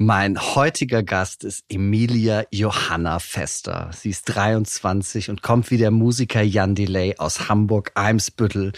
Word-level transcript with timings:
Mein 0.00 0.38
heutiger 0.54 1.02
Gast 1.02 1.42
ist 1.42 1.64
Emilia 1.68 2.44
Johanna 2.52 3.18
Fester. 3.18 3.90
Sie 3.92 4.10
ist 4.10 4.26
23 4.26 5.28
und 5.28 5.42
kommt 5.42 5.72
wie 5.72 5.76
der 5.76 5.90
Musiker 5.90 6.40
Jan 6.40 6.76
Delay 6.76 7.16
aus 7.18 7.48
Hamburg-Eimsbüttel 7.48 8.74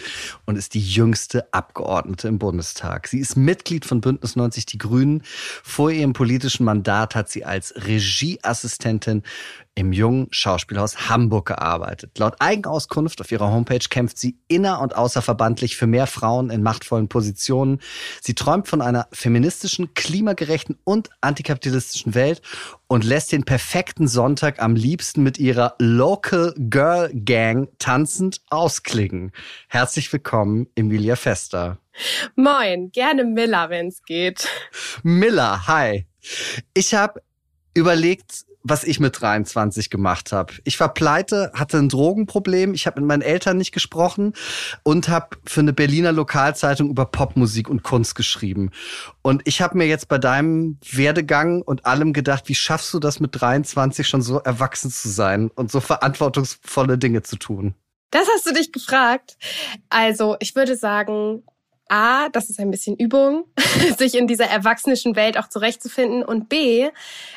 und 0.46 0.56
ist 0.56 0.73
die 0.73 0.80
jüngste 0.80 1.52
Abgeordnete 1.52 2.27
im 2.27 2.38
Bundestag. 2.38 3.06
Sie 3.06 3.19
ist 3.19 3.37
Mitglied 3.37 3.84
von 3.84 4.01
Bündnis 4.01 4.34
90 4.34 4.64
Die 4.64 4.79
Grünen. 4.79 5.23
Vor 5.62 5.91
ihrem 5.91 6.14
politischen 6.14 6.64
Mandat 6.64 7.14
hat 7.14 7.29
sie 7.29 7.45
als 7.45 7.74
Regieassistentin 7.77 9.23
im 9.74 9.92
Jungen 9.92 10.29
Schauspielhaus 10.30 11.09
Hamburg 11.09 11.47
gearbeitet. 11.47 12.19
Laut 12.19 12.34
Eigenauskunft 12.38 13.20
auf 13.20 13.33
ihrer 13.33 13.51
Homepage 13.51 13.87
kämpft 13.88 14.19
sie 14.19 14.38
inner- 14.48 14.80
und 14.80 14.96
außerverbandlich 14.96 15.77
für 15.77 15.87
mehr 15.87 16.06
Frauen 16.06 16.51
in 16.51 16.62
machtvollen 16.62 17.09
Positionen. 17.09 17.80
Sie 18.20 18.34
träumt 18.34 18.69
von 18.69 18.83
einer 18.83 19.09
feministischen, 19.12 19.95
klimagerechten 19.95 20.79
und 20.84 21.10
antikapitalistischen 21.20 22.15
Welt 22.15 22.43
und 22.88 23.05
lässt 23.05 23.33
den 23.33 23.45
perfekten 23.45 24.09
Sonntag 24.09 24.60
am 24.60 24.74
liebsten 24.74 25.23
mit 25.23 25.38
ihrer 25.38 25.74
Local 25.79 26.55
Girl 26.59 27.10
Gang 27.15 27.68
tanzend 27.79 28.43
ausklingen. 28.51 29.32
Herzlich 29.68 30.12
willkommen, 30.12 30.66
Emilia 30.74 31.16
Fester. 31.16 31.79
Moin, 32.34 32.91
gerne 32.93 33.24
Miller, 33.24 33.71
wenn's 33.71 34.02
geht. 34.02 34.48
Miller, 35.02 35.66
hi. 35.66 36.07
Ich 36.74 36.95
habe 36.95 37.23
überlegt, 37.74 38.45
was 38.62 38.84
ich 38.84 39.00
mit 39.00 39.21
23 39.21 39.90
gemacht 39.90 40.32
habe. 40.32 40.54
Ich 40.65 40.79
war 40.80 40.93
pleite, 40.93 41.51
hatte 41.54 41.79
ein 41.79 41.88
Drogenproblem, 41.88 42.74
ich 42.74 42.87
habe 42.87 43.01
mit 43.01 43.09
meinen 43.09 43.23
Eltern 43.23 43.57
nicht 43.57 43.73
gesprochen 43.73 44.35
und 44.82 45.09
habe 45.09 45.37
für 45.46 45.60
eine 45.60 45.73
Berliner 45.73 46.12
Lokalzeitung 46.12 46.90
über 46.90 47.07
Popmusik 47.07 47.68
und 47.68 47.82
Kunst 47.82 48.15
geschrieben. 48.15 48.70
Und 49.23 49.43
ich 49.46 49.62
habe 49.62 49.79
mir 49.79 49.87
jetzt 49.87 50.09
bei 50.09 50.18
deinem 50.18 50.79
Werdegang 50.90 51.62
und 51.62 51.87
allem 51.87 52.12
gedacht, 52.12 52.48
wie 52.48 52.54
schaffst 52.54 52.93
du 52.93 52.98
das 52.98 53.20
mit 53.20 53.40
23 53.40 54.07
schon 54.07 54.23
so 54.23 54.38
erwachsen 54.38 54.90
zu 54.90 55.09
sein 55.09 55.51
und 55.54 55.70
so 55.70 55.80
verantwortungsvolle 55.80 56.98
Dinge 56.98 57.23
zu 57.23 57.37
tun? 57.37 57.74
Das 58.10 58.26
hast 58.35 58.46
du 58.46 58.52
dich 58.52 58.73
gefragt. 58.73 59.37
Also, 59.88 60.37
ich 60.40 60.57
würde 60.57 60.76
sagen, 60.76 61.45
A, 61.91 62.29
das 62.29 62.49
ist 62.49 62.60
ein 62.60 62.71
bisschen 62.71 62.96
Übung, 62.96 63.45
sich 63.99 64.15
in 64.15 64.27
dieser 64.27 64.47
erwachsenen 64.47 65.16
Welt 65.16 65.37
auch 65.37 65.49
zurechtzufinden. 65.49 66.22
Und 66.22 66.49
B, 66.49 66.88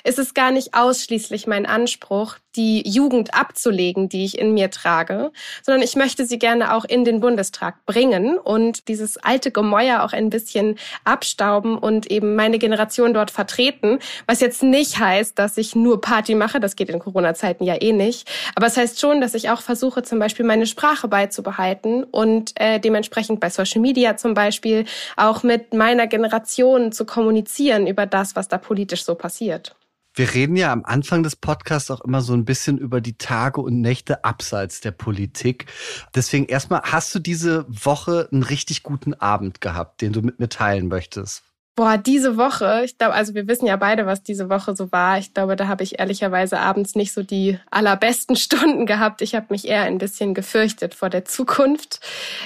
ist 0.03 0.19
es 0.19 0.33
gar 0.33 0.51
nicht 0.51 0.75
ausschließlich 0.75 1.47
mein 1.47 1.65
Anspruch, 1.65 2.37
die 2.55 2.87
Jugend 2.87 3.33
abzulegen, 3.33 4.09
die 4.09 4.25
ich 4.25 4.37
in 4.37 4.53
mir 4.53 4.69
trage, 4.69 5.31
sondern 5.63 5.81
ich 5.81 5.95
möchte 5.95 6.27
sie 6.27 6.37
gerne 6.37 6.75
auch 6.75 6.85
in 6.85 7.03
den 7.03 7.19
Bundestag 7.19 7.83
bringen 7.87 8.37
und 8.37 8.87
dieses 8.87 9.17
alte 9.17 9.49
Gemäuer 9.49 10.03
auch 10.03 10.13
ein 10.13 10.29
bisschen 10.29 10.77
abstauben 11.03 11.79
und 11.79 12.11
eben 12.11 12.35
meine 12.35 12.59
Generation 12.59 13.15
dort 13.15 13.31
vertreten. 13.31 13.97
Was 14.27 14.39
jetzt 14.39 14.61
nicht 14.61 14.99
heißt, 14.99 15.39
dass 15.39 15.57
ich 15.57 15.75
nur 15.75 15.99
Party 15.99 16.35
mache, 16.35 16.59
das 16.59 16.75
geht 16.75 16.89
in 16.89 16.99
Corona-Zeiten 16.99 17.63
ja 17.63 17.81
eh 17.81 17.91
nicht. 17.91 18.29
Aber 18.53 18.67
es 18.67 18.77
heißt 18.77 18.99
schon, 18.99 19.19
dass 19.19 19.33
ich 19.33 19.49
auch 19.49 19.61
versuche, 19.61 20.03
zum 20.03 20.19
Beispiel 20.19 20.45
meine 20.45 20.67
Sprache 20.67 21.07
beizubehalten 21.07 22.03
und 22.03 22.51
äh, 22.55 22.79
dementsprechend 22.79 23.39
bei 23.39 23.49
Social 23.49 23.81
Media 23.81 24.15
zum 24.15 24.35
Beispiel 24.35 24.42
Beispiel 24.43 24.85
auch 25.15 25.43
mit 25.43 25.73
meiner 25.73 26.07
Generation 26.07 26.91
zu 26.91 27.05
kommunizieren 27.05 27.87
über 27.87 28.05
das, 28.05 28.35
was 28.35 28.47
da 28.47 28.57
politisch 28.57 29.05
so 29.05 29.15
passiert. 29.15 29.75
Wir 30.15 30.31
reden 30.33 30.55
ja 30.55 30.71
am 30.71 30.85
Anfang 30.85 31.23
des 31.23 31.35
Podcasts 31.35 31.89
auch 31.89 32.01
immer 32.01 32.21
so 32.21 32.33
ein 32.33 32.45
bisschen 32.45 32.77
über 32.77 33.01
die 33.01 33.17
Tage 33.17 33.61
und 33.61 33.81
Nächte 33.81 34.23
abseits 34.23 34.79
der 34.79 34.91
Politik. 34.91 35.65
Deswegen 36.13 36.45
erstmal, 36.45 36.81
hast 36.83 37.15
du 37.15 37.19
diese 37.19 37.65
Woche 37.67 38.29
einen 38.31 38.43
richtig 38.43 38.83
guten 38.83 39.15
Abend 39.15 39.59
gehabt, 39.59 40.01
den 40.01 40.13
du 40.13 40.21
mit 40.21 40.39
mir 40.39 40.49
teilen 40.49 40.87
möchtest? 40.87 41.43
Boah, 41.75 41.97
diese 41.97 42.37
Woche, 42.37 42.83
ich 42.85 42.99
glaube, 42.99 43.15
also 43.15 43.33
wir 43.33 43.47
wissen 43.47 43.65
ja 43.65 43.77
beide, 43.77 44.05
was 44.05 44.21
diese 44.21 44.47
Woche 44.47 44.75
so 44.75 44.91
war. 44.91 45.17
Ich 45.17 45.33
glaube, 45.33 45.55
da 45.55 45.67
habe 45.67 45.83
ich 45.83 45.97
ehrlicherweise 45.97 46.59
abends 46.59 46.93
nicht 46.93 47.11
so 47.13 47.23
die 47.23 47.57
allerbesten 47.71 48.35
Stunden 48.45 48.85
gehabt. 48.85 49.23
Ich 49.23 49.33
habe 49.33 49.47
mich 49.49 49.67
eher 49.67 49.81
ein 49.81 49.97
bisschen 49.97 50.35
gefürchtet 50.35 50.93
vor 50.93 51.09
der 51.09 51.25
Zukunft. 51.25 51.99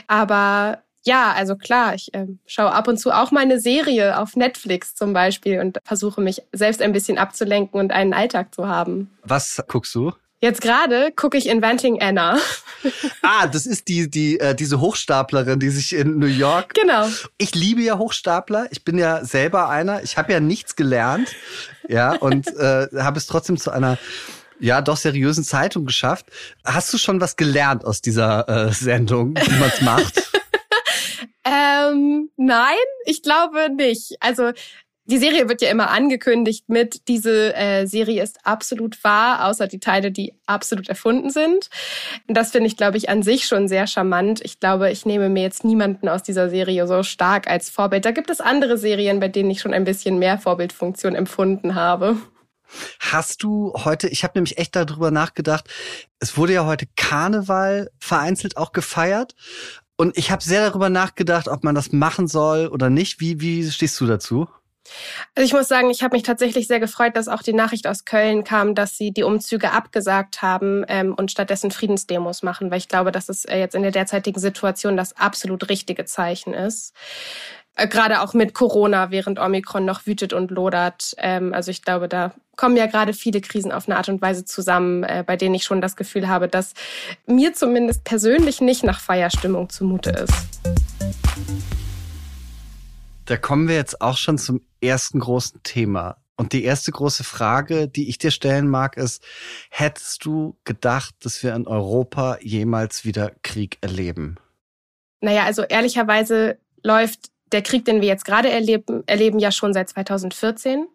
Aber 0.08 0.82
ja, 1.08 1.32
also 1.32 1.56
klar, 1.56 1.96
ich 1.96 2.14
äh, 2.14 2.28
schaue 2.46 2.74
ab 2.74 2.90
und 2.90 2.98
zu 2.98 3.12
auch 3.12 3.32
meine 3.32 3.62
Serie 3.62 4.20
auf 4.20 4.36
Netflix 4.36 4.94
zum 4.94 5.14
Beispiel 5.14 5.62
und 5.62 5.80
versuche 5.86 6.20
mich 6.20 6.42
selbst 6.52 6.82
ein 6.82 6.92
bisschen 6.92 7.18
abzulenken 7.18 7.80
und 7.80 7.94
einen 7.94 8.14
Alltag 8.14 8.54
zu 8.54 8.68
haben. 8.68 9.10
Was 9.24 9.64
guckst 9.68 9.96
du? 9.96 10.12
Jetzt 10.42 10.62
gerade 10.62 11.12
gucke 11.16 11.38
ich 11.38 11.48
Inventing 11.48 12.02
Anna. 12.02 12.38
ah, 13.22 13.48
das 13.48 13.66
ist 13.66 13.88
die, 13.88 14.10
die, 14.10 14.40
äh, 14.40 14.54
diese 14.54 14.82
Hochstaplerin, 14.82 15.60
die 15.60 15.70
sich 15.70 15.94
in 15.94 16.20
New 16.20 16.28
York. 16.28 16.74
Genau. 16.74 17.08
Ich 17.38 17.56
liebe 17.56 17.82
ja 17.82 17.98
Hochstapler. 17.98 18.68
Ich 18.72 18.84
bin 18.84 19.00
ja 19.00 19.24
selber 19.24 19.70
einer. 19.70 20.04
Ich 20.04 20.18
habe 20.18 20.34
ja 20.34 20.42
nichts 20.42 20.76
gelernt. 20.76 21.34
Ja, 21.88 22.18
und 22.18 22.48
äh, 22.58 22.88
habe 22.98 23.18
es 23.18 23.28
trotzdem 23.28 23.58
zu 23.58 23.72
einer 23.72 23.98
ja, 24.60 24.82
doch 24.82 24.98
seriösen 24.98 25.46
Zeitung 25.46 25.86
geschafft. 25.86 26.26
Hast 26.66 26.92
du 26.94 26.98
schon 26.98 27.22
was 27.22 27.38
gelernt 27.38 27.86
aus 27.86 28.02
dieser 28.02 28.50
äh, 28.50 28.74
Sendung, 28.74 29.36
wie 29.36 29.60
man 29.60 29.70
es 29.70 29.82
macht? 29.82 30.32
Ähm, 31.48 32.30
nein, 32.36 32.76
ich 33.06 33.24
glaube 33.24 33.70
nicht. 33.74 34.18
Also 34.20 34.52
die 35.06 35.18
Serie 35.18 35.48
wird 35.48 35.62
ja 35.62 35.70
immer 35.70 35.90
angekündigt 35.90 36.68
mit, 36.68 37.08
diese 37.08 37.56
äh, 37.56 37.86
Serie 37.86 38.22
ist 38.22 38.46
absolut 38.46 39.02
wahr, 39.06 39.46
außer 39.46 39.68
die 39.68 39.80
Teile, 39.80 40.12
die 40.12 40.34
absolut 40.46 40.90
erfunden 40.90 41.30
sind. 41.30 41.70
Das 42.28 42.52
finde 42.52 42.68
ich, 42.68 42.76
glaube 42.76 42.98
ich, 42.98 43.08
an 43.08 43.24
sich 43.24 43.46
schon 43.46 43.70
sehr 43.70 43.88
charmant. 43.88 44.42
Ich 44.44 44.60
glaube, 44.60 44.92
ich 44.92 45.06
nehme 45.06 45.30
mir 45.30 45.44
jetzt 45.44 45.64
niemanden 45.64 46.10
aus 46.10 46.24
dieser 46.24 46.50
Serie 46.50 46.88
so 46.88 47.04
stark 47.04 47.50
als 47.50 47.70
Vorbild. 47.70 48.04
Da 48.04 48.12
gibt 48.12 48.30
es 48.30 48.42
andere 48.42 48.78
Serien, 48.78 49.22
bei 49.22 49.30
denen 49.30 49.50
ich 49.50 49.62
schon 49.62 49.74
ein 49.74 49.86
bisschen 49.86 50.20
mehr 50.20 50.40
Vorbildfunktion 50.40 51.16
empfunden 51.16 51.76
habe. 51.76 52.18
Hast 53.00 53.44
du 53.44 53.72
heute, 53.86 54.10
ich 54.10 54.26
habe 54.26 54.34
nämlich 54.36 54.58
echt 54.58 54.76
darüber 54.76 55.10
nachgedacht, 55.10 55.70
es 56.20 56.38
wurde 56.38 56.52
ja 56.52 56.66
heute 56.66 56.86
Karneval 56.98 57.90
vereinzelt 57.98 58.58
auch 58.58 58.74
gefeiert. 58.74 59.36
Und 59.98 60.18
ich 60.18 60.32
habe 60.32 60.44
sehr 60.44 60.70
darüber 60.70 60.90
nachgedacht, 60.90 61.48
ob 61.48 61.64
man 61.64 61.76
das 61.76 61.92
machen 61.92 62.28
soll 62.28 62.68
oder 62.68 62.90
nicht. 62.90 63.20
Wie, 63.20 63.42
wie 63.42 63.70
stehst 63.70 64.00
du 64.00 64.06
dazu? 64.06 64.48
Also 65.36 65.46
ich 65.46 65.54
muss 65.54 65.68
sagen, 65.68 65.90
ich 65.90 66.04
habe 66.04 66.16
mich 66.16 66.24
tatsächlich 66.24 66.68
sehr 66.68 66.80
gefreut, 66.80 67.16
dass 67.16 67.28
auch 67.28 67.42
die 67.42 67.54
Nachricht 67.54 67.88
aus 67.88 68.06
Köln 68.06 68.44
kam, 68.44 68.76
dass 68.76 68.98
sie 68.98 69.12
die 69.12 69.24
Umzüge 69.24 69.72
abgesagt 69.72 70.42
haben 70.42 70.86
ähm, 70.88 71.14
und 71.14 71.32
stattdessen 71.32 71.72
Friedensdemos 71.72 72.44
machen, 72.44 72.72
weil 72.72 72.78
ich 72.78 72.88
glaube, 72.88 73.12
dass 73.12 73.30
es 73.30 73.46
äh, 73.46 73.58
jetzt 73.58 73.76
in 73.76 73.82
der 73.82 73.92
derzeitigen 73.92 74.40
Situation 74.40 74.98
das 74.98 75.16
absolut 75.18 75.70
richtige 75.70 76.06
Zeichen 76.06 76.54
ist. 76.54 76.94
Äh, 77.78 77.88
gerade 77.88 78.22
auch 78.22 78.34
mit 78.34 78.54
Corona, 78.54 79.12
während 79.12 79.40
Omikron 79.40 79.86
noch 79.86 80.08
wütet 80.08 80.34
und 80.34 80.50
lodert. 80.52 81.14
Ähm, 81.20 81.54
also 81.54 81.70
ich 81.70 81.84
glaube, 81.84 82.10
da 82.10 82.34
kommen 82.56 82.76
ja 82.76 82.88
gerade 82.88 83.14
viele 83.14 83.40
Krisen 83.40 83.72
auf 83.72 83.88
eine 83.88 83.98
Art 83.98 84.10
und 84.10 84.20
Weise 84.20 84.46
zusammen, 84.46 85.04
äh, 85.04 85.24
bei 85.26 85.38
denen 85.38 85.54
ich 85.54 85.64
schon 85.64 85.80
das 85.80 85.96
Gefühl 85.96 86.28
habe, 86.28 86.48
dass 86.48 86.74
mir 87.28 87.54
zumindest 87.54 88.04
persönlich 88.04 88.62
nicht 88.62 88.84
nach 88.84 89.00
Feierstimmung 89.00 89.70
zumute 89.70 90.10
ist. 90.10 90.34
Da 93.26 93.38
kommen 93.38 93.68
wir 93.68 93.76
jetzt 93.76 94.02
auch 94.02 94.18
schon 94.18 94.40
zum 94.40 94.62
ersten 94.82 95.20
großen 95.20 95.62
Thema. 95.62 96.18
Und 96.36 96.54
die 96.54 96.64
erste 96.64 96.92
große 96.92 97.24
Frage, 97.24 97.88
die 97.88 98.10
ich 98.10 98.18
dir 98.18 98.32
stellen 98.32 98.68
mag, 98.68 98.96
ist, 98.96 99.24
hättest 99.70 100.24
du 100.26 100.58
gedacht, 100.64 101.16
dass 101.24 101.44
wir 101.44 101.54
in 101.54 101.68
Europa 101.68 102.38
jemals 102.42 103.06
wieder 103.06 103.32
Krieg 103.44 103.78
erleben? 103.82 104.38
Naja, 105.20 105.44
also 105.44 105.64
ehrlicherweise 105.64 106.58
läuft 106.84 107.32
der 107.52 107.62
Krieg, 107.62 107.86
den 107.86 108.02
wir 108.02 108.08
jetzt 108.08 108.26
gerade 108.26 108.50
erleben, 108.50 109.04
erleben 109.08 109.40
ja 109.40 109.52
schon 109.52 109.74
seit 109.74 109.90
2014. 109.90 110.88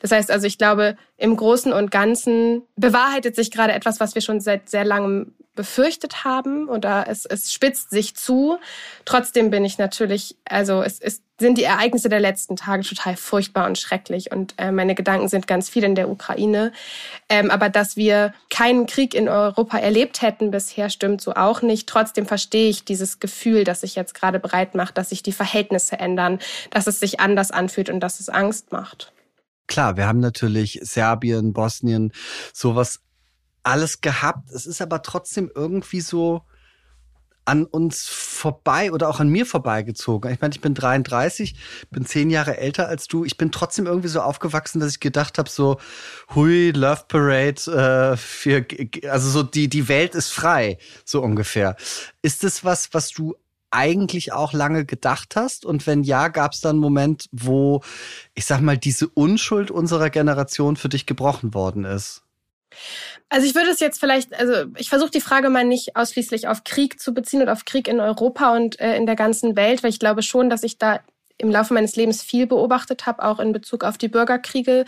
Das 0.00 0.12
heißt 0.12 0.30
also, 0.30 0.46
ich 0.46 0.58
glaube, 0.58 0.96
im 1.16 1.36
Großen 1.36 1.72
und 1.72 1.90
Ganzen 1.90 2.62
bewahrheitet 2.76 3.36
sich 3.36 3.50
gerade 3.50 3.72
etwas, 3.72 4.00
was 4.00 4.14
wir 4.14 4.22
schon 4.22 4.40
seit 4.40 4.68
sehr 4.68 4.84
langem 4.84 5.34
befürchtet 5.56 6.22
haben 6.24 6.68
oder 6.68 7.06
es, 7.08 7.24
es 7.24 7.52
spitzt 7.52 7.90
sich 7.90 8.14
zu. 8.14 8.58
Trotzdem 9.04 9.50
bin 9.50 9.64
ich 9.64 9.78
natürlich, 9.78 10.36
also 10.44 10.82
es, 10.82 11.00
es 11.00 11.22
sind 11.38 11.58
die 11.58 11.64
Ereignisse 11.64 12.08
der 12.08 12.20
letzten 12.20 12.56
Tage 12.56 12.82
total 12.82 13.16
furchtbar 13.16 13.66
und 13.66 13.78
schrecklich 13.78 14.30
und 14.30 14.54
äh, 14.58 14.70
meine 14.70 14.94
Gedanken 14.94 15.28
sind 15.28 15.46
ganz 15.46 15.68
viel 15.68 15.84
in 15.84 15.94
der 15.94 16.08
Ukraine. 16.08 16.72
Ähm, 17.28 17.50
aber 17.50 17.68
dass 17.68 17.96
wir 17.96 18.32
keinen 18.48 18.86
Krieg 18.86 19.14
in 19.14 19.28
Europa 19.28 19.78
erlebt 19.78 20.22
hätten 20.22 20.50
bisher, 20.50 20.88
stimmt 20.88 21.20
so 21.20 21.34
auch 21.34 21.60
nicht. 21.62 21.88
Trotzdem 21.88 22.26
verstehe 22.26 22.68
ich 22.68 22.84
dieses 22.84 23.18
Gefühl, 23.18 23.64
das 23.64 23.80
sich 23.80 23.96
jetzt 23.96 24.14
gerade 24.14 24.38
bereit 24.38 24.74
macht, 24.74 24.96
dass 24.96 25.08
sich 25.08 25.22
die 25.22 25.32
Verhältnisse 25.32 25.98
ändern, 25.98 26.38
dass 26.70 26.86
es 26.86 27.00
sich 27.00 27.18
anders 27.18 27.50
anfühlt 27.50 27.90
und 27.90 28.00
dass 28.00 28.20
es 28.20 28.28
Angst 28.28 28.72
macht. 28.72 29.12
Klar, 29.66 29.96
wir 29.96 30.06
haben 30.06 30.20
natürlich 30.20 30.80
Serbien, 30.82 31.52
Bosnien, 31.52 32.12
sowas 32.52 33.00
alles 33.62 34.00
gehabt. 34.00 34.50
Es 34.50 34.66
ist 34.66 34.80
aber 34.80 35.02
trotzdem 35.02 35.50
irgendwie 35.54 36.00
so 36.00 36.42
an 37.46 37.64
uns 37.64 38.06
vorbei 38.08 38.92
oder 38.92 39.08
auch 39.08 39.20
an 39.20 39.28
mir 39.28 39.46
vorbeigezogen. 39.46 40.32
Ich 40.32 40.40
meine, 40.40 40.52
ich 40.52 40.60
bin 40.60 40.74
33, 40.74 41.54
bin 41.90 42.04
zehn 42.04 42.28
Jahre 42.28 42.58
älter 42.58 42.88
als 42.88 43.06
du. 43.06 43.24
Ich 43.24 43.36
bin 43.36 43.52
trotzdem 43.52 43.86
irgendwie 43.86 44.08
so 44.08 44.20
aufgewachsen, 44.20 44.80
dass 44.80 44.90
ich 44.92 45.00
gedacht 45.00 45.38
habe, 45.38 45.48
so, 45.48 45.78
hui, 46.34 46.72
Love 46.72 47.04
Parade, 47.06 48.12
äh, 48.12 48.16
für, 48.16 48.66
also 49.08 49.30
so 49.30 49.42
die, 49.44 49.68
die 49.68 49.88
Welt 49.88 50.16
ist 50.16 50.30
frei, 50.30 50.78
so 51.04 51.22
ungefähr. 51.22 51.76
Ist 52.20 52.42
das 52.42 52.64
was, 52.64 52.92
was 52.92 53.10
du 53.10 53.36
eigentlich 53.76 54.32
auch 54.32 54.52
lange 54.52 54.84
gedacht 54.84 55.36
hast? 55.36 55.64
Und 55.64 55.86
wenn 55.86 56.02
ja, 56.02 56.28
gab 56.28 56.52
es 56.52 56.60
dann 56.60 56.76
einen 56.76 56.80
Moment, 56.80 57.28
wo, 57.30 57.82
ich 58.34 58.46
sag 58.46 58.60
mal, 58.60 58.78
diese 58.78 59.08
Unschuld 59.08 59.70
unserer 59.70 60.10
Generation 60.10 60.76
für 60.76 60.88
dich 60.88 61.06
gebrochen 61.06 61.54
worden 61.54 61.84
ist? 61.84 62.22
Also 63.28 63.46
ich 63.46 63.54
würde 63.54 63.70
es 63.70 63.80
jetzt 63.80 63.98
vielleicht, 63.98 64.34
also 64.38 64.70
ich 64.76 64.88
versuche 64.88 65.10
die 65.10 65.20
Frage 65.20 65.50
mal 65.50 65.64
nicht 65.64 65.96
ausschließlich 65.96 66.48
auf 66.48 66.64
Krieg 66.64 67.00
zu 67.00 67.12
beziehen 67.12 67.42
und 67.42 67.48
auf 67.48 67.64
Krieg 67.64 67.88
in 67.88 68.00
Europa 68.00 68.54
und 68.54 68.78
äh, 68.80 68.96
in 68.96 69.06
der 69.06 69.16
ganzen 69.16 69.56
Welt, 69.56 69.82
weil 69.82 69.90
ich 69.90 69.98
glaube 69.98 70.22
schon, 70.22 70.50
dass 70.50 70.62
ich 70.62 70.78
da 70.78 71.00
im 71.38 71.50
Laufe 71.50 71.74
meines 71.74 71.96
Lebens 71.96 72.22
viel 72.22 72.46
beobachtet 72.46 73.06
habe, 73.06 73.22
auch 73.22 73.40
in 73.40 73.52
Bezug 73.52 73.84
auf 73.84 73.98
die 73.98 74.08
Bürgerkriege, 74.08 74.84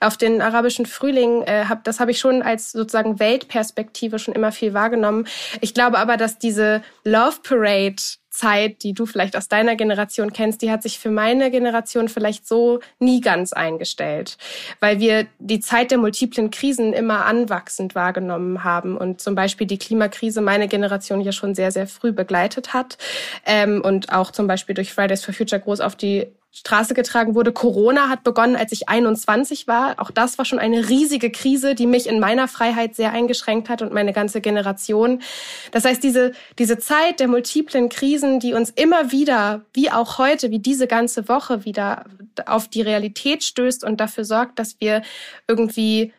auf 0.00 0.16
den 0.16 0.42
arabischen 0.42 0.86
Frühling. 0.86 1.42
Äh, 1.42 1.66
hab, 1.68 1.84
das 1.84 2.00
habe 2.00 2.10
ich 2.10 2.18
schon 2.18 2.42
als 2.42 2.72
sozusagen 2.72 3.20
Weltperspektive 3.20 4.18
schon 4.18 4.34
immer 4.34 4.52
viel 4.52 4.74
wahrgenommen. 4.74 5.26
Ich 5.60 5.74
glaube 5.74 5.98
aber, 5.98 6.16
dass 6.16 6.38
diese 6.38 6.82
Love 7.04 7.38
Parade 7.42 8.02
Zeit, 8.32 8.82
die 8.82 8.94
du 8.94 9.06
vielleicht 9.06 9.36
aus 9.36 9.48
deiner 9.48 9.76
Generation 9.76 10.32
kennst, 10.32 10.62
die 10.62 10.70
hat 10.70 10.82
sich 10.82 10.98
für 10.98 11.10
meine 11.10 11.50
Generation 11.50 12.08
vielleicht 12.08 12.48
so 12.48 12.80
nie 12.98 13.20
ganz 13.20 13.52
eingestellt, 13.52 14.38
weil 14.80 15.00
wir 15.00 15.26
die 15.38 15.60
Zeit 15.60 15.90
der 15.90 15.98
multiplen 15.98 16.50
Krisen 16.50 16.92
immer 16.92 17.26
anwachsend 17.26 17.94
wahrgenommen 17.94 18.64
haben 18.64 18.96
und 18.96 19.20
zum 19.20 19.34
Beispiel 19.34 19.66
die 19.66 19.78
Klimakrise 19.78 20.40
meine 20.40 20.66
Generation 20.66 21.20
ja 21.20 21.32
schon 21.32 21.54
sehr, 21.54 21.70
sehr 21.70 21.86
früh 21.86 22.12
begleitet 22.12 22.72
hat 22.72 22.98
ähm, 23.44 23.82
und 23.84 24.12
auch 24.12 24.30
zum 24.30 24.46
Beispiel 24.46 24.74
durch 24.74 24.92
Fridays 24.92 25.24
for 25.24 25.34
Future 25.34 25.60
groß 25.60 25.80
auf 25.80 25.94
die 25.94 26.26
Straße 26.54 26.92
getragen 26.92 27.34
wurde. 27.34 27.50
Corona 27.50 28.10
hat 28.10 28.24
begonnen, 28.24 28.56
als 28.56 28.72
ich 28.72 28.88
21 28.88 29.66
war. 29.66 29.94
Auch 29.98 30.10
das 30.10 30.36
war 30.36 30.44
schon 30.44 30.58
eine 30.58 30.90
riesige 30.90 31.30
Krise, 31.30 31.74
die 31.74 31.86
mich 31.86 32.06
in 32.06 32.20
meiner 32.20 32.46
Freiheit 32.46 32.94
sehr 32.94 33.12
eingeschränkt 33.12 33.70
hat 33.70 33.80
und 33.80 33.92
meine 33.92 34.12
ganze 34.12 34.42
Generation. 34.42 35.22
Das 35.70 35.86
heißt, 35.86 36.04
diese, 36.04 36.32
diese 36.58 36.78
Zeit 36.78 37.20
der 37.20 37.28
multiplen 37.28 37.88
Krisen, 37.88 38.38
die 38.38 38.52
uns 38.52 38.68
immer 38.68 39.12
wieder, 39.12 39.62
wie 39.72 39.90
auch 39.90 40.18
heute, 40.18 40.50
wie 40.50 40.58
diese 40.58 40.86
ganze 40.86 41.26
Woche 41.26 41.64
wieder 41.64 42.04
auf 42.44 42.68
die 42.68 42.82
Realität 42.82 43.42
stößt 43.44 43.82
und 43.82 43.98
dafür 43.98 44.24
sorgt, 44.24 44.58
dass 44.58 44.78
wir 44.78 45.00
irgendwie 45.48 46.12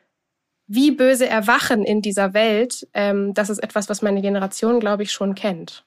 wie 0.66 0.92
böse 0.92 1.28
erwachen 1.28 1.84
in 1.84 2.02
dieser 2.02 2.34
Welt, 2.34 2.88
ähm, 2.94 3.36
das 3.36 3.52
ist 3.52 3.60
etwas, 3.60 3.88
was 3.90 4.02
meine 4.02 4.22
Generation, 4.22 4.80
glaube 4.80 5.04
ich, 5.04 5.12
schon 5.12 5.36
kennt. 5.36 5.86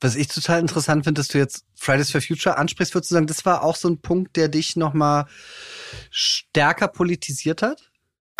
Was 0.00 0.14
ich 0.14 0.28
total 0.28 0.60
interessant 0.60 1.04
finde, 1.04 1.20
dass 1.20 1.28
du 1.28 1.38
jetzt 1.38 1.64
Fridays 1.74 2.10
for 2.10 2.22
Future 2.22 2.56
ansprichst, 2.56 2.94
würdest 2.94 3.10
du 3.10 3.14
sagen, 3.14 3.26
das 3.26 3.44
war 3.44 3.62
auch 3.62 3.76
so 3.76 3.88
ein 3.88 4.00
Punkt, 4.00 4.36
der 4.36 4.48
dich 4.48 4.76
nochmal 4.76 5.26
stärker 6.10 6.88
politisiert 6.88 7.62
hat? 7.62 7.89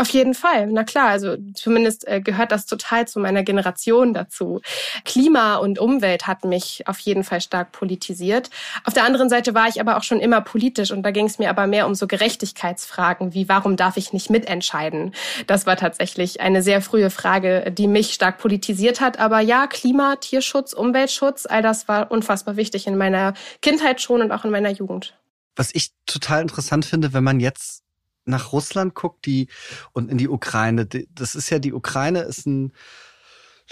Auf 0.01 0.09
jeden 0.09 0.33
Fall, 0.33 0.67
na 0.69 0.83
klar. 0.83 1.09
Also 1.09 1.37
zumindest 1.53 2.09
äh, 2.09 2.23
gehört 2.23 2.53
das 2.53 2.65
total 2.65 3.07
zu 3.07 3.21
meiner 3.21 3.43
Generation 3.43 4.15
dazu. 4.15 4.63
Klima 5.05 5.57
und 5.57 5.79
Umwelt 5.79 6.27
hat 6.27 6.47
mich 6.47 6.85
auf 6.87 6.99
jeden 7.01 7.23
Fall 7.23 7.43
stark 7.43 7.73
politisiert. 7.73 8.49
Auf 8.85 8.95
der 8.95 9.05
anderen 9.05 9.29
Seite 9.29 9.53
war 9.53 9.69
ich 9.69 9.79
aber 9.79 9.99
auch 9.99 10.03
schon 10.03 10.19
immer 10.19 10.41
politisch 10.41 10.91
und 10.91 11.03
da 11.03 11.11
ging 11.11 11.27
es 11.27 11.39
mir 11.39 11.51
aber 11.51 11.67
mehr 11.67 11.87
um 11.87 11.95
so 11.95 12.07
Gerechtigkeitsfragen 12.07 13.35
wie 13.35 13.51
warum 13.51 13.77
darf 13.77 13.99
ich 13.99 14.15
nicht 14.15 14.31
mitentscheiden? 14.31 15.15
Das 15.47 15.67
war 15.67 15.77
tatsächlich 15.77 16.41
eine 16.41 16.63
sehr 16.63 16.81
frühe 16.81 17.11
Frage, 17.11 17.71
die 17.71 17.87
mich 17.87 18.15
stark 18.15 18.39
politisiert 18.39 19.03
hat. 19.03 19.19
Aber 19.19 19.41
ja, 19.41 19.67
Klima, 19.67 20.17
Tierschutz, 20.17 20.73
Umweltschutz, 20.73 21.45
all 21.45 21.61
das 21.61 21.89
war 21.89 22.11
unfassbar 22.11 22.57
wichtig 22.57 22.87
in 22.87 22.97
meiner 22.97 23.35
Kindheit 23.61 24.01
schon 24.01 24.23
und 24.23 24.33
auch 24.33 24.47
in 24.47 24.51
meiner 24.51 24.71
Jugend. 24.71 25.13
Was 25.57 25.75
ich 25.75 25.91
total 26.07 26.41
interessant 26.41 26.87
finde, 26.87 27.13
wenn 27.13 27.23
man 27.23 27.39
jetzt 27.39 27.83
nach 28.25 28.53
Russland 28.53 28.95
guckt, 28.95 29.27
die 29.27 29.49
und 29.93 30.11
in 30.11 30.19
die 30.19 30.29
Ukraine, 30.29 30.87
das 30.87 31.35
ist 31.35 31.51
ja 31.51 31.59
die 31.59 31.73
Ukraine 31.73 32.21
ist 32.21 32.47
ein 32.47 32.73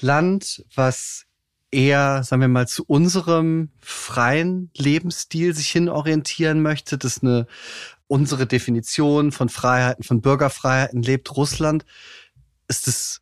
Land, 0.00 0.64
was 0.74 1.26
eher, 1.70 2.22
sagen 2.22 2.40
wir 2.40 2.48
mal, 2.48 2.68
zu 2.68 2.84
unserem 2.86 3.70
freien 3.80 4.70
Lebensstil 4.76 5.54
sich 5.54 5.68
hin 5.70 5.88
orientieren 5.88 6.62
möchte. 6.62 6.98
Das 6.98 7.22
eine 7.22 7.46
unsere 8.06 8.46
Definition 8.46 9.32
von 9.32 9.48
Freiheiten, 9.48 10.02
von 10.02 10.20
Bürgerfreiheiten 10.20 11.02
lebt 11.02 11.36
Russland. 11.36 11.84
Ist 12.68 12.88
es 12.88 13.20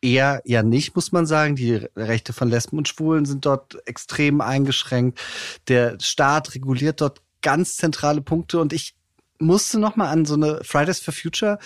eher 0.00 0.40
ja 0.44 0.62
nicht, 0.62 0.94
muss 0.94 1.12
man 1.12 1.26
sagen. 1.26 1.56
Die 1.56 1.74
Rechte 1.96 2.32
von 2.32 2.48
Lesben 2.48 2.78
und 2.78 2.88
Schwulen 2.88 3.24
sind 3.24 3.44
dort 3.44 3.76
extrem 3.86 4.40
eingeschränkt. 4.40 5.20
Der 5.68 5.98
Staat 6.00 6.54
reguliert 6.54 7.00
dort 7.00 7.20
ganz 7.42 7.76
zentrale 7.76 8.20
Punkte 8.20 8.60
und 8.60 8.72
ich 8.72 8.94
musste 9.40 9.78
noch 9.78 9.96
mal 9.96 10.10
an 10.10 10.24
so 10.24 10.34
eine 10.34 10.62
Fridays 10.62 11.00
for 11.00 11.12
Future 11.12 11.58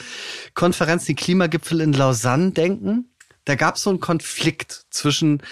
Konferenz, 0.54 1.04
den 1.04 1.16
Klimagipfel 1.16 1.80
in 1.80 1.92
Lausanne 1.92 2.52
denken. 2.52 3.10
Da 3.44 3.56
gab 3.56 3.76
es 3.76 3.82
so 3.82 3.90
einen 3.90 4.00
Konflikt 4.00 4.86
zwischen, 4.90 5.42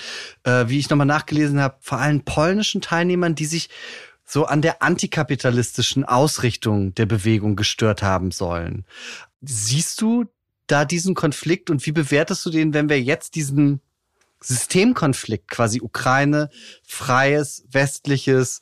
äh, 0.45 0.65
wie 0.69 0.79
ich 0.79 0.89
nochmal 0.89 1.07
nachgelesen 1.07 1.61
habe, 1.61 1.77
vor 1.81 1.99
allem 1.99 2.23
polnischen 2.23 2.81
Teilnehmern, 2.81 3.35
die 3.35 3.45
sich 3.45 3.69
so 4.25 4.47
an 4.47 4.63
der 4.63 4.83
antikapitalistischen 4.83 6.05
Ausrichtung 6.05 6.95
der 6.95 7.07
Bewegung 7.07 7.55
gestört 7.55 8.03
haben 8.03 8.31
sollen. 8.31 8.87
Siehst 9.43 10.01
du 10.01 10.25
da 10.67 10.87
diesen 10.87 11.15
Konflikt 11.15 11.69
und 11.69 11.85
wie 11.85 11.93
bewertest 11.93 12.47
du 12.47 12.51
den, 12.51 12.73
wenn 12.73 12.89
wir 12.89 13.01
jetzt 13.01 13.35
diesen 13.35 13.83
Systemkonflikt 14.41 15.49
quasi 15.49 15.81
Ukraine, 15.81 16.51
freies, 16.83 17.65
westliches, 17.71 18.61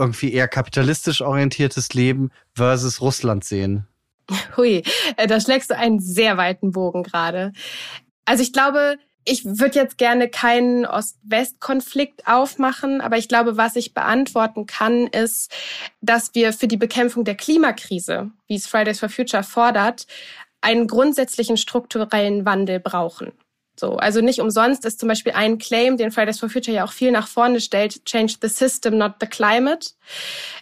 irgendwie 0.00 0.32
eher 0.32 0.48
kapitalistisch 0.48 1.20
orientiertes 1.20 1.94
Leben 1.94 2.30
versus 2.54 3.00
Russland 3.00 3.44
sehen? 3.44 3.86
Hui, 4.56 4.82
äh, 5.16 5.26
da 5.26 5.40
schlägst 5.40 5.70
du 5.70 5.76
einen 5.76 6.00
sehr 6.00 6.36
weiten 6.36 6.72
Bogen 6.72 7.02
gerade. 7.02 7.52
Also 8.24 8.42
ich 8.42 8.52
glaube, 8.52 8.96
ich 9.24 9.44
würde 9.44 9.78
jetzt 9.78 9.98
gerne 9.98 10.28
keinen 10.28 10.86
Ost-West-Konflikt 10.86 12.26
aufmachen, 12.26 13.00
aber 13.00 13.18
ich 13.18 13.28
glaube, 13.28 13.56
was 13.56 13.76
ich 13.76 13.92
beantworten 13.92 14.66
kann, 14.66 15.06
ist, 15.06 15.52
dass 16.00 16.34
wir 16.34 16.52
für 16.52 16.68
die 16.68 16.76
Bekämpfung 16.76 17.24
der 17.24 17.34
Klimakrise, 17.34 18.30
wie 18.46 18.56
es 18.56 18.66
Fridays 18.66 19.00
for 19.00 19.08
Future 19.08 19.42
fordert, 19.42 20.06
einen 20.62 20.86
grundsätzlichen 20.86 21.56
strukturellen 21.56 22.44
Wandel 22.44 22.80
brauchen. 22.80 23.32
So, 23.80 23.96
also 23.96 24.20
nicht 24.20 24.40
umsonst 24.40 24.84
ist 24.84 25.00
zum 25.00 25.08
Beispiel 25.08 25.32
ein 25.32 25.56
Claim, 25.56 25.96
den 25.96 26.12
Fridays 26.12 26.38
for 26.38 26.50
Future 26.50 26.76
ja 26.76 26.84
auch 26.84 26.92
viel 26.92 27.10
nach 27.10 27.26
vorne 27.26 27.60
stellt, 27.60 28.04
change 28.04 28.34
the 28.42 28.48
system, 28.48 28.98
not 28.98 29.14
the 29.22 29.26
climate, 29.26 29.92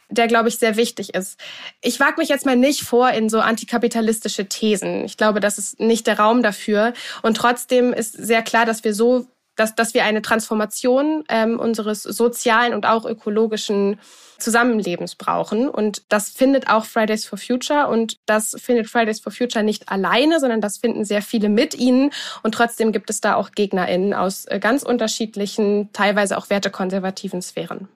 der, 0.09 0.29
glaube 0.29 0.49
ich, 0.49 0.59
sehr 0.59 0.76
wichtig 0.76 1.15
ist. 1.15 1.37
Ich 1.82 1.99
wage 1.99 2.15
mich 2.19 2.29
jetzt 2.29 2.47
mal 2.47 2.55
nicht 2.55 2.82
vor 2.82 3.11
in 3.11 3.29
so 3.29 3.41
antikapitalistische 3.41 4.47
Thesen. 4.47 5.04
Ich 5.04 5.16
glaube, 5.16 5.40
das 5.40 5.59
ist 5.59 5.81
nicht 5.81 6.07
der 6.07 6.21
Raum 6.21 6.45
dafür. 6.45 6.92
Und 7.23 7.37
trotzdem 7.37 7.92
ist 7.92 8.12
sehr 8.12 8.42
klar, 8.42 8.64
dass 8.64 8.85
wir 8.85 8.95
so, 8.95 9.26
dass, 9.59 9.75
dass 9.75 9.93
wir 9.95 10.05
eine 10.05 10.23
Transformation 10.23 11.25
ähm, 11.29 11.59
unseres 11.59 12.03
sozialen 12.03 12.75
und 12.75 12.87
auch 12.87 13.05
ökologischen 13.05 13.99
Zusammenlebens 14.38 15.17
brauchen. 15.17 15.69
Und 15.69 16.03
das 16.09 16.29
findet 16.29 16.69
auch 16.69 16.85
Fridays 16.85 17.27
for 17.27 17.38
Future. 17.38 17.88
Und 17.88 18.19
das 18.27 18.55
findet 18.59 18.88
Fridays 18.88 19.21
for 19.21 19.33
Future 19.33 19.65
nicht 19.65 19.88
alleine, 19.88 20.38
sondern 20.38 20.61
das 20.61 20.79
finden 20.79 21.05
sehr 21.05 21.23
viele 21.23 21.49
mit 21.49 21.75
ihnen. 21.75 22.12
Und 22.43 22.55
trotzdem 22.55 22.93
gibt 22.93 23.11
es 23.11 23.21
da 23.21 23.35
auch 23.35 23.50
GegnerInnen 23.50 24.15
aus 24.15 24.45
äh, 24.47 24.61
ganz 24.61 24.85
unterschiedlichen, 24.85 25.91
teilweise 25.93 26.38
auch 26.38 26.50
wertekonservativen 26.50 27.43
Sphären. 27.43 27.88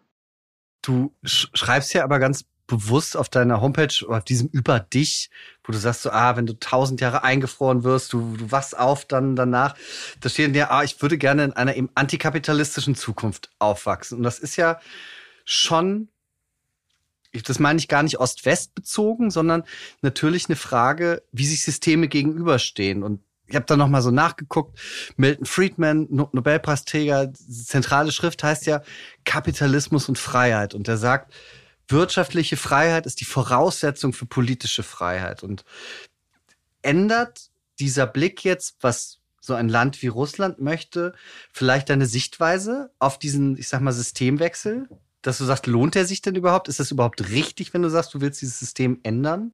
Du 0.83 1.13
schreibst 1.23 1.95
ja 1.95 2.03
aber 2.03 2.19
ganz 2.19 2.45
bewusst 2.67 3.17
auf 3.17 3.29
deiner 3.29 3.61
Homepage 3.61 3.93
auf 4.09 4.25
diesem 4.25 4.49
über 4.49 4.81
dich, 4.81 5.31
wo 5.65 5.73
du 5.73 5.79
sagst 5.79 6.03
so, 6.03 6.11
ah, 6.11 6.37
wenn 6.37 6.47
du 6.47 6.59
tausend 6.59 7.01
Jahre 7.01 7.23
eingefroren 7.25 7.85
wirst, 7.85 8.13
du, 8.13 8.37
du 8.37 8.51
wachst 8.51 8.79
auf 8.79 9.05
dann 9.05 9.37
danach, 9.37 9.75
da 10.21 10.29
steht 10.29 10.55
ja, 10.57 10.71
ah, 10.71 10.83
ich 10.83 11.01
würde 11.03 11.19
gerne 11.19 11.45
in 11.45 11.53
einer 11.53 11.77
eben 11.77 11.91
antikapitalistischen 11.95 12.95
Zukunft 12.95 13.51
aufwachsen. 13.59 14.19
Und 14.19 14.25
das 14.25 14.39
ist 14.39 14.57
ja 14.57 14.81
schon 15.45 16.09
das 17.41 17.59
meine 17.59 17.79
ich 17.79 17.89
gar 17.89 18.03
nicht 18.03 18.21
Ost-West 18.21 18.75
bezogen, 18.75 19.31
sondern 19.31 19.65
natürlich 20.03 20.51
eine 20.51 20.57
Frage, 20.57 21.23
wie 21.33 21.47
sich 21.47 21.65
Systeme 21.65 22.09
gegenüberstehen. 22.09 23.03
Und 23.03 23.21
ich 23.47 23.57
habe 23.57 23.67
da 23.67 23.77
noch 23.77 23.89
mal 23.89 24.03
so 24.03 24.11
nachgeguckt. 24.11 24.79
Milton 25.17 25.47
Friedman, 25.47 26.09
Nobelpreisträger, 26.11 27.33
zentrale 27.33 28.13
Schrift 28.13 28.43
heißt 28.43 28.67
ja 28.67 28.83
Kapitalismus 29.25 30.09
und 30.09 30.19
Freiheit. 30.19 30.75
Und 30.75 30.89
er 30.89 30.99
sagt, 30.99 31.33
wirtschaftliche 31.93 32.57
Freiheit 32.57 33.07
ist 33.07 33.21
die 33.21 33.25
Voraussetzung 33.25 34.13
für 34.13 34.27
politische 34.27 34.83
Freiheit. 34.83 35.43
Und 35.43 35.65
ändert 36.83 37.51
dieser 37.79 38.07
Blick 38.07 38.45
jetzt, 38.45 38.77
was 38.81 39.21
so 39.41 39.55
ein 39.55 39.69
Land 39.69 40.03
wie 40.03 40.09
Russland 40.09 40.61
möchte, 40.61 41.15
vielleicht 41.53 41.89
deine 41.89 42.07
Sichtweise 42.07 42.91
auf 42.99 43.19
diesen, 43.19 43.57
ich 43.57 43.69
sag 43.69 43.81
mal, 43.81 43.93
Systemwechsel? 43.93 44.89
dass 45.23 45.39
du 45.39 45.45
sagst, 45.45 45.67
lohnt 45.67 45.97
er 45.97 46.05
sich 46.05 46.21
denn 46.21 46.35
überhaupt? 46.35 46.69
Ist 46.69 46.81
das 46.81 46.91
überhaupt 46.91 47.31
richtig, 47.31 47.73
wenn 47.73 47.83
du 47.83 47.89
sagst, 47.89 48.13
du 48.13 48.21
willst 48.21 48.43
dieses 48.43 48.59
System 48.59 49.01
ändern? 49.03 49.53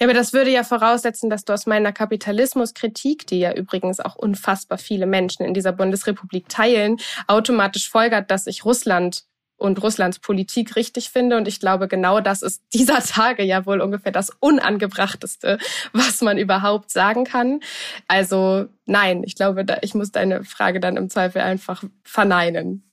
Ja, 0.00 0.06
aber 0.06 0.14
das 0.14 0.32
würde 0.32 0.50
ja 0.50 0.64
voraussetzen, 0.64 1.28
dass 1.28 1.44
du 1.44 1.52
aus 1.52 1.66
meiner 1.66 1.92
Kapitalismuskritik, 1.92 3.26
die 3.26 3.38
ja 3.38 3.52
übrigens 3.52 4.00
auch 4.00 4.16
unfassbar 4.16 4.78
viele 4.78 5.06
Menschen 5.06 5.44
in 5.44 5.52
dieser 5.52 5.72
Bundesrepublik 5.72 6.48
teilen, 6.48 6.96
automatisch 7.26 7.90
folgert, 7.90 8.30
dass 8.30 8.46
ich 8.46 8.64
Russland 8.64 9.24
und 9.58 9.82
Russlands 9.82 10.18
Politik 10.20 10.76
richtig 10.76 11.10
finde. 11.10 11.36
Und 11.36 11.46
ich 11.46 11.60
glaube, 11.60 11.88
genau 11.88 12.20
das 12.20 12.42
ist 12.42 12.62
dieser 12.72 13.00
Tage 13.00 13.42
ja 13.42 13.66
wohl 13.66 13.80
ungefähr 13.80 14.12
das 14.12 14.30
Unangebrachteste, 14.40 15.58
was 15.92 16.22
man 16.22 16.38
überhaupt 16.38 16.90
sagen 16.90 17.24
kann. 17.24 17.60
Also 18.06 18.66
nein, 18.86 19.22
ich 19.24 19.34
glaube, 19.34 19.66
ich 19.82 19.94
muss 19.94 20.10
deine 20.10 20.44
Frage 20.44 20.80
dann 20.80 20.96
im 20.96 21.10
Zweifel 21.10 21.42
einfach 21.42 21.84
verneinen. 22.02 22.84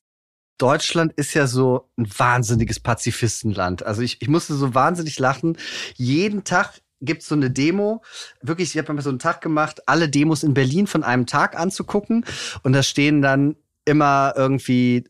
Deutschland 0.57 1.13
ist 1.13 1.33
ja 1.33 1.47
so 1.47 1.89
ein 1.97 2.07
wahnsinniges 2.17 2.79
Pazifistenland. 2.79 3.85
Also 3.85 4.01
ich, 4.01 4.21
ich 4.21 4.29
musste 4.29 4.53
so 4.55 4.73
wahnsinnig 4.73 5.19
lachen. 5.19 5.57
Jeden 5.95 6.45
Tag 6.45 6.81
gibt's 7.01 7.27
so 7.27 7.35
eine 7.35 7.51
Demo. 7.51 8.01
Wirklich, 8.41 8.73
ich 8.73 8.77
habe 8.77 8.93
mir 8.93 9.01
so 9.01 9.09
einen 9.09 9.19
Tag 9.19 9.41
gemacht, 9.41 9.81
alle 9.87 10.09
Demos 10.09 10.43
in 10.43 10.53
Berlin 10.53 10.87
von 10.87 11.03
einem 11.03 11.25
Tag 11.25 11.59
anzugucken. 11.59 12.25
Und 12.63 12.71
da 12.73 12.83
stehen 12.83 13.21
dann 13.21 13.57
immer 13.85 14.33
irgendwie 14.35 15.05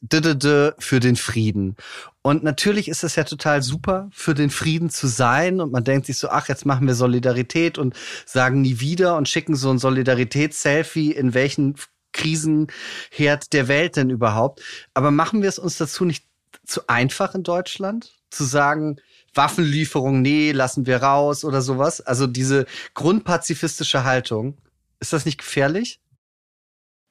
für 0.79 1.00
den 1.00 1.15
Frieden. 1.15 1.75
Und 2.22 2.44
natürlich 2.44 2.88
ist 2.88 3.03
es 3.03 3.15
ja 3.15 3.24
total 3.24 3.62
super, 3.62 4.10
für 4.12 4.34
den 4.34 4.50
Frieden 4.50 4.89
zu 4.89 5.08
sein. 5.08 5.62
Und 5.62 5.72
man 5.72 5.84
denkt 5.84 6.08
sich 6.08 6.17
so, 6.17 6.29
ach, 6.29 6.50
jetzt 6.50 6.65
machen 6.65 6.88
wir 6.88 6.96
Solidarität 6.96 7.77
und 7.77 7.96
sagen 8.25 8.62
nie 8.62 8.79
wieder 8.79 9.15
und 9.15 9.29
schicken 9.29 9.55
so 9.55 9.70
ein 9.70 9.77
Solidaritäts-Selfie, 9.77 11.12
in 11.12 11.34
welchen 11.34 11.75
Krisenherd 12.13 13.53
der 13.53 13.67
Welt 13.67 13.96
denn 13.96 14.10
überhaupt. 14.10 14.62
Aber 14.94 15.12
machen 15.12 15.41
wir 15.41 15.50
es 15.50 15.60
uns 15.60 15.77
dazu 15.77 16.05
nicht 16.05 16.25
zu 16.65 16.88
einfach 16.88 17.36
in 17.36 17.44
Deutschland? 17.44 18.13
Zu 18.32 18.44
sagen, 18.44 18.98
Waffenlieferung, 19.34 20.22
nee, 20.22 20.51
lassen 20.51 20.86
wir 20.86 21.03
raus 21.03 21.44
oder 21.44 21.62
sowas. 21.62 22.01
Also 22.01 22.25
diese 22.25 22.65
grundpazifistische 22.94 24.03
Haltung. 24.03 24.58
Ist 25.00 25.13
das 25.13 25.25
nicht 25.25 25.38
gefährlich? 25.38 26.00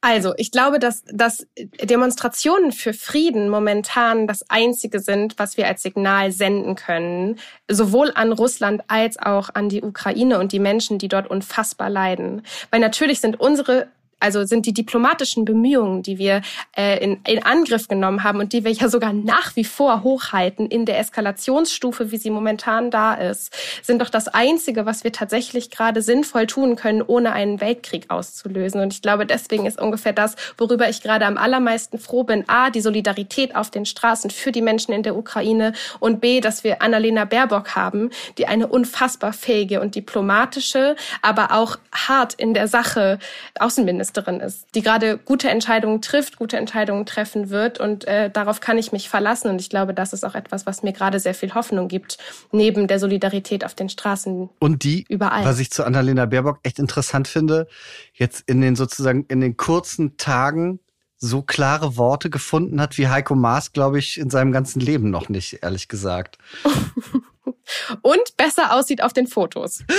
Also, 0.06 0.34
ich 0.36 0.50
glaube, 0.50 0.78
dass, 0.78 1.02
dass 1.06 1.46
Demonstrationen 1.82 2.72
für 2.72 2.92
Frieden 2.92 3.48
momentan 3.48 4.26
das 4.26 4.44
Einzige 4.50 5.00
sind, 5.00 5.38
was 5.38 5.56
wir 5.56 5.66
als 5.66 5.82
Signal 5.82 6.30
senden 6.30 6.74
können, 6.74 7.38
sowohl 7.70 8.12
an 8.14 8.30
Russland 8.32 8.82
als 8.88 9.18
auch 9.18 9.48
an 9.54 9.70
die 9.70 9.80
Ukraine 9.80 10.40
und 10.40 10.52
die 10.52 10.58
Menschen, 10.58 10.98
die 10.98 11.08
dort 11.08 11.30
unfassbar 11.30 11.88
leiden. 11.88 12.42
Weil 12.70 12.80
natürlich 12.80 13.22
sind 13.22 13.40
unsere 13.40 13.88
also 14.20 14.44
sind 14.44 14.66
die 14.66 14.72
diplomatischen 14.72 15.44
Bemühungen, 15.44 16.02
die 16.02 16.18
wir 16.18 16.40
äh, 16.76 17.02
in, 17.02 17.20
in 17.26 17.44
Angriff 17.44 17.88
genommen 17.88 18.24
haben 18.24 18.40
und 18.40 18.52
die 18.52 18.64
wir 18.64 18.70
ja 18.70 18.88
sogar 18.88 19.12
nach 19.12 19.54
wie 19.56 19.64
vor 19.64 20.02
hochhalten 20.02 20.66
in 20.66 20.86
der 20.86 20.98
Eskalationsstufe, 20.98 22.10
wie 22.10 22.16
sie 22.16 22.30
momentan 22.30 22.90
da 22.90 23.14
ist, 23.14 23.54
sind 23.82 24.00
doch 24.00 24.08
das 24.08 24.28
Einzige, 24.28 24.86
was 24.86 25.04
wir 25.04 25.12
tatsächlich 25.12 25.70
gerade 25.70 26.00
sinnvoll 26.00 26.46
tun 26.46 26.76
können, 26.76 27.02
ohne 27.02 27.32
einen 27.32 27.60
Weltkrieg 27.60 28.06
auszulösen. 28.08 28.80
Und 28.80 28.94
ich 28.94 29.02
glaube, 29.02 29.26
deswegen 29.26 29.66
ist 29.66 29.80
ungefähr 29.80 30.12
das, 30.12 30.36
worüber 30.56 30.88
ich 30.88 31.02
gerade 31.02 31.26
am 31.26 31.36
allermeisten 31.36 31.98
froh 31.98 32.24
bin, 32.24 32.44
a, 32.48 32.70
die 32.70 32.80
Solidarität 32.80 33.54
auf 33.54 33.70
den 33.70 33.84
Straßen 33.84 34.30
für 34.30 34.52
die 34.52 34.62
Menschen 34.62 34.92
in 34.92 35.02
der 35.02 35.16
Ukraine 35.16 35.72
und 36.00 36.20
b, 36.20 36.40
dass 36.40 36.64
wir 36.64 36.80
Annalena 36.80 37.26
Baerbock 37.26 37.76
haben, 37.76 38.10
die 38.38 38.46
eine 38.46 38.68
unfassbar 38.68 39.32
fähige 39.32 39.80
und 39.80 39.94
diplomatische, 39.94 40.96
aber 41.20 41.52
auch 41.52 41.76
hart 41.92 42.34
in 42.34 42.54
der 42.54 42.68
Sache 42.68 43.18
Außenministerin 43.58 44.13
Ministerin 44.14 44.40
ist, 44.40 44.66
die 44.74 44.82
gerade 44.82 45.18
gute 45.18 45.48
Entscheidungen 45.48 46.00
trifft, 46.00 46.36
gute 46.36 46.56
Entscheidungen 46.56 47.06
treffen 47.06 47.50
wird. 47.50 47.80
Und 47.80 48.06
äh, 48.06 48.30
darauf 48.30 48.60
kann 48.60 48.78
ich 48.78 48.92
mich 48.92 49.08
verlassen. 49.08 49.50
Und 49.50 49.60
ich 49.60 49.70
glaube, 49.70 49.94
das 49.94 50.12
ist 50.12 50.24
auch 50.24 50.34
etwas, 50.34 50.66
was 50.66 50.82
mir 50.82 50.92
gerade 50.92 51.18
sehr 51.20 51.34
viel 51.34 51.54
Hoffnung 51.54 51.88
gibt, 51.88 52.18
neben 52.52 52.86
der 52.86 52.98
Solidarität 52.98 53.64
auf 53.64 53.74
den 53.74 53.88
Straßen. 53.88 54.48
Und 54.58 54.84
die, 54.84 55.04
überall. 55.08 55.44
was 55.44 55.58
ich 55.58 55.70
zu 55.70 55.84
Annalena 55.84 56.26
Baerbock 56.26 56.58
echt 56.62 56.78
interessant 56.78 57.28
finde, 57.28 57.66
jetzt 58.12 58.48
in 58.48 58.60
den 58.60 58.76
sozusagen 58.76 59.24
in 59.28 59.40
den 59.40 59.56
kurzen 59.56 60.16
Tagen 60.16 60.80
so 61.16 61.42
klare 61.42 61.96
Worte 61.96 62.28
gefunden 62.28 62.80
hat 62.80 62.98
wie 62.98 63.08
Heiko 63.08 63.34
Maas, 63.34 63.72
glaube 63.72 63.98
ich, 63.98 64.18
in 64.18 64.30
seinem 64.30 64.52
ganzen 64.52 64.80
Leben 64.80 65.10
noch 65.10 65.28
nicht, 65.28 65.62
ehrlich 65.62 65.88
gesagt. 65.88 66.38
Und 68.02 68.36
besser 68.36 68.74
aussieht 68.74 69.02
auf 69.02 69.12
den 69.14 69.26
Fotos. 69.26 69.84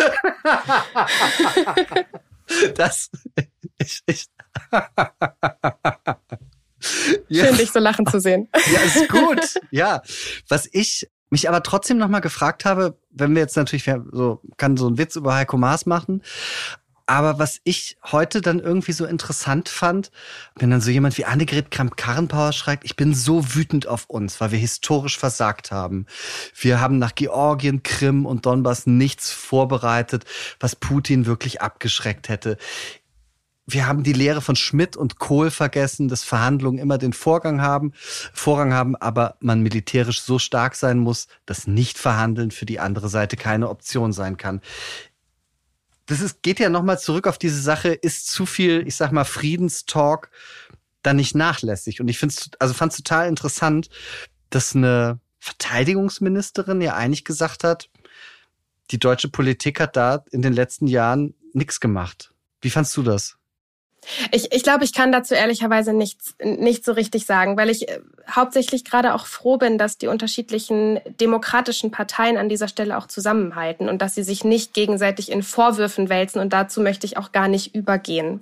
Das 2.75 3.09
ich, 3.77 4.01
ich. 4.05 4.25
Schön, 7.31 7.57
dich 7.57 7.71
so 7.71 7.79
lachen 7.79 8.05
zu 8.05 8.19
sehen. 8.19 8.49
Ja, 8.71 8.79
ist 8.81 9.09
gut. 9.09 9.55
Ja. 9.71 10.01
Was 10.47 10.69
ich 10.71 11.09
mich 11.29 11.49
aber 11.49 11.63
trotzdem 11.63 11.97
nochmal 11.97 12.21
gefragt 12.21 12.65
habe, 12.65 12.99
wenn 13.09 13.33
wir 13.33 13.41
jetzt 13.41 13.57
natürlich 13.57 13.89
so, 14.11 14.41
kann 14.57 14.77
so 14.77 14.87
einen 14.87 14.97
Witz 14.97 15.15
über 15.15 15.33
Heiko 15.35 15.57
Maas 15.57 15.85
machen, 15.85 16.21
aber 17.07 17.39
was 17.39 17.59
ich 17.63 17.97
heute 18.11 18.41
dann 18.41 18.59
irgendwie 18.59 18.91
so 18.91 19.05
interessant 19.05 19.69
fand, 19.69 20.11
wenn 20.55 20.71
dann 20.71 20.81
so 20.81 20.89
jemand 20.89 21.17
wie 21.17 21.25
Annegret 21.25 21.71
Kramp-Karrenbauer 21.71 22.53
schreibt, 22.53 22.83
ich 22.85 22.95
bin 22.95 23.13
so 23.13 23.55
wütend 23.55 23.87
auf 23.87 24.05
uns, 24.07 24.41
weil 24.41 24.51
wir 24.51 24.59
historisch 24.59 25.17
versagt 25.17 25.71
haben. 25.71 26.07
Wir 26.59 26.81
haben 26.81 26.97
nach 26.97 27.15
Georgien, 27.15 27.83
Krim 27.83 28.25
und 28.25 28.45
Donbass 28.45 28.87
nichts 28.87 29.31
vorbereitet, 29.31 30.25
was 30.59 30.75
Putin 30.75 31.25
wirklich 31.25 31.61
abgeschreckt 31.61 32.29
hätte 32.29 32.57
wir 33.67 33.87
haben 33.87 34.03
die 34.03 34.13
Lehre 34.13 34.41
von 34.41 34.55
Schmidt 34.55 34.95
und 34.95 35.19
Kohl 35.19 35.49
vergessen, 35.49 36.07
dass 36.07 36.23
Verhandlungen 36.23 36.77
immer 36.77 36.97
den 36.97 37.13
Vorgang 37.13 37.61
haben, 37.61 37.93
Vorrang 37.95 38.73
haben, 38.73 38.95
aber 38.95 39.37
man 39.39 39.61
militärisch 39.61 40.21
so 40.21 40.37
stark 40.37 40.75
sein 40.75 40.99
muss, 40.99 41.27
dass 41.45 41.67
nicht 41.67 41.97
verhandeln 41.97 42.51
für 42.51 42.65
die 42.65 42.79
andere 42.79 43.09
Seite 43.09 43.37
keine 43.37 43.69
Option 43.69 44.13
sein 44.13 44.37
kann. 44.37 44.61
Das 46.05 46.21
ist, 46.21 46.43
geht 46.43 46.59
ja 46.59 46.69
nochmal 46.69 46.99
zurück 46.99 47.27
auf 47.27 47.37
diese 47.37 47.59
Sache, 47.59 47.89
ist 47.89 48.27
zu 48.27 48.45
viel, 48.45 48.87
ich 48.87 48.95
sag 48.95 49.11
mal, 49.11 49.23
Friedenstalk 49.23 50.29
dann 51.01 51.15
nicht 51.15 51.35
nachlässig. 51.35 52.01
Und 52.01 52.07
ich 52.07 52.19
finde 52.19 52.35
es, 52.35 52.49
also 52.59 52.73
fand 52.73 52.91
es 52.91 52.97
total 52.97 53.27
interessant, 53.27 53.89
dass 54.49 54.75
eine 54.75 55.19
Verteidigungsministerin 55.39 56.81
ja 56.81 56.95
eigentlich 56.95 57.25
gesagt 57.25 57.63
hat, 57.63 57.89
die 58.91 58.99
deutsche 58.99 59.29
Politik 59.29 59.79
hat 59.79 59.95
da 59.95 60.23
in 60.31 60.41
den 60.41 60.53
letzten 60.53 60.87
Jahren 60.87 61.33
nichts 61.53 61.79
gemacht. 61.79 62.33
Wie 62.61 62.69
fandst 62.69 62.95
du 62.97 63.03
das? 63.03 63.37
Ich, 64.31 64.53
ich 64.53 64.63
glaube, 64.63 64.83
ich 64.83 64.93
kann 64.93 65.11
dazu 65.11 65.33
ehrlicherweise 65.33 65.93
nichts, 65.93 66.35
nicht 66.43 66.85
so 66.85 66.91
richtig 66.91 67.25
sagen, 67.25 67.57
weil 67.57 67.69
ich 67.69 67.89
äh, 67.89 67.99
hauptsächlich 68.29 68.85
gerade 68.85 69.13
auch 69.13 69.25
froh 69.25 69.57
bin, 69.57 69.77
dass 69.77 69.97
die 69.97 70.07
unterschiedlichen 70.07 70.99
demokratischen 71.19 71.91
Parteien 71.91 72.37
an 72.37 72.49
dieser 72.49 72.67
Stelle 72.67 72.97
auch 72.97 73.07
zusammenhalten 73.07 73.89
und 73.89 74.01
dass 74.01 74.15
sie 74.15 74.23
sich 74.23 74.43
nicht 74.43 74.73
gegenseitig 74.73 75.31
in 75.31 75.43
Vorwürfen 75.43 76.09
wälzen. 76.09 76.39
Und 76.39 76.53
dazu 76.53 76.81
möchte 76.81 77.05
ich 77.05 77.17
auch 77.17 77.31
gar 77.31 77.47
nicht 77.47 77.75
übergehen, 77.75 78.41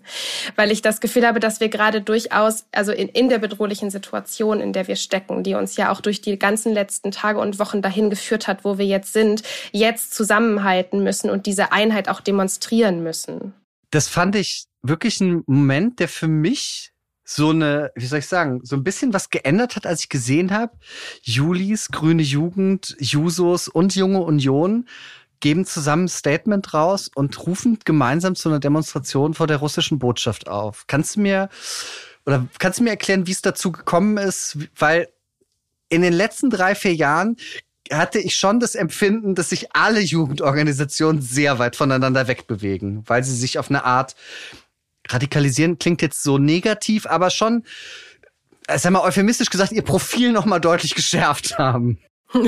weil 0.55 0.71
ich 0.71 0.81
das 0.81 1.01
Gefühl 1.01 1.25
habe, 1.25 1.39
dass 1.39 1.59
wir 1.59 1.69
gerade 1.69 2.01
durchaus, 2.01 2.65
also 2.71 2.91
in, 2.91 3.09
in 3.09 3.29
der 3.29 3.39
bedrohlichen 3.39 3.89
Situation, 3.89 4.59
in 4.59 4.73
der 4.73 4.87
wir 4.87 4.95
stecken, 4.95 5.43
die 5.43 5.55
uns 5.55 5.75
ja 5.77 5.91
auch 5.91 6.01
durch 6.01 6.21
die 6.21 6.37
ganzen 6.39 6.73
letzten 6.73 7.11
Tage 7.11 7.39
und 7.39 7.59
Wochen 7.59 7.81
dahin 7.81 8.09
geführt 8.09 8.47
hat, 8.47 8.63
wo 8.63 8.77
wir 8.77 8.85
jetzt 8.85 9.13
sind, 9.13 9.43
jetzt 9.71 10.13
zusammenhalten 10.13 11.03
müssen 11.03 11.29
und 11.29 11.45
diese 11.45 11.71
Einheit 11.71 12.09
auch 12.09 12.21
demonstrieren 12.21 13.03
müssen. 13.03 13.53
Das 13.93 14.07
fand 14.07 14.35
ich 14.35 14.65
wirklich 14.81 15.21
ein 15.21 15.43
Moment, 15.45 15.99
der 15.99 16.07
für 16.07 16.27
mich 16.27 16.93
so 17.23 17.51
eine, 17.51 17.91
wie 17.93 18.07
soll 18.07 18.19
ich 18.19 18.27
sagen, 18.27 18.61
so 18.63 18.75
ein 18.75 18.83
bisschen 18.83 19.13
was 19.13 19.29
geändert 19.29 19.75
hat, 19.75 19.85
als 19.85 20.01
ich 20.01 20.09
gesehen 20.09 20.51
habe, 20.51 20.75
Julis, 21.21 21.89
Grüne 21.89 22.23
Jugend, 22.23 22.95
Jusos 22.99 23.67
und 23.67 23.95
Junge 23.95 24.21
Union 24.21 24.87
geben 25.41 25.63
zusammen 25.63 26.05
ein 26.05 26.09
Statement 26.09 26.73
raus 26.73 27.11
und 27.13 27.45
rufen 27.45 27.77
gemeinsam 27.85 28.33
zu 28.33 28.49
einer 28.49 28.59
Demonstration 28.59 29.35
vor 29.35 29.45
der 29.45 29.57
russischen 29.57 29.99
Botschaft 29.99 30.47
auf. 30.47 30.85
Kannst 30.87 31.15
du 31.15 31.19
mir 31.19 31.49
oder 32.25 32.47
kannst 32.57 32.79
du 32.79 32.83
mir 32.83 32.89
erklären, 32.89 33.27
wie 33.27 33.31
es 33.31 33.43
dazu 33.43 33.71
gekommen 33.71 34.17
ist? 34.17 34.57
Weil 34.75 35.07
in 35.89 36.01
den 36.01 36.13
letzten 36.13 36.49
drei, 36.49 36.73
vier 36.73 36.95
Jahren 36.95 37.37
hatte 37.91 38.19
ich 38.19 38.35
schon 38.35 38.59
das 38.59 38.75
Empfinden, 38.75 39.35
dass 39.35 39.49
sich 39.49 39.75
alle 39.75 39.99
Jugendorganisationen 39.99 41.21
sehr 41.21 41.59
weit 41.59 41.75
voneinander 41.75 42.27
wegbewegen, 42.27 43.03
weil 43.07 43.23
sie 43.23 43.35
sich 43.35 43.59
auf 43.59 43.69
eine 43.69 43.83
Art 43.83 44.15
radikalisieren 45.09 45.79
klingt 45.79 46.01
jetzt 46.01 46.23
so 46.23 46.37
negativ, 46.37 47.05
aber 47.05 47.29
schon, 47.29 47.65
äh, 48.67 48.77
sag 48.77 48.91
mal 48.91 49.01
euphemistisch 49.01 49.49
gesagt, 49.49 49.71
ihr 49.71 49.81
Profil 49.81 50.31
noch 50.31 50.45
mal 50.45 50.59
deutlich 50.59 50.95
geschärft 50.95 51.57
haben. 51.57 51.99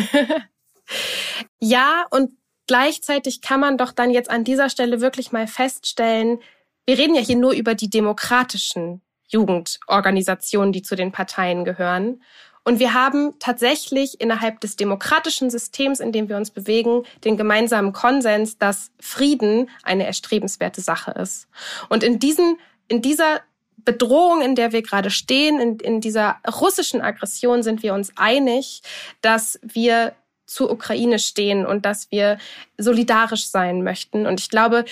ja, 1.60 2.06
und 2.12 2.32
gleichzeitig 2.68 3.42
kann 3.42 3.60
man 3.60 3.78
doch 3.78 3.92
dann 3.92 4.12
jetzt 4.12 4.30
an 4.30 4.44
dieser 4.44 4.70
Stelle 4.70 5.02
wirklich 5.02 5.32
mal 5.32 5.48
feststellen, 5.48 6.40
wir 6.86 6.98
reden 6.98 7.16
ja 7.16 7.22
hier 7.22 7.36
nur 7.36 7.54
über 7.54 7.74
die 7.74 7.90
demokratischen 7.90 9.02
Jugendorganisationen, 9.28 10.72
die 10.72 10.84
zu 10.84 10.96
den 10.96 11.12
Parteien 11.12 11.66
gehören. 11.66 12.22
Und 12.66 12.80
wir 12.80 12.94
haben 12.96 13.36
tatsächlich 13.40 14.20
innerhalb 14.20 14.60
des 14.60 14.76
demokratischen 14.76 15.52
Systems, 15.52 16.00
in 16.00 16.12
dem 16.12 16.28
wir 16.30 16.36
uns 16.36 16.50
bewegen, 16.50 17.04
den 17.24 17.38
gemeinsamen 17.38 17.94
Konsens, 17.94 18.58
dass 18.58 18.92
Frieden 19.00 19.70
eine 19.84 20.06
erstrebenswerte 20.06 20.82
Sache 20.82 21.12
ist. 21.12 21.48
Und 21.90 22.04
in 22.04 22.18
diesen, 22.18 22.58
in 22.88 23.04
dieser 23.04 23.42
Bedrohung, 23.78 24.42
in 24.42 24.56
der 24.56 24.72
wir 24.72 24.82
gerade 24.82 25.12
stehen, 25.12 25.62
in, 25.62 25.78
in 25.78 26.02
dieser 26.02 26.38
russischen 26.60 27.02
Aggression 27.02 27.62
sind 27.62 27.84
wir 27.84 27.94
uns 27.94 28.12
einig, 28.18 28.82
dass 29.22 29.60
wir 29.62 30.16
zur 30.48 30.72
Ukraine 30.72 31.20
stehen 31.20 31.66
und 31.68 31.86
dass 31.86 32.10
wir 32.12 32.40
solidarisch 32.78 33.48
sein 33.48 33.84
möchten. 33.84 34.26
Und 34.26 34.40
ich 34.40 34.50
glaube, 34.50 34.86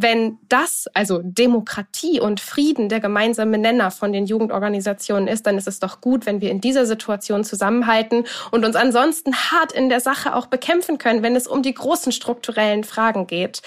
wenn 0.00 0.38
das, 0.48 0.86
also 0.94 1.20
Demokratie 1.24 2.20
und 2.20 2.38
Frieden, 2.38 2.88
der 2.88 3.00
gemeinsame 3.00 3.58
Nenner 3.58 3.90
von 3.90 4.12
den 4.12 4.26
Jugendorganisationen 4.26 5.26
ist, 5.26 5.46
dann 5.46 5.58
ist 5.58 5.66
es 5.66 5.80
doch 5.80 6.00
gut, 6.00 6.24
wenn 6.24 6.40
wir 6.40 6.50
in 6.50 6.60
dieser 6.60 6.86
Situation 6.86 7.42
zusammenhalten 7.42 8.24
und 8.52 8.64
uns 8.64 8.76
ansonsten 8.76 9.34
hart 9.34 9.72
in 9.72 9.88
der 9.88 9.98
Sache 9.98 10.36
auch 10.36 10.46
bekämpfen 10.46 10.98
können, 10.98 11.24
wenn 11.24 11.34
es 11.34 11.48
um 11.48 11.62
die 11.62 11.74
großen 11.74 12.12
strukturellen 12.12 12.84
Fragen 12.84 13.26
geht. 13.26 13.62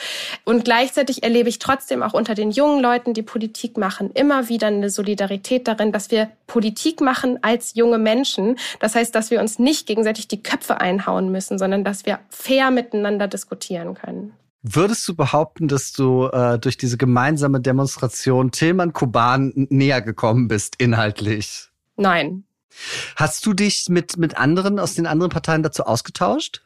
Und 0.45 0.63
gleichzeitig 0.63 1.23
erlebe 1.23 1.49
ich 1.49 1.59
trotzdem 1.59 2.01
auch 2.01 2.13
unter 2.13 2.33
den 2.33 2.51
jungen 2.51 2.81
Leuten, 2.81 3.13
die 3.13 3.23
Politik 3.23 3.77
machen, 3.77 4.11
immer 4.11 4.47
wieder 4.47 4.67
eine 4.67 4.89
Solidarität 4.89 5.67
darin, 5.67 5.91
dass 5.91 6.11
wir 6.11 6.31
Politik 6.47 7.01
machen 7.01 7.39
als 7.41 7.73
junge 7.75 7.97
Menschen. 7.97 8.57
Das 8.79 8.95
heißt, 8.95 9.13
dass 9.13 9.31
wir 9.31 9.41
uns 9.41 9.59
nicht 9.59 9.85
gegenseitig 9.85 10.29
die 10.29 10.41
Köpfe 10.41 10.79
einhauen 10.79 11.29
müssen, 11.29 11.59
sondern 11.59 11.83
dass 11.83 12.05
wir 12.05 12.19
fair 12.29 12.71
miteinander 12.71 13.27
diskutieren 13.27 13.95
können. 13.95 14.33
Würdest 14.63 15.07
du 15.07 15.15
behaupten, 15.15 15.67
dass 15.67 15.91
du 15.91 16.27
äh, 16.27 16.59
durch 16.59 16.77
diese 16.77 16.97
gemeinsame 16.97 17.61
Demonstration 17.61 18.51
Tillmann 18.51 18.93
Kuban 18.93 19.51
näher 19.69 20.01
gekommen 20.01 20.47
bist, 20.47 20.75
inhaltlich? 20.77 21.69
Nein. 21.95 22.43
Hast 23.15 23.45
du 23.45 23.53
dich 23.53 23.87
mit, 23.89 24.17
mit 24.17 24.37
anderen 24.37 24.79
aus 24.79 24.93
den 24.93 25.07
anderen 25.07 25.31
Parteien 25.31 25.63
dazu 25.63 25.83
ausgetauscht? 25.83 26.61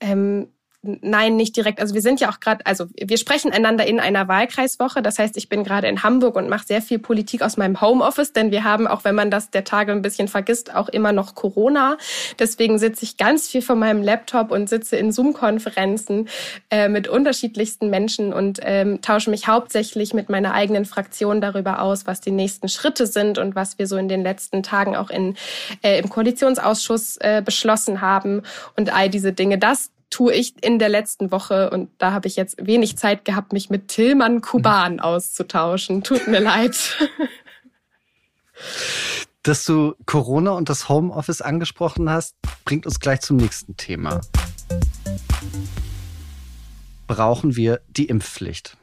Ähm, 0.00 0.48
Nein, 0.82 1.36
nicht 1.36 1.56
direkt. 1.56 1.78
Also 1.78 1.92
wir 1.92 2.00
sind 2.00 2.20
ja 2.20 2.30
auch 2.30 2.40
gerade, 2.40 2.64
also 2.64 2.86
wir 2.96 3.18
sprechen 3.18 3.52
einander 3.52 3.86
in 3.86 4.00
einer 4.00 4.28
Wahlkreiswoche. 4.28 5.02
Das 5.02 5.18
heißt, 5.18 5.36
ich 5.36 5.50
bin 5.50 5.62
gerade 5.62 5.88
in 5.88 6.02
Hamburg 6.02 6.36
und 6.36 6.48
mache 6.48 6.66
sehr 6.66 6.80
viel 6.80 6.98
Politik 6.98 7.42
aus 7.42 7.58
meinem 7.58 7.82
Homeoffice, 7.82 8.32
denn 8.32 8.50
wir 8.50 8.64
haben, 8.64 8.86
auch 8.86 9.04
wenn 9.04 9.14
man 9.14 9.30
das 9.30 9.50
der 9.50 9.64
Tage 9.64 9.92
ein 9.92 10.00
bisschen 10.00 10.26
vergisst, 10.26 10.74
auch 10.74 10.88
immer 10.88 11.12
noch 11.12 11.34
Corona. 11.34 11.98
Deswegen 12.38 12.78
sitze 12.78 13.04
ich 13.04 13.18
ganz 13.18 13.46
viel 13.46 13.60
vor 13.60 13.76
meinem 13.76 14.02
Laptop 14.02 14.50
und 14.50 14.70
sitze 14.70 14.96
in 14.96 15.12
Zoom-Konferenzen 15.12 16.30
äh, 16.70 16.88
mit 16.88 17.08
unterschiedlichsten 17.08 17.90
Menschen 17.90 18.32
und 18.32 18.60
ähm, 18.62 19.02
tausche 19.02 19.28
mich 19.28 19.48
hauptsächlich 19.48 20.14
mit 20.14 20.30
meiner 20.30 20.54
eigenen 20.54 20.86
Fraktion 20.86 21.42
darüber 21.42 21.82
aus, 21.82 22.06
was 22.06 22.22
die 22.22 22.30
nächsten 22.30 22.70
Schritte 22.70 23.06
sind 23.06 23.36
und 23.36 23.54
was 23.54 23.78
wir 23.78 23.86
so 23.86 23.98
in 23.98 24.08
den 24.08 24.22
letzten 24.22 24.62
Tagen 24.62 24.96
auch 24.96 25.10
in, 25.10 25.36
äh, 25.82 25.98
im 25.98 26.08
Koalitionsausschuss 26.08 27.18
äh, 27.18 27.42
beschlossen 27.44 28.00
haben 28.00 28.40
und 28.78 28.94
all 28.94 29.10
diese 29.10 29.34
Dinge. 29.34 29.58
Das 29.58 29.90
tue 30.10 30.34
ich 30.34 30.62
in 30.62 30.78
der 30.78 30.88
letzten 30.88 31.30
Woche 31.30 31.70
und 31.70 31.88
da 31.98 32.12
habe 32.12 32.28
ich 32.28 32.36
jetzt 32.36 32.66
wenig 32.66 32.98
Zeit 32.98 33.24
gehabt, 33.24 33.52
mich 33.52 33.70
mit 33.70 33.88
Tillmann 33.88 34.40
Kuban 34.40 34.94
mhm. 34.94 35.00
auszutauschen. 35.00 36.02
Tut 36.02 36.26
mir 36.26 36.40
leid. 36.40 36.76
Dass 39.42 39.64
du 39.64 39.94
Corona 40.04 40.50
und 40.50 40.68
das 40.68 40.90
Homeoffice 40.90 41.40
angesprochen 41.40 42.10
hast, 42.10 42.36
bringt 42.66 42.84
uns 42.84 43.00
gleich 43.00 43.20
zum 43.20 43.38
nächsten 43.38 43.76
Thema. 43.76 44.20
Brauchen 47.06 47.56
wir 47.56 47.80
die 47.88 48.04
Impfpflicht? 48.04 48.76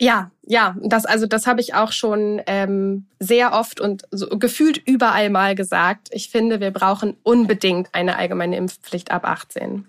Ja, 0.00 0.30
ja, 0.42 0.76
das 0.82 1.04
also 1.04 1.26
das 1.26 1.46
habe 1.46 1.60
ich 1.60 1.74
auch 1.74 1.92
schon 1.92 2.40
ähm, 2.46 3.06
sehr 3.18 3.52
oft 3.52 3.80
und 3.80 4.04
so 4.10 4.28
gefühlt 4.30 4.78
überall 4.78 5.28
mal 5.28 5.54
gesagt. 5.54 6.08
Ich 6.10 6.30
finde, 6.30 6.58
wir 6.58 6.70
brauchen 6.70 7.18
unbedingt 7.22 7.94
eine 7.94 8.16
allgemeine 8.16 8.56
Impfpflicht 8.56 9.10
ab 9.10 9.26
18. 9.26 9.84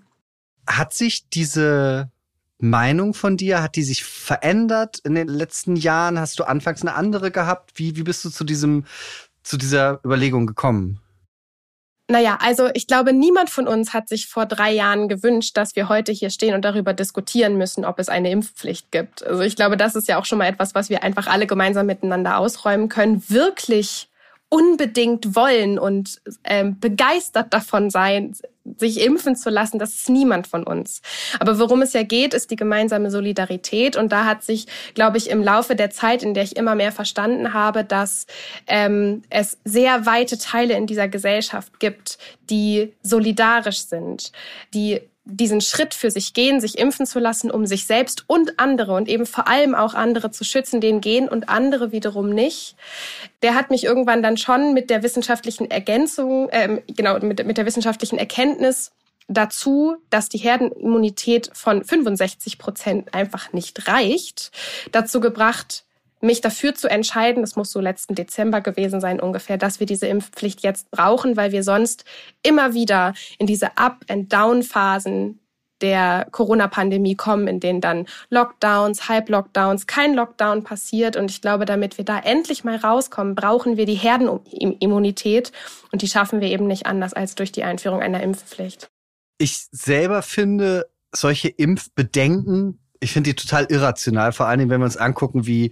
Hat 0.68 0.94
sich 0.94 1.30
diese 1.30 2.10
Meinung 2.60 3.14
von 3.14 3.38
dir, 3.38 3.62
hat 3.62 3.76
die 3.76 3.84
sich 3.84 4.04
verändert 4.04 5.00
in 5.00 5.16
den 5.16 5.28
letzten 5.28 5.76
Jahren? 5.76 6.20
Hast 6.20 6.40
du 6.40 6.44
anfangs 6.44 6.82
eine 6.82 6.94
andere 6.94 7.32
gehabt? 7.32 7.72
Wie, 7.76 7.96
wie 7.96 8.04
bist 8.04 8.24
du 8.24 8.30
zu 8.30 8.44
diesem, 8.44 8.86
zu 9.44 9.58
dieser 9.58 10.00
Überlegung 10.06 10.48
gekommen? 10.48 11.00
Naja, 12.12 12.38
also 12.42 12.70
ich 12.74 12.88
glaube, 12.88 13.14
niemand 13.14 13.50
von 13.50 13.68
uns 13.68 13.94
hat 13.94 14.10
sich 14.10 14.28
vor 14.28 14.46
drei 14.46 14.72
Jahren 14.72 15.08
gewünscht, 15.08 15.56
dass 15.56 15.78
wir 15.78 15.88
heute 15.88 16.12
hier 16.12 16.30
stehen 16.30 16.54
und 16.54 16.66
darüber 16.66 16.94
diskutieren 16.94 17.58
müssen, 17.58 17.86
ob 17.86 18.00
es 18.00 18.10
eine 18.10 18.30
Impfpflicht 18.32 18.92
gibt. 18.92 19.26
Also 19.26 19.44
ich 19.44 19.56
glaube, 19.56 19.78
das 19.78 19.96
ist 19.96 20.10
ja 20.10 20.20
auch 20.20 20.26
schon 20.26 20.38
mal 20.38 20.48
etwas, 20.48 20.76
was 20.76 20.90
wir 20.90 21.04
einfach 21.04 21.28
alle 21.28 21.48
gemeinsam 21.48 21.86
miteinander 21.86 22.38
ausräumen 22.38 22.90
können. 22.90 23.24
Wirklich 23.30 24.10
unbedingt 24.52 25.34
wollen 25.34 25.80
und 25.80 26.22
ähm, 26.44 26.78
begeistert 26.78 27.54
davon 27.54 27.90
sein, 27.90 28.36
sich 28.78 29.02
impfen 29.02 29.36
zu 29.38 29.50
lassen, 29.50 29.80
das 29.80 29.94
ist 29.96 30.10
niemand 30.10 30.46
von 30.46 30.64
uns. 30.64 31.02
Aber 31.40 31.58
worum 31.58 31.82
es 31.82 31.94
ja 31.94 32.04
geht, 32.04 32.34
ist 32.34 32.52
die 32.52 32.58
gemeinsame 32.58 33.10
Solidarität. 33.10 33.96
Und 33.96 34.12
da 34.12 34.26
hat 34.26 34.44
sich, 34.44 34.68
glaube 34.94 35.18
ich, 35.18 35.30
im 35.30 35.42
Laufe 35.42 35.76
der 35.76 35.90
Zeit, 35.90 36.22
in 36.22 36.34
der 36.34 36.44
ich 36.44 36.58
immer 36.58 36.76
mehr 36.76 36.92
verstanden 36.92 37.54
habe, 37.54 37.86
dass 37.86 38.28
ähm, 38.68 39.24
es 39.30 39.58
sehr 39.64 40.06
weite 40.06 40.38
Teile 40.38 40.76
in 40.76 40.86
dieser 40.86 41.08
Gesellschaft 41.08 41.80
gibt, 41.80 42.18
die 42.50 42.94
solidarisch 43.02 43.86
sind, 43.86 44.34
die 44.74 45.00
diesen 45.24 45.62
Schritt 45.62 45.94
für 45.94 46.10
sich 46.10 46.34
gehen, 46.34 46.60
sich 46.60 46.78
impfen 46.78 47.06
zu 47.06 47.20
lassen, 47.20 47.52
um 47.52 47.66
sich 47.66 47.86
selbst 47.86 48.24
und 48.28 48.60
andere 48.60 48.94
und 48.94 49.08
eben 49.08 49.26
vor 49.26 49.48
allem 49.48 49.76
auch 49.76 49.94
andere 49.94 50.32
zu 50.32 50.44
schützen, 50.44 50.82
den 50.82 51.00
gehen 51.00 51.30
und 51.30 51.48
andere 51.48 51.92
wiederum 51.92 52.30
nicht. 52.30 52.76
Der 53.44 53.54
hat 53.54 53.70
mich 53.70 53.84
irgendwann 53.84 54.24
dann 54.24 54.38
schon 54.38 54.74
mit 54.74 54.90
der 54.90 55.04
wissenschaftlichen 55.04 55.70
Ergänzung, 55.70 56.50
äh, 56.50 56.82
genau, 56.88 57.20
mit, 57.20 57.46
mit 57.46 57.58
der 57.58 57.66
wissenschaftlichen 57.66 58.18
Erkenntnis 58.18 58.92
dazu, 59.28 59.96
dass 60.10 60.28
die 60.30 60.40
Herdenimmunität 60.40 61.52
von 61.54 61.84
65 61.84 62.58
Prozent 62.58 63.14
einfach 63.14 63.54
nicht 63.54 63.88
reicht, 63.88 64.52
dazu 64.92 65.20
gebracht, 65.22 65.86
mich 66.22 66.42
dafür 66.42 66.76
zu 66.76 66.90
entscheiden, 66.90 67.42
das 67.42 67.56
muss 67.56 67.72
so 67.72 67.80
letzten 67.80 68.16
Dezember 68.16 68.62
gewesen 68.62 69.02
sein 69.02 69.20
ungefähr, 69.20 69.58
dass 69.58 69.80
wir 69.80 69.88
diese 69.88 70.08
Impfpflicht 70.08 70.62
jetzt 70.62 70.92
brauchen, 70.92 71.38
weil 71.38 71.52
wir 71.52 71.64
sonst 71.64 72.06
immer 72.44 72.74
wieder 72.74 73.14
in 73.38 73.48
diese 73.48 73.78
Up-and-Down-Phasen 73.78 75.40
der 75.82 76.28
Corona-Pandemie 76.32 77.16
kommen, 77.16 77.48
in 77.48 77.60
denen 77.60 77.82
dann 77.82 78.06
Lockdowns, 78.30 79.10
Halb-Lockdowns, 79.10 79.88
kein 79.88 80.14
Lockdown 80.14 80.64
passiert. 80.64 81.16
Und 81.16 81.32
ich 81.32 81.42
glaube, 81.42 81.66
damit 81.66 81.98
wir 81.98 82.06
da 82.06 82.20
endlich 82.20 82.64
mal 82.64 82.76
rauskommen, 82.76 83.34
brauchen 83.34 83.78
wir 83.78 83.88
die 83.88 83.96
Herdenimmunität. 83.96 85.52
Und 85.92 86.04
die 86.04 86.08
schaffen 86.08 86.40
wir 86.40 86.50
eben 86.50 86.68
nicht 86.68 86.86
anders 86.86 87.14
als 87.14 87.34
durch 87.34 87.52
die 87.52 87.64
Einführung 87.64 88.02
einer 88.02 88.22
Impfpflicht. 88.22 88.92
Ich 89.40 89.68
selber 89.72 90.22
finde 90.22 90.86
solche 91.12 91.50
Impfbedenken 91.50 92.78
ich 93.02 93.12
finde 93.12 93.32
die 93.32 93.36
total 93.36 93.66
irrational, 93.66 94.32
vor 94.32 94.46
allen 94.46 94.60
Dingen, 94.60 94.70
wenn 94.70 94.80
wir 94.80 94.86
uns 94.86 94.96
angucken, 94.96 95.46
wie 95.48 95.72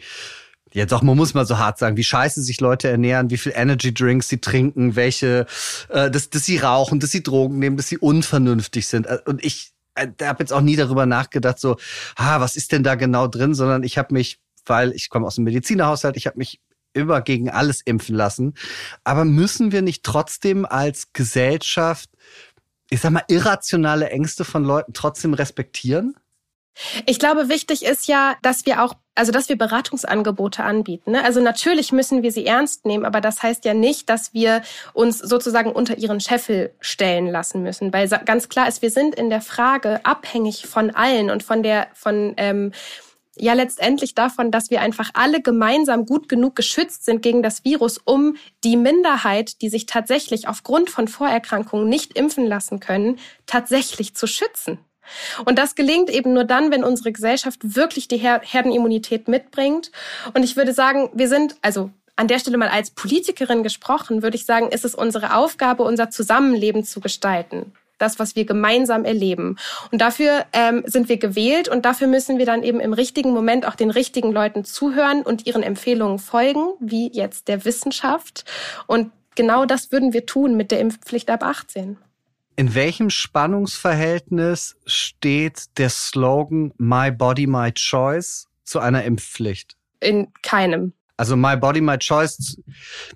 ja, 0.73 0.85
doch, 0.85 1.01
man 1.01 1.17
muss 1.17 1.33
mal 1.33 1.45
so 1.45 1.57
hart 1.57 1.79
sagen, 1.79 1.97
wie 1.97 2.03
scheiße 2.03 2.41
sich 2.41 2.61
Leute 2.61 2.89
ernähren, 2.89 3.29
wie 3.29 3.37
viel 3.37 3.53
Energy 3.55 3.93
Drinks 3.93 4.29
sie 4.29 4.39
trinken, 4.39 4.95
welche, 4.95 5.47
äh, 5.89 6.11
dass, 6.11 6.29
dass 6.29 6.45
sie 6.45 6.57
rauchen, 6.57 6.99
dass 6.99 7.11
sie 7.11 7.23
Drogen 7.23 7.59
nehmen, 7.59 7.77
dass 7.77 7.87
sie 7.87 7.97
unvernünftig 7.97 8.87
sind. 8.87 9.07
Äh, 9.07 9.19
und 9.25 9.43
ich 9.43 9.71
äh, 9.95 10.07
habe 10.21 10.43
jetzt 10.43 10.53
auch 10.53 10.61
nie 10.61 10.75
darüber 10.75 11.05
nachgedacht, 11.05 11.59
so, 11.59 11.77
ah, 12.15 12.39
was 12.39 12.55
ist 12.55 12.71
denn 12.71 12.83
da 12.83 12.95
genau 12.95 13.27
drin, 13.27 13.55
sondern 13.55 13.83
ich 13.83 13.97
habe 13.97 14.13
mich, 14.13 14.39
weil 14.65 14.91
ich 14.91 15.09
komme 15.09 15.25
aus 15.25 15.35
dem 15.35 15.45
Medizinerhaushalt, 15.45 16.17
ich 16.17 16.27
habe 16.27 16.37
mich 16.37 16.59
immer 16.93 17.21
gegen 17.21 17.49
alles 17.49 17.81
impfen 17.81 18.15
lassen. 18.15 18.53
Aber 19.03 19.25
müssen 19.25 19.71
wir 19.71 19.81
nicht 19.81 20.03
trotzdem 20.03 20.65
als 20.65 21.13
Gesellschaft, 21.13 22.09
ich 22.89 23.01
sag 23.01 23.11
mal, 23.11 23.23
irrationale 23.27 24.09
Ängste 24.09 24.45
von 24.45 24.63
Leuten 24.63 24.93
trotzdem 24.93 25.33
respektieren? 25.33 26.15
Ich 27.05 27.19
glaube, 27.19 27.49
wichtig 27.49 27.83
ist 27.83 28.07
ja, 28.07 28.35
dass 28.41 28.65
wir 28.65 28.83
auch, 28.83 28.93
also 29.15 29.31
dass 29.31 29.49
wir 29.49 29.57
Beratungsangebote 29.57 30.63
anbieten. 30.63 31.11
Ne? 31.11 31.23
Also 31.23 31.41
natürlich 31.41 31.91
müssen 31.91 32.23
wir 32.23 32.31
sie 32.31 32.45
ernst 32.45 32.85
nehmen, 32.85 33.05
aber 33.05 33.21
das 33.21 33.43
heißt 33.43 33.65
ja 33.65 33.73
nicht, 33.73 34.09
dass 34.09 34.33
wir 34.33 34.61
uns 34.93 35.19
sozusagen 35.19 35.71
unter 35.71 35.97
ihren 35.97 36.19
Scheffel 36.19 36.73
stellen 36.79 37.27
lassen 37.27 37.63
müssen. 37.63 37.91
Weil 37.91 38.07
ganz 38.25 38.49
klar 38.49 38.67
ist, 38.67 38.81
wir 38.81 38.91
sind 38.91 39.15
in 39.15 39.29
der 39.29 39.41
Frage 39.41 40.05
abhängig 40.05 40.67
von 40.67 40.91
allen 40.91 41.29
und 41.29 41.43
von 41.43 41.63
der, 41.63 41.87
von 41.93 42.33
ähm, 42.37 42.71
ja 43.41 43.53
letztendlich 43.53 44.15
davon, 44.15 44.51
dass 44.51 44.69
wir 44.69 44.81
einfach 44.81 45.11
alle 45.13 45.41
gemeinsam 45.41 46.05
gut 46.05 46.29
genug 46.29 46.55
geschützt 46.55 47.05
sind 47.05 47.21
gegen 47.21 47.43
das 47.43 47.63
Virus, 47.63 47.97
um 47.97 48.37
die 48.63 48.77
Minderheit, 48.77 49.61
die 49.61 49.69
sich 49.69 49.85
tatsächlich 49.85 50.47
aufgrund 50.47 50.89
von 50.89 51.07
Vorerkrankungen 51.07 51.87
nicht 51.87 52.17
impfen 52.17 52.45
lassen 52.45 52.79
können, 52.79 53.19
tatsächlich 53.45 54.15
zu 54.15 54.27
schützen. 54.27 54.79
Und 55.45 55.59
das 55.59 55.75
gelingt 55.75 56.09
eben 56.09 56.33
nur 56.33 56.43
dann, 56.43 56.71
wenn 56.71 56.83
unsere 56.83 57.11
Gesellschaft 57.11 57.75
wirklich 57.75 58.07
die 58.07 58.17
Herdenimmunität 58.17 59.27
mitbringt. 59.27 59.91
Und 60.33 60.43
ich 60.43 60.55
würde 60.55 60.73
sagen, 60.73 61.09
wir 61.13 61.27
sind, 61.27 61.55
also 61.61 61.91
an 62.19 62.27
der 62.27 62.39
Stelle 62.39 62.57
mal 62.57 62.67
als 62.67 62.91
Politikerin 62.91 63.63
gesprochen, 63.63 64.23
würde 64.23 64.35
ich 64.35 64.45
sagen, 64.45 64.69
ist 64.69 64.83
es 64.83 64.93
unsere 64.93 65.35
Aufgabe, 65.35 65.83
unser 65.83 66.09
Zusammenleben 66.09 66.83
zu 66.83 66.99
gestalten. 66.99 67.71
Das, 67.97 68.19
was 68.19 68.35
wir 68.35 68.45
gemeinsam 68.45 69.05
erleben. 69.05 69.57
Und 69.91 70.01
dafür 70.01 70.45
ähm, 70.53 70.83
sind 70.85 71.09
wir 71.09 71.17
gewählt 71.17 71.69
und 71.69 71.85
dafür 71.85 72.07
müssen 72.07 72.37
wir 72.37 72.45
dann 72.45 72.63
eben 72.63 72.79
im 72.79 72.93
richtigen 72.93 73.31
Moment 73.31 73.65
auch 73.65 73.75
den 73.75 73.89
richtigen 73.89 74.31
Leuten 74.31 74.65
zuhören 74.65 75.21
und 75.21 75.47
ihren 75.47 75.63
Empfehlungen 75.63 76.19
folgen, 76.19 76.67
wie 76.79 77.11
jetzt 77.11 77.47
der 77.47 77.65
Wissenschaft. 77.65 78.45
Und 78.87 79.11
genau 79.35 79.65
das 79.65 79.91
würden 79.91 80.11
wir 80.11 80.25
tun 80.25 80.57
mit 80.57 80.71
der 80.71 80.79
Impfpflicht 80.79 81.29
ab 81.29 81.43
18. 81.43 81.97
In 82.59 82.75
welchem 82.75 83.09
Spannungsverhältnis 83.09 84.75
steht 84.85 85.77
der 85.77 85.87
Slogan 85.87 86.73
My 86.77 87.09
Body, 87.09 87.47
My 87.47 87.71
Choice 87.71 88.49
zu 88.65 88.79
einer 88.79 89.05
Impfpflicht? 89.05 89.77
In 90.01 90.33
keinem. 90.41 90.91
Also 91.15 91.37
My 91.37 91.55
Body, 91.55 91.79
My 91.79 91.97
Choice. 91.97 92.61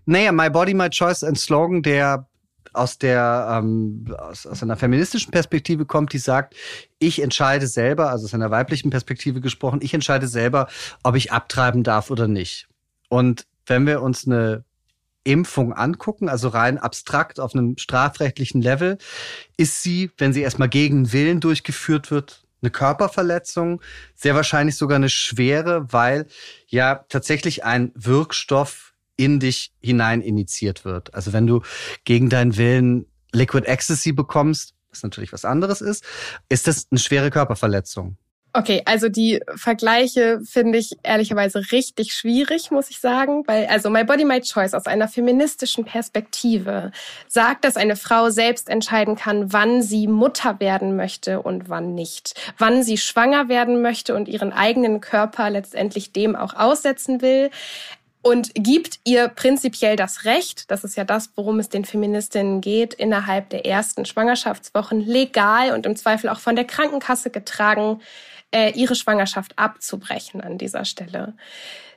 Naja, 0.05 0.31
My 0.31 0.49
Body, 0.49 0.73
My 0.73 0.89
Choice 0.89 1.23
ist 1.23 1.27
ein 1.27 1.35
Slogan, 1.35 1.81
der 1.81 2.25
aus 2.71 2.97
der 2.99 3.49
ähm, 3.51 4.15
aus, 4.17 4.45
aus 4.47 4.63
einer 4.63 4.77
feministischen 4.77 5.31
Perspektive 5.31 5.85
kommt, 5.85 6.13
die 6.13 6.19
sagt, 6.19 6.55
ich 6.99 7.21
entscheide 7.21 7.67
selber, 7.67 8.11
also 8.11 8.23
aus 8.23 8.33
einer 8.33 8.49
weiblichen 8.49 8.91
Perspektive 8.91 9.41
gesprochen, 9.41 9.79
ich 9.81 9.93
entscheide 9.93 10.29
selber, 10.29 10.69
ob 11.03 11.17
ich 11.17 11.33
abtreiben 11.33 11.83
darf 11.83 12.11
oder 12.11 12.29
nicht. 12.29 12.69
Und 13.09 13.45
wenn 13.65 13.85
wir 13.87 14.03
uns 14.03 14.25
eine 14.25 14.63
Impfung 15.23 15.73
angucken, 15.73 16.29
also 16.29 16.49
rein 16.49 16.77
abstrakt 16.77 17.39
auf 17.39 17.53
einem 17.53 17.77
strafrechtlichen 17.77 18.61
Level, 18.61 18.97
ist 19.57 19.81
sie, 19.81 20.11
wenn 20.17 20.33
sie 20.33 20.41
erstmal 20.41 20.69
gegen 20.69 21.13
Willen 21.13 21.39
durchgeführt 21.39 22.11
wird, 22.11 22.43
eine 22.61 22.71
Körperverletzung, 22.71 23.81
sehr 24.15 24.35
wahrscheinlich 24.35 24.75
sogar 24.75 24.95
eine 24.95 25.09
schwere, 25.09 25.91
weil 25.91 26.27
ja 26.67 27.05
tatsächlich 27.09 27.63
ein 27.63 27.91
Wirkstoff 27.95 28.93
in 29.15 29.39
dich 29.39 29.73
hinein 29.81 30.21
initiiert 30.21 30.85
wird. 30.85 31.13
Also 31.13 31.33
wenn 31.33 31.45
du 31.45 31.61
gegen 32.05 32.29
deinen 32.29 32.57
Willen 32.57 33.05
Liquid 33.33 33.67
Ecstasy 33.67 34.11
bekommst, 34.13 34.75
was 34.89 35.03
natürlich 35.03 35.33
was 35.33 35.45
anderes 35.45 35.81
ist, 35.81 36.03
ist 36.49 36.67
das 36.67 36.87
eine 36.89 36.99
schwere 36.99 37.31
Körperverletzung. 37.31 38.17
Okay, 38.55 38.83
also 38.85 39.09
die 39.09 39.41
Vergleiche 39.55 40.39
finde 40.45 40.77
ich 40.77 40.95
ehrlicherweise 41.01 41.71
richtig 41.71 42.13
schwierig, 42.13 42.69
muss 42.69 42.91
ich 42.91 42.99
sagen, 42.99 43.41
weil 43.47 43.65
also 43.65 43.89
My 43.89 44.03
Body 44.03 44.25
My 44.25 44.41
Choice 44.41 44.75
aus 44.75 44.85
einer 44.85 45.07
feministischen 45.07 45.85
Perspektive 45.85 46.91
sagt, 47.27 47.65
dass 47.65 47.77
eine 47.77 47.95
Frau 47.95 48.29
selbst 48.29 48.69
entscheiden 48.69 49.15
kann, 49.15 49.51
wann 49.51 49.81
sie 49.81 50.05
Mutter 50.05 50.59
werden 50.59 50.95
möchte 50.95 51.41
und 51.41 51.67
wann 51.67 51.95
nicht, 51.95 52.35
wann 52.59 52.83
sie 52.83 52.99
schwanger 52.99 53.49
werden 53.49 53.81
möchte 53.81 54.13
und 54.13 54.27
ihren 54.27 54.53
eigenen 54.53 55.01
Körper 55.01 55.49
letztendlich 55.49 56.11
dem 56.11 56.35
auch 56.35 56.53
aussetzen 56.53 57.23
will 57.23 57.49
und 58.21 58.51
gibt 58.53 58.99
ihr 59.03 59.29
prinzipiell 59.29 59.95
das 59.95 60.25
Recht, 60.25 60.69
das 60.69 60.83
ist 60.83 60.95
ja 60.95 61.03
das, 61.03 61.31
worum 61.35 61.59
es 61.59 61.69
den 61.69 61.85
Feministinnen 61.85 62.61
geht, 62.61 62.93
innerhalb 62.93 63.49
der 63.49 63.65
ersten 63.65 64.05
Schwangerschaftswochen 64.05 65.01
legal 65.01 65.71
und 65.71 65.87
im 65.87 65.95
Zweifel 65.95 66.29
auch 66.29 66.39
von 66.39 66.55
der 66.55 66.65
Krankenkasse 66.65 67.31
getragen, 67.31 67.99
äh, 68.53 68.71
ihre 68.71 68.95
Schwangerschaft 68.95 69.57
abzubrechen 69.57 70.41
an 70.41 70.57
dieser 70.57 70.85
Stelle. 70.85 71.35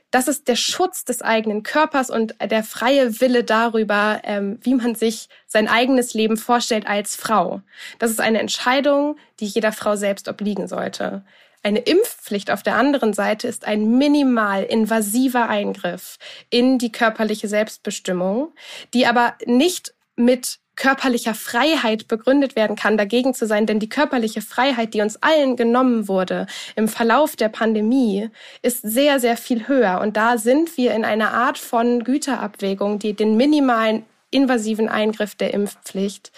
Das 0.09 0.29
ist 0.29 0.47
der 0.47 0.55
Schutz 0.55 1.03
des 1.03 1.21
eigenen 1.21 1.63
Körpers 1.63 2.09
und 2.09 2.35
der 2.41 2.63
freie 2.63 3.19
Wille 3.19 3.43
darüber, 3.43 4.21
ähm, 4.23 4.57
wie 4.61 4.73
man 4.73 4.95
sich 4.95 5.27
sein 5.47 5.67
eigenes 5.67 6.13
Leben 6.13 6.37
vorstellt 6.37 6.87
als 6.87 7.15
Frau. 7.15 7.61
Das 7.99 8.11
ist 8.11 8.21
eine 8.21 8.39
Entscheidung, 8.39 9.17
die 9.41 9.45
jeder 9.45 9.73
Frau 9.73 9.97
selbst 9.97 10.29
obliegen 10.29 10.67
sollte. 10.67 11.25
Eine 11.61 11.79
Impfpflicht 11.79 12.51
auf 12.51 12.63
der 12.63 12.75
anderen 12.75 13.11
Seite 13.13 13.49
ist 13.49 13.65
ein 13.65 13.97
minimal 13.97 14.63
invasiver 14.63 15.49
Eingriff 15.49 16.17
in 16.49 16.77
die 16.77 16.91
körperliche 16.91 17.49
Selbstbestimmung, 17.49 18.53
die 18.93 19.05
aber 19.05 19.35
nicht 19.45 19.93
mit 20.15 20.59
körperlicher 20.77 21.33
Freiheit 21.33 22.07
begründet 22.07 22.55
werden 22.55 22.77
kann, 22.77 22.97
dagegen 22.97 23.33
zu 23.33 23.45
sein. 23.45 23.65
Denn 23.65 23.79
die 23.79 23.89
körperliche 23.89 24.41
Freiheit, 24.41 24.93
die 24.93 25.01
uns 25.01 25.21
allen 25.21 25.57
genommen 25.57 26.07
wurde 26.07 26.47
im 26.75 26.87
Verlauf 26.87 27.35
der 27.35 27.49
Pandemie, 27.49 28.29
ist 28.61 28.83
sehr, 28.83 29.19
sehr 29.19 29.35
viel 29.35 29.67
höher. 29.67 29.99
Und 29.99 30.15
da 30.15 30.37
sind 30.37 30.77
wir 30.77 30.93
in 30.93 31.03
einer 31.03 31.33
Art 31.33 31.57
von 31.57 32.03
Güterabwägung, 32.03 32.99
die 32.99 33.13
den 33.13 33.35
minimalen 33.35 34.05
invasiven 34.29 34.89
Eingriff 34.89 35.35
der 35.35 35.53
Impfpflicht 35.53 36.31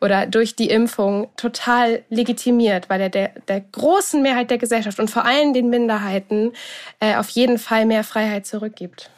oder 0.00 0.26
durch 0.26 0.56
die 0.56 0.70
Impfung 0.70 1.28
total 1.36 2.02
legitimiert, 2.08 2.88
weil 2.88 3.00
er 3.00 3.10
der, 3.10 3.28
der 3.46 3.60
großen 3.60 4.22
Mehrheit 4.22 4.50
der 4.50 4.58
Gesellschaft 4.58 4.98
und 4.98 5.10
vor 5.10 5.24
allem 5.24 5.52
den 5.52 5.68
Minderheiten 5.68 6.52
äh, 6.98 7.16
auf 7.16 7.28
jeden 7.28 7.58
Fall 7.58 7.84
mehr 7.84 8.04
Freiheit 8.04 8.46
zurückgibt. 8.46 9.10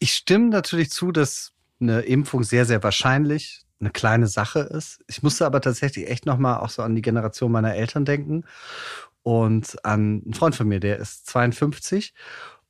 Ich 0.00 0.14
stimme 0.14 0.48
natürlich 0.48 0.90
zu, 0.90 1.12
dass 1.12 1.52
eine 1.80 2.00
Impfung 2.00 2.42
sehr, 2.42 2.64
sehr 2.64 2.82
wahrscheinlich 2.82 3.62
eine 3.80 3.90
kleine 3.90 4.26
Sache 4.26 4.60
ist. 4.60 5.04
Ich 5.06 5.22
musste 5.22 5.46
aber 5.46 5.60
tatsächlich 5.60 6.08
echt 6.08 6.26
nochmal 6.26 6.60
auch 6.60 6.70
so 6.70 6.82
an 6.82 6.94
die 6.94 7.02
Generation 7.02 7.52
meiner 7.52 7.74
Eltern 7.74 8.04
denken 8.04 8.44
und 9.22 9.84
an 9.84 10.22
einen 10.24 10.34
Freund 10.34 10.56
von 10.56 10.68
mir, 10.68 10.80
der 10.80 10.98
ist 10.98 11.26
52 11.26 12.14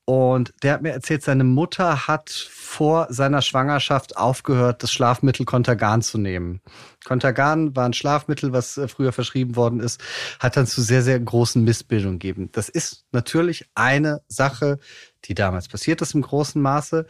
und 0.08 0.54
der 0.62 0.72
hat 0.72 0.80
mir 0.80 0.92
erzählt, 0.92 1.22
seine 1.22 1.44
Mutter 1.44 2.08
hat 2.08 2.30
vor 2.30 3.08
seiner 3.10 3.42
Schwangerschaft 3.42 4.16
aufgehört, 4.16 4.82
das 4.82 4.90
Schlafmittel 4.90 5.44
Contergan 5.44 6.00
zu 6.00 6.16
nehmen. 6.16 6.62
Contergan 7.04 7.76
war 7.76 7.84
ein 7.84 7.92
Schlafmittel, 7.92 8.54
was 8.54 8.78
äh, 8.78 8.88
früher 8.88 9.12
verschrieben 9.12 9.54
worden 9.54 9.80
ist, 9.80 10.00
hat 10.40 10.56
dann 10.56 10.66
zu 10.66 10.80
sehr, 10.80 11.02
sehr 11.02 11.20
großen 11.20 11.62
Missbildungen 11.62 12.18
gegeben. 12.18 12.48
Das 12.52 12.70
ist 12.70 13.04
natürlich 13.12 13.68
eine 13.74 14.22
Sache, 14.28 14.78
die 15.26 15.34
damals 15.34 15.68
passiert 15.68 16.00
ist 16.00 16.14
im 16.14 16.22
großen 16.22 16.62
Maße. 16.62 17.06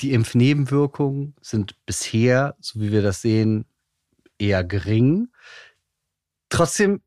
Die 0.00 0.12
Impfnebenwirkungen 0.12 1.36
sind 1.40 1.76
bisher, 1.86 2.56
so 2.58 2.80
wie 2.80 2.90
wir 2.90 3.02
das 3.02 3.22
sehen, 3.22 3.64
eher 4.40 4.64
gering. 4.64 5.28
Trotzdem 6.48 7.00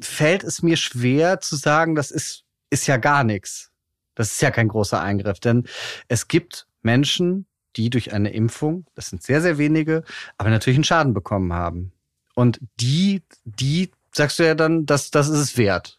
fällt 0.00 0.42
es 0.42 0.62
mir 0.62 0.78
schwer 0.78 1.40
zu 1.40 1.56
sagen, 1.56 1.96
das 1.96 2.10
ist, 2.10 2.44
ist 2.70 2.86
ja 2.86 2.96
gar 2.96 3.24
nichts 3.24 3.69
das 4.14 4.32
ist 4.32 4.42
ja 4.42 4.50
kein 4.50 4.68
großer 4.68 5.00
Eingriff, 5.00 5.40
denn 5.40 5.64
es 6.08 6.28
gibt 6.28 6.66
Menschen, 6.82 7.46
die 7.76 7.90
durch 7.90 8.12
eine 8.12 8.32
Impfung, 8.32 8.86
das 8.94 9.10
sind 9.10 9.22
sehr, 9.22 9.40
sehr 9.40 9.58
wenige, 9.58 10.04
aber 10.38 10.50
natürlich 10.50 10.76
einen 10.76 10.84
Schaden 10.84 11.14
bekommen 11.14 11.52
haben. 11.52 11.92
Und 12.34 12.60
die, 12.80 13.22
die 13.44 13.90
sagst 14.12 14.38
du 14.38 14.44
ja 14.44 14.54
dann, 14.54 14.86
das, 14.86 15.10
das 15.10 15.28
ist 15.28 15.38
es 15.38 15.56
wert. 15.56 15.98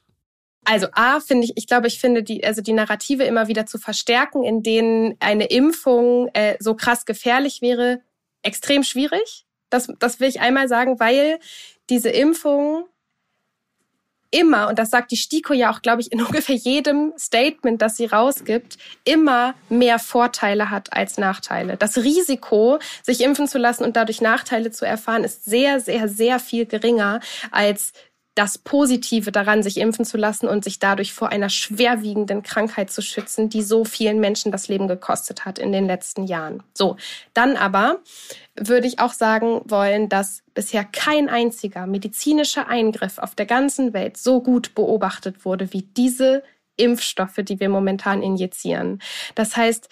Also 0.64 0.88
A 0.94 1.20
finde 1.20 1.46
ich, 1.46 1.54
ich 1.56 1.68
glaube, 1.68 1.88
ich 1.88 2.00
finde 2.00 2.24
die, 2.24 2.44
also 2.44 2.62
die 2.62 2.74
Narrative 2.74 3.24
immer 3.24 3.48
wieder 3.48 3.66
zu 3.66 3.80
verstärken, 3.80 4.44
in 4.44 4.62
denen 4.62 5.16
eine 5.20 5.46
Impfung 5.46 6.30
äh, 6.34 6.56
so 6.60 6.76
krass 6.76 7.06
gefährlich 7.06 7.62
wäre, 7.62 8.02
extrem 8.44 8.84
schwierig. 8.84 9.46
Das, 9.70 9.92
das 10.00 10.20
will 10.20 10.30
ich 10.30 10.40
einmal 10.40 10.68
sagen, 10.68 11.00
weil 11.00 11.40
diese 11.90 12.10
Impfung 12.10 12.86
immer, 14.32 14.70
und 14.70 14.80
das 14.80 14.90
sagt 14.90 15.12
die 15.12 15.18
STIKO 15.18 15.54
ja 15.54 15.72
auch, 15.72 15.82
glaube 15.82 16.02
ich, 16.02 16.12
in 16.12 16.22
ungefähr 16.26 16.56
jedem 16.56 17.14
Statement, 17.18 17.82
das 17.82 17.98
sie 17.98 18.06
rausgibt, 18.06 18.78
immer 19.04 19.54
mehr 19.70 20.00
Vorteile 20.00 20.70
hat 20.70 20.94
als 20.94 21.18
Nachteile. 21.18 21.78
Das 21.78 21.98
Risiko, 21.98 22.80
sich 23.04 23.22
impfen 23.22 23.48
zu 23.48 23.58
lassen 23.58 23.84
und 23.84 23.96
dadurch 23.96 24.22
Nachteile 24.22 24.72
zu 24.72 24.86
erfahren, 24.86 25.24
ist 25.24 25.46
sehr, 25.46 25.80
sehr, 25.80 26.08
sehr 26.08 26.40
viel 26.40 26.66
geringer 26.66 27.20
als 27.52 27.94
das 28.36 28.58
Positive 28.58 29.32
daran, 29.32 29.62
sich 29.62 29.78
impfen 29.78 30.06
zu 30.06 30.18
lassen 30.18 30.48
und 30.48 30.64
sich 30.64 30.80
dadurch 30.80 31.14
vor 31.14 31.30
einer 31.30 31.50
schwerwiegenden 31.50 32.44
Krankheit 32.44 32.90
zu 32.90 33.02
schützen, 33.02 33.50
die 33.50 33.62
so 33.62 33.84
vielen 33.84 34.20
Menschen 34.20 34.52
das 34.52 34.70
Leben 34.70 34.88
gekostet 34.88 35.44
hat 35.44 35.60
in 35.60 35.72
den 35.74 35.86
letzten 35.86 36.24
Jahren. 36.24 36.64
So, 36.74 36.96
dann 37.34 37.58
aber 37.58 38.00
würde 38.56 38.88
ich 38.88 39.00
auch 39.00 39.14
sagen 39.14 39.62
wollen, 39.66 40.08
dass 40.08 40.44
bisher 40.54 40.86
kein 40.86 41.28
einziger 41.28 41.88
medizinischer 41.88 42.68
Eingriff 42.68 43.18
auf 43.18 43.36
der 43.36 43.46
ganzen 43.46 43.94
Welt 43.94 44.16
so 44.16 44.42
gut 44.42 44.76
beobachtet 44.76 45.44
wurde 45.44 45.74
wie 45.74 45.84
diese 45.84 46.44
Impfstoffe, 46.78 47.40
die 47.44 47.60
wir 47.60 47.70
momentan 47.70 48.24
injizieren. 48.24 49.02
Das 49.36 49.58
heißt, 49.58 49.90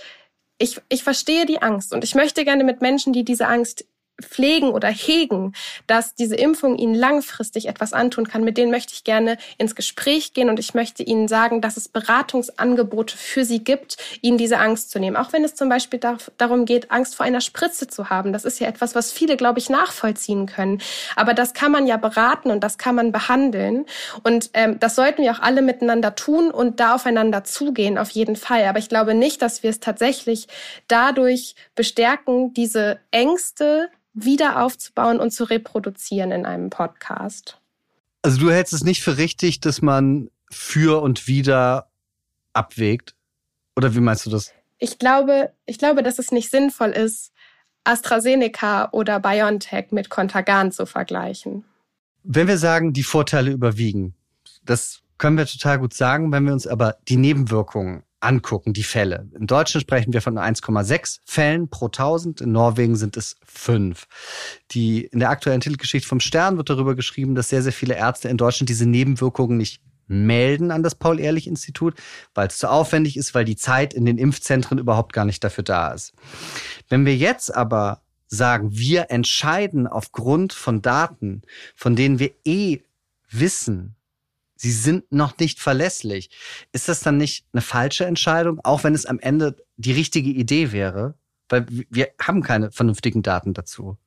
ich, 0.59 0.79
ich 0.89 1.03
verstehe 1.03 1.45
die 1.45 1.61
Angst 1.61 1.93
und 1.93 2.03
ich 2.03 2.15
möchte 2.15 2.43
gerne 2.43 2.63
mit 2.63 2.81
Menschen, 2.81 3.13
die 3.13 3.23
diese 3.23 3.47
Angst 3.47 3.85
pflegen 4.21 4.69
oder 4.69 4.89
hegen, 4.89 5.53
dass 5.87 6.15
diese 6.15 6.35
Impfung 6.35 6.77
ihnen 6.77 6.95
langfristig 6.95 7.67
etwas 7.67 7.93
antun 7.93 8.27
kann, 8.27 8.43
mit 8.43 8.57
denen 8.57 8.71
möchte 8.71 8.93
ich 8.93 9.03
gerne 9.03 9.37
ins 9.57 9.75
Gespräch 9.75 10.33
gehen 10.33 10.49
und 10.49 10.59
ich 10.59 10.73
möchte 10.73 11.03
ihnen 11.03 11.27
sagen, 11.27 11.61
dass 11.61 11.77
es 11.77 11.87
Beratungsangebote 11.87 13.17
für 13.17 13.45
sie 13.45 13.63
gibt, 13.63 13.97
ihnen 14.21 14.37
diese 14.37 14.57
Angst 14.57 14.91
zu 14.91 14.99
nehmen. 14.99 15.15
Auch 15.15 15.33
wenn 15.33 15.43
es 15.43 15.55
zum 15.55 15.69
Beispiel 15.69 15.99
darum 16.37 16.65
geht, 16.65 16.91
Angst 16.91 17.15
vor 17.15 17.25
einer 17.25 17.41
Spritze 17.41 17.87
zu 17.87 18.09
haben. 18.09 18.33
Das 18.33 18.45
ist 18.45 18.59
ja 18.59 18.67
etwas, 18.67 18.95
was 18.95 19.11
viele, 19.11 19.37
glaube 19.37 19.59
ich, 19.59 19.69
nachvollziehen 19.69 20.45
können. 20.45 20.81
Aber 21.15 21.33
das 21.33 21.53
kann 21.53 21.71
man 21.71 21.87
ja 21.87 21.97
beraten 21.97 22.51
und 22.51 22.63
das 22.63 22.77
kann 22.77 22.95
man 22.95 23.11
behandeln. 23.11 23.85
Und 24.23 24.49
ähm, 24.53 24.79
das 24.79 24.95
sollten 24.95 25.21
wir 25.21 25.31
auch 25.31 25.39
alle 25.39 25.61
miteinander 25.61 26.15
tun 26.15 26.51
und 26.51 26.79
da 26.79 26.95
aufeinander 26.95 27.43
zugehen, 27.43 27.97
auf 27.97 28.09
jeden 28.11 28.35
Fall. 28.35 28.65
Aber 28.65 28.79
ich 28.79 28.89
glaube 28.89 29.13
nicht, 29.13 29.41
dass 29.41 29.63
wir 29.63 29.69
es 29.69 29.79
tatsächlich 29.79 30.47
dadurch 30.87 31.55
bestärken, 31.75 32.53
diese 32.53 32.99
Ängste 33.11 33.89
wieder 34.23 34.63
aufzubauen 34.63 35.19
und 35.19 35.31
zu 35.31 35.43
reproduzieren 35.43 36.31
in 36.31 36.45
einem 36.45 36.69
Podcast. 36.69 37.59
Also 38.21 38.39
du 38.39 38.51
hältst 38.51 38.73
es 38.73 38.83
nicht 38.83 39.01
für 39.01 39.17
richtig, 39.17 39.59
dass 39.61 39.81
man 39.81 40.29
für 40.49 41.01
und 41.01 41.27
wieder 41.27 41.89
abwägt? 42.53 43.15
Oder 43.75 43.95
wie 43.95 43.99
meinst 43.99 44.25
du 44.25 44.29
das? 44.29 44.53
Ich 44.77 44.99
glaube, 44.99 45.51
ich 45.65 45.77
glaube, 45.77 46.03
dass 46.03 46.19
es 46.19 46.31
nicht 46.31 46.49
sinnvoll 46.49 46.89
ist, 46.89 47.31
AstraZeneca 47.83 48.89
oder 48.91 49.19
BioNTech 49.19 49.91
mit 49.91 50.09
Contagan 50.09 50.71
zu 50.71 50.85
vergleichen. 50.85 51.63
Wenn 52.23 52.47
wir 52.47 52.57
sagen, 52.57 52.93
die 52.93 53.03
Vorteile 53.03 53.51
überwiegen, 53.51 54.15
das 54.63 55.01
können 55.17 55.37
wir 55.37 55.45
total 55.45 55.79
gut 55.79 55.93
sagen, 55.93 56.31
wenn 56.31 56.45
wir 56.45 56.53
uns 56.53 56.67
aber 56.67 56.97
die 57.07 57.17
Nebenwirkungen 57.17 58.03
angucken, 58.21 58.73
die 58.73 58.83
Fälle. 58.83 59.29
In 59.37 59.47
Deutschland 59.47 59.83
sprechen 59.83 60.13
wir 60.13 60.21
von 60.21 60.37
1,6 60.37 61.19
Fällen 61.25 61.69
pro 61.69 61.85
1000, 61.85 62.41
in 62.41 62.51
Norwegen 62.51 62.95
sind 62.95 63.17
es 63.17 63.37
fünf. 63.45 64.07
Die, 64.71 65.05
in 65.05 65.19
der 65.19 65.29
aktuellen 65.29 65.61
Titelgeschichte 65.61 66.07
vom 66.07 66.19
Stern 66.19 66.57
wird 66.57 66.69
darüber 66.69 66.95
geschrieben, 66.95 67.35
dass 67.35 67.49
sehr, 67.49 67.63
sehr 67.63 67.73
viele 67.73 67.95
Ärzte 67.95 68.29
in 68.29 68.37
Deutschland 68.37 68.69
diese 68.69 68.85
Nebenwirkungen 68.85 69.57
nicht 69.57 69.81
melden 70.07 70.71
an 70.71 70.83
das 70.83 70.95
Paul-Ehrlich-Institut, 70.95 71.95
weil 72.33 72.47
es 72.47 72.57
zu 72.57 72.69
aufwendig 72.69 73.15
ist, 73.15 73.35
weil 73.35 73.45
die 73.45 73.55
Zeit 73.55 73.93
in 73.93 74.05
den 74.05 74.17
Impfzentren 74.17 74.79
überhaupt 74.79 75.13
gar 75.13 75.25
nicht 75.25 75.43
dafür 75.43 75.63
da 75.63 75.91
ist. 75.91 76.13
Wenn 76.89 77.05
wir 77.05 77.15
jetzt 77.15 77.55
aber 77.55 78.01
sagen, 78.27 78.69
wir 78.71 79.11
entscheiden 79.11 79.87
aufgrund 79.87 80.53
von 80.53 80.81
Daten, 80.81 81.43
von 81.75 81.95
denen 81.95 82.19
wir 82.19 82.31
eh 82.45 82.79
wissen, 83.29 83.95
sie 84.59 84.71
sind 84.71 85.11
noch 85.11 85.37
nicht 85.37 85.59
verlässlich. 85.59 86.29
Ist 86.73 86.89
das 86.89 86.99
dann 86.99 87.17
nicht 87.17 87.45
eine 87.53 87.61
falsche 87.61 88.05
Entscheidung, 88.05 88.59
auch 88.63 88.83
wenn 88.83 88.93
es 88.93 89.05
am 89.05 89.19
Ende 89.19 89.55
die 89.77 89.93
richtige 89.93 90.29
Idee 90.29 90.71
wäre? 90.71 91.15
Weil 91.47 91.65
wir 91.69 92.09
haben 92.21 92.43
keine 92.43 92.71
vernünftigen 92.71 93.23
Daten 93.23 93.53
dazu. 93.53 93.97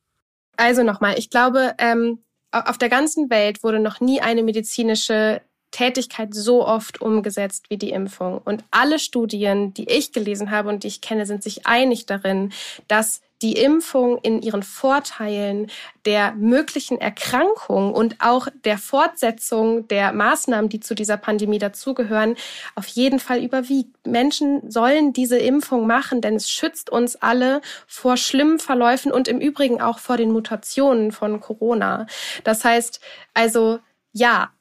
Also 0.55 0.83
nochmal, 0.83 1.17
ich 1.17 1.29
glaube, 1.29 1.73
ähm, 1.79 2.19
auf 2.51 2.77
der 2.77 2.89
ganzen 2.89 3.31
Welt 3.31 3.63
wurde 3.63 3.79
noch 3.79 3.99
nie 3.99 4.21
eine 4.21 4.43
medizinische 4.43 5.41
Tätigkeit 5.71 6.35
so 6.35 6.67
oft 6.67 7.01
umgesetzt 7.01 7.71
wie 7.71 7.77
die 7.77 7.89
Impfung. 7.89 8.37
Und 8.37 8.63
alle 8.69 8.99
Studien, 8.99 9.73
die 9.73 9.89
ich 9.89 10.11
gelesen 10.11 10.51
habe 10.51 10.69
und 10.69 10.83
die 10.83 10.87
ich 10.87 11.01
kenne, 11.01 11.25
sind 11.25 11.41
sich 11.41 11.65
einig 11.65 12.05
darin, 12.05 12.53
dass 12.87 13.21
die 13.43 13.53
Impfung 13.53 14.17
in 14.19 14.41
ihren 14.41 14.63
Vorteilen 14.63 15.69
der 16.05 16.31
möglichen 16.31 16.99
Erkrankung 16.99 17.93
und 17.93 18.15
auch 18.19 18.47
der 18.63 18.77
Fortsetzung 18.77 19.87
der 19.89 20.13
Maßnahmen, 20.13 20.69
die 20.69 20.79
zu 20.79 20.95
dieser 20.95 21.17
Pandemie 21.17 21.59
dazugehören, 21.59 22.35
auf 22.75 22.87
jeden 22.87 23.19
Fall 23.19 23.43
überwiegt. 23.43 24.07
Menschen 24.07 24.71
sollen 24.71 25.11
diese 25.11 25.37
Impfung 25.37 25.85
machen, 25.85 26.21
denn 26.21 26.35
es 26.35 26.49
schützt 26.49 26.89
uns 26.89 27.17
alle 27.17 27.61
vor 27.85 28.15
schlimmen 28.15 28.59
Verläufen 28.59 29.11
und 29.11 29.27
im 29.27 29.39
Übrigen 29.39 29.81
auch 29.81 29.99
vor 29.99 30.17
den 30.17 30.31
Mutationen 30.31 31.11
von 31.11 31.41
Corona. 31.41 32.07
Das 32.45 32.63
heißt 32.63 33.01
also, 33.33 33.79
ja, 34.13 34.51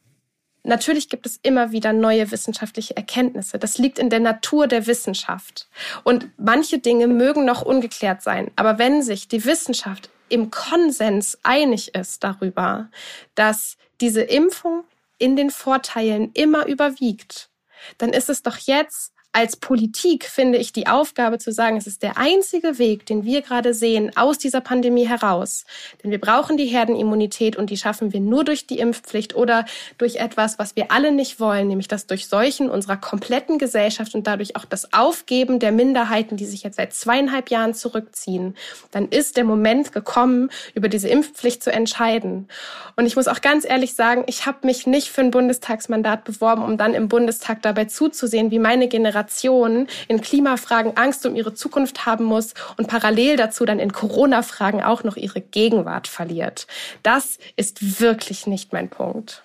Natürlich 0.64 1.09
gibt 1.09 1.27
es 1.27 1.40
immer 1.42 1.72
wieder 1.72 1.92
neue 1.92 2.31
wissenschaftliche 2.31 2.96
Erkenntnisse. 2.96 3.59
Das 3.59 3.79
liegt 3.79 3.98
in 3.98 4.11
der 4.11 4.20
Natur 4.20 4.68
der 4.68 4.87
Wissenschaft. 4.87 5.68
Und 6.05 6.31
manche 6.37 6.79
Dinge 6.79 7.09
mögen 7.09 7.44
noch 7.44 7.62
ungeklärt 7.62 8.22
sein. 8.22 8.51
Aber 8.55 8.79
wenn 8.79 9.03
sich 9.03 9.27
die 9.27 9.44
Wissenschaft 9.44 10.11
im 10.29 10.51
Konsens 10.51 11.38
einig 11.42 11.94
ist 11.94 12.22
darüber, 12.22 12.88
dass 13.35 13.77
diese 14.01 14.22
Impfung 14.22 14.85
in 15.18 15.35
den 15.37 15.51
Vorteilen 15.51 16.31
immer 16.33 16.66
überwiegt, 16.66 17.51
dann 17.98 18.11
ist 18.11 18.31
es 18.31 18.42
doch 18.42 18.57
jetzt 18.57 19.12
als 19.35 19.57
Politik 19.57 20.27
finde 20.27 20.59
ich 20.59 20.75
die 20.75 20.87
Aufgabe 20.87 21.38
zu 21.38 21.53
sagen, 21.53 21.79
es 21.79 21.87
ist 21.87 22.03
der 22.03 22.18
einzige 22.18 22.79
Weg, 22.79 23.07
den 23.07 23.25
wir 23.25 23.40
gerade 23.40 23.73
sehen, 23.73 24.12
aus 24.14 24.37
dieser 24.37 24.61
Pandemie 24.61 25.09
heraus. 25.09 25.64
Denn 26.03 26.11
wir 26.11 26.21
brauchen 26.21 26.59
die 26.59 26.66
Herdenimmunität 26.66 27.57
und 27.57 27.71
die 27.71 27.79
schaffen 27.79 28.12
wir 28.12 28.21
nur 28.21 28.45
durch 28.45 28.66
die 28.66 28.79
Impfpflicht 28.79 29.35
oder 29.35 29.64
durch 29.97 30.16
etwas, 30.16 30.59
was 30.59 30.77
wir 30.77 30.92
alle 30.92 31.12
nicht 31.12 31.40
wollen, 31.40 31.68
nämlich 31.68 31.88
das 31.88 32.07
Durchseuchen 32.07 32.68
unserer 32.68 32.99
kompletten 32.99 33.57
Gesellschaft 33.57 34.14
und 34.14 34.27
dadurch 34.27 34.55
auch 34.55 34.66
das 34.66 34.92
Aufgeben 34.92 35.59
der 35.59 35.73
Minderheiten, 35.73 36.37
die 36.37 36.45
sich 36.45 36.62
jetzt 36.62 36.77
seit 36.77 36.92
zweieinhalb 36.92 37.51
Jahren 37.51 37.73
zurückziehen. 37.73 38.55
Dann 38.90 39.09
ist 39.09 39.38
der 39.38 39.45
Moment 39.45 39.92
gekommen, 39.92 40.51
über 40.75 40.90
diese 40.90 41.09
Impfpflicht 41.09 41.62
zu 41.62 41.73
entscheiden. 41.73 42.49
Und 42.97 43.07
ich 43.07 43.16
muss 43.16 43.29
auch 43.29 43.40
ganz 43.40 43.64
ehrlich 43.64 43.95
sagen, 43.95 44.25
ich 44.27 44.45
habe 44.45 44.66
mich 44.66 44.87
nicht 44.87 45.09
für 45.09 45.23
ein 45.23 45.31
Bundestagsmandat 45.31 46.25
beworben, 46.25 46.62
um 46.62 46.77
dann 46.77 46.92
im 46.92 47.09
Bundestag 47.09 47.62
dabei 47.62 47.87
zuzusehen, 47.87 48.51
wie 48.51 48.59
meine 48.59 48.88
Generation 48.88 49.22
Generation 49.23 49.87
in 50.09 50.21
Klimafragen 50.21 50.97
Angst 50.97 51.25
um 51.27 51.35
ihre 51.37 51.55
Zukunft 51.55 52.07
haben 52.07 52.25
muss 52.25 52.55
und 52.77 52.89
parallel 52.89 53.37
dazu 53.37 53.65
dann 53.65 53.79
in 53.79 53.93
Corona-Fragen 53.93 54.83
auch 54.83 55.05
noch 55.05 55.17
ihre 55.17 55.41
Gegenwart 55.41 56.09
verliert. 56.09 56.67
Das 57.03 57.39
ist 57.57 58.01
wirklich 58.01 58.47
nicht 58.47 58.73
mein 58.73 58.89
Punkt. 58.89 59.43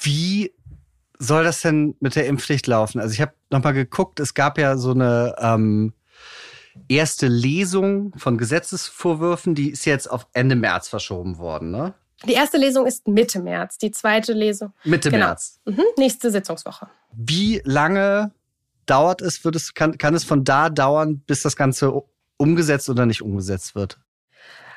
Wie 0.00 0.52
soll 1.18 1.44
das 1.44 1.60
denn 1.62 1.96
mit 2.00 2.14
der 2.14 2.26
Impfpflicht 2.26 2.66
laufen? 2.66 3.00
Also 3.00 3.12
ich 3.12 3.20
habe 3.20 3.32
nochmal 3.50 3.74
geguckt, 3.74 4.20
es 4.20 4.34
gab 4.34 4.58
ja 4.58 4.76
so 4.76 4.92
eine 4.92 5.34
ähm, 5.38 5.92
erste 6.88 7.26
Lesung 7.26 8.12
von 8.16 8.38
Gesetzesvorwürfen, 8.38 9.54
die 9.54 9.70
ist 9.70 9.84
jetzt 9.84 10.08
auf 10.08 10.26
Ende 10.32 10.54
März 10.54 10.88
verschoben 10.88 11.38
worden, 11.38 11.70
ne? 11.70 11.94
Die 12.26 12.32
erste 12.32 12.58
Lesung 12.58 12.84
ist 12.84 13.06
Mitte 13.06 13.38
März, 13.38 13.78
die 13.78 13.92
zweite 13.92 14.32
Lesung. 14.32 14.72
Mitte 14.82 15.08
genau. 15.08 15.26
März. 15.26 15.60
Mhm, 15.66 15.84
nächste 15.96 16.32
Sitzungswoche. 16.32 16.88
Wie 17.12 17.60
lange 17.64 18.32
dauert 18.88 19.22
es, 19.22 19.44
wird 19.44 19.56
es, 19.56 19.74
kann, 19.74 19.98
kann 19.98 20.14
es 20.14 20.24
von 20.24 20.44
da 20.44 20.70
dauern, 20.70 21.20
bis 21.20 21.42
das 21.42 21.56
Ganze 21.56 21.92
umgesetzt 22.36 22.88
oder 22.88 23.06
nicht 23.06 23.22
umgesetzt 23.22 23.74
wird? 23.74 24.00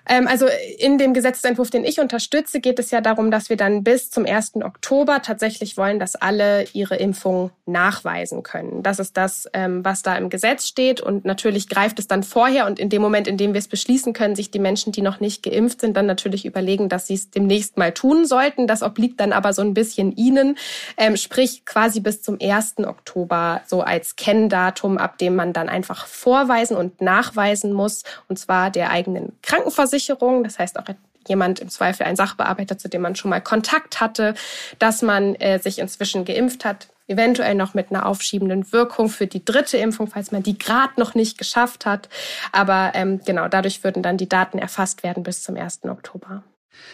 Ähm, 0.07 0.27
also 0.27 0.47
in 0.77 0.97
dem 0.97 1.13
Gesetzentwurf, 1.13 1.69
den 1.69 1.83
ich 1.83 1.99
unterstütze, 1.99 2.59
geht 2.59 2.79
es 2.79 2.91
ja 2.91 3.01
darum, 3.01 3.31
dass 3.31 3.49
wir 3.49 3.57
dann 3.57 3.83
bis 3.83 4.09
zum 4.09 4.25
1. 4.25 4.55
Oktober 4.63 5.21
tatsächlich 5.21 5.77
wollen, 5.77 5.99
dass 5.99 6.15
alle 6.15 6.65
ihre 6.73 6.95
Impfung 6.95 7.51
nachweisen 7.65 8.43
können. 8.43 8.83
Das 8.83 8.99
ist 8.99 9.15
das, 9.17 9.47
ähm, 9.53 9.85
was 9.85 10.01
da 10.01 10.15
im 10.17 10.29
Gesetz 10.29 10.67
steht. 10.67 11.01
Und 11.01 11.25
natürlich 11.25 11.69
greift 11.69 11.99
es 11.99 12.07
dann 12.07 12.23
vorher 12.23 12.65
und 12.65 12.79
in 12.79 12.89
dem 12.89 13.01
Moment, 13.01 13.27
in 13.27 13.37
dem 13.37 13.53
wir 13.53 13.59
es 13.59 13.67
beschließen, 13.67 14.13
können 14.13 14.35
sich 14.35 14.51
die 14.51 14.59
Menschen, 14.59 14.91
die 14.91 15.01
noch 15.01 15.19
nicht 15.19 15.43
geimpft 15.43 15.81
sind, 15.81 15.95
dann 15.95 16.05
natürlich 16.05 16.45
überlegen, 16.45 16.89
dass 16.89 17.07
sie 17.07 17.13
es 17.13 17.29
demnächst 17.29 17.77
mal 17.77 17.91
tun 17.91 18.25
sollten. 18.25 18.67
Das 18.67 18.83
obliegt 18.83 19.19
dann 19.19 19.33
aber 19.33 19.53
so 19.53 19.61
ein 19.61 19.73
bisschen 19.73 20.11
ihnen. 20.15 20.57
Ähm, 20.97 21.15
sprich 21.15 21.65
quasi 21.65 21.99
bis 21.99 22.21
zum 22.21 22.37
1. 22.41 22.79
Oktober 22.79 23.61
so 23.67 23.81
als 23.81 24.15
Kenndatum, 24.15 24.97
ab 24.97 25.17
dem 25.17 25.35
man 25.35 25.53
dann 25.53 25.69
einfach 25.69 26.07
vorweisen 26.07 26.75
und 26.75 27.01
nachweisen 27.01 27.73
muss, 27.73 28.03
und 28.27 28.39
zwar 28.39 28.71
der 28.71 28.89
eigenen 28.89 29.33
Krankenversicherung 29.41 29.90
Versicherung, 29.91 30.43
das 30.43 30.57
heißt 30.57 30.79
auch 30.79 30.85
jemand 31.27 31.59
im 31.59 31.69
Zweifel 31.69 32.03
ein 32.03 32.15
Sachbearbeiter, 32.15 32.77
zu 32.77 32.89
dem 32.89 33.01
man 33.01 33.15
schon 33.15 33.29
mal 33.29 33.41
Kontakt 33.41 34.01
hatte, 34.01 34.33
dass 34.79 35.01
man 35.01 35.35
äh, 35.35 35.59
sich 35.59 35.79
inzwischen 35.79 36.25
geimpft 36.25 36.65
hat, 36.65 36.87
eventuell 37.07 37.55
noch 37.55 37.73
mit 37.73 37.91
einer 37.91 38.05
aufschiebenden 38.05 38.71
Wirkung 38.71 39.09
für 39.09 39.27
die 39.27 39.45
dritte 39.45 39.77
Impfung, 39.77 40.07
falls 40.07 40.31
man 40.31 40.43
die 40.43 40.57
gerade 40.57 40.93
noch 40.97 41.13
nicht 41.13 41.37
geschafft 41.37 41.85
hat. 41.85 42.09
Aber 42.51 42.91
ähm, 42.95 43.21
genau, 43.25 43.47
dadurch 43.49 43.83
würden 43.83 44.01
dann 44.01 44.17
die 44.17 44.29
Daten 44.29 44.57
erfasst 44.57 45.03
werden 45.03 45.23
bis 45.23 45.43
zum 45.43 45.57
1. 45.57 45.83
Oktober. 45.83 46.43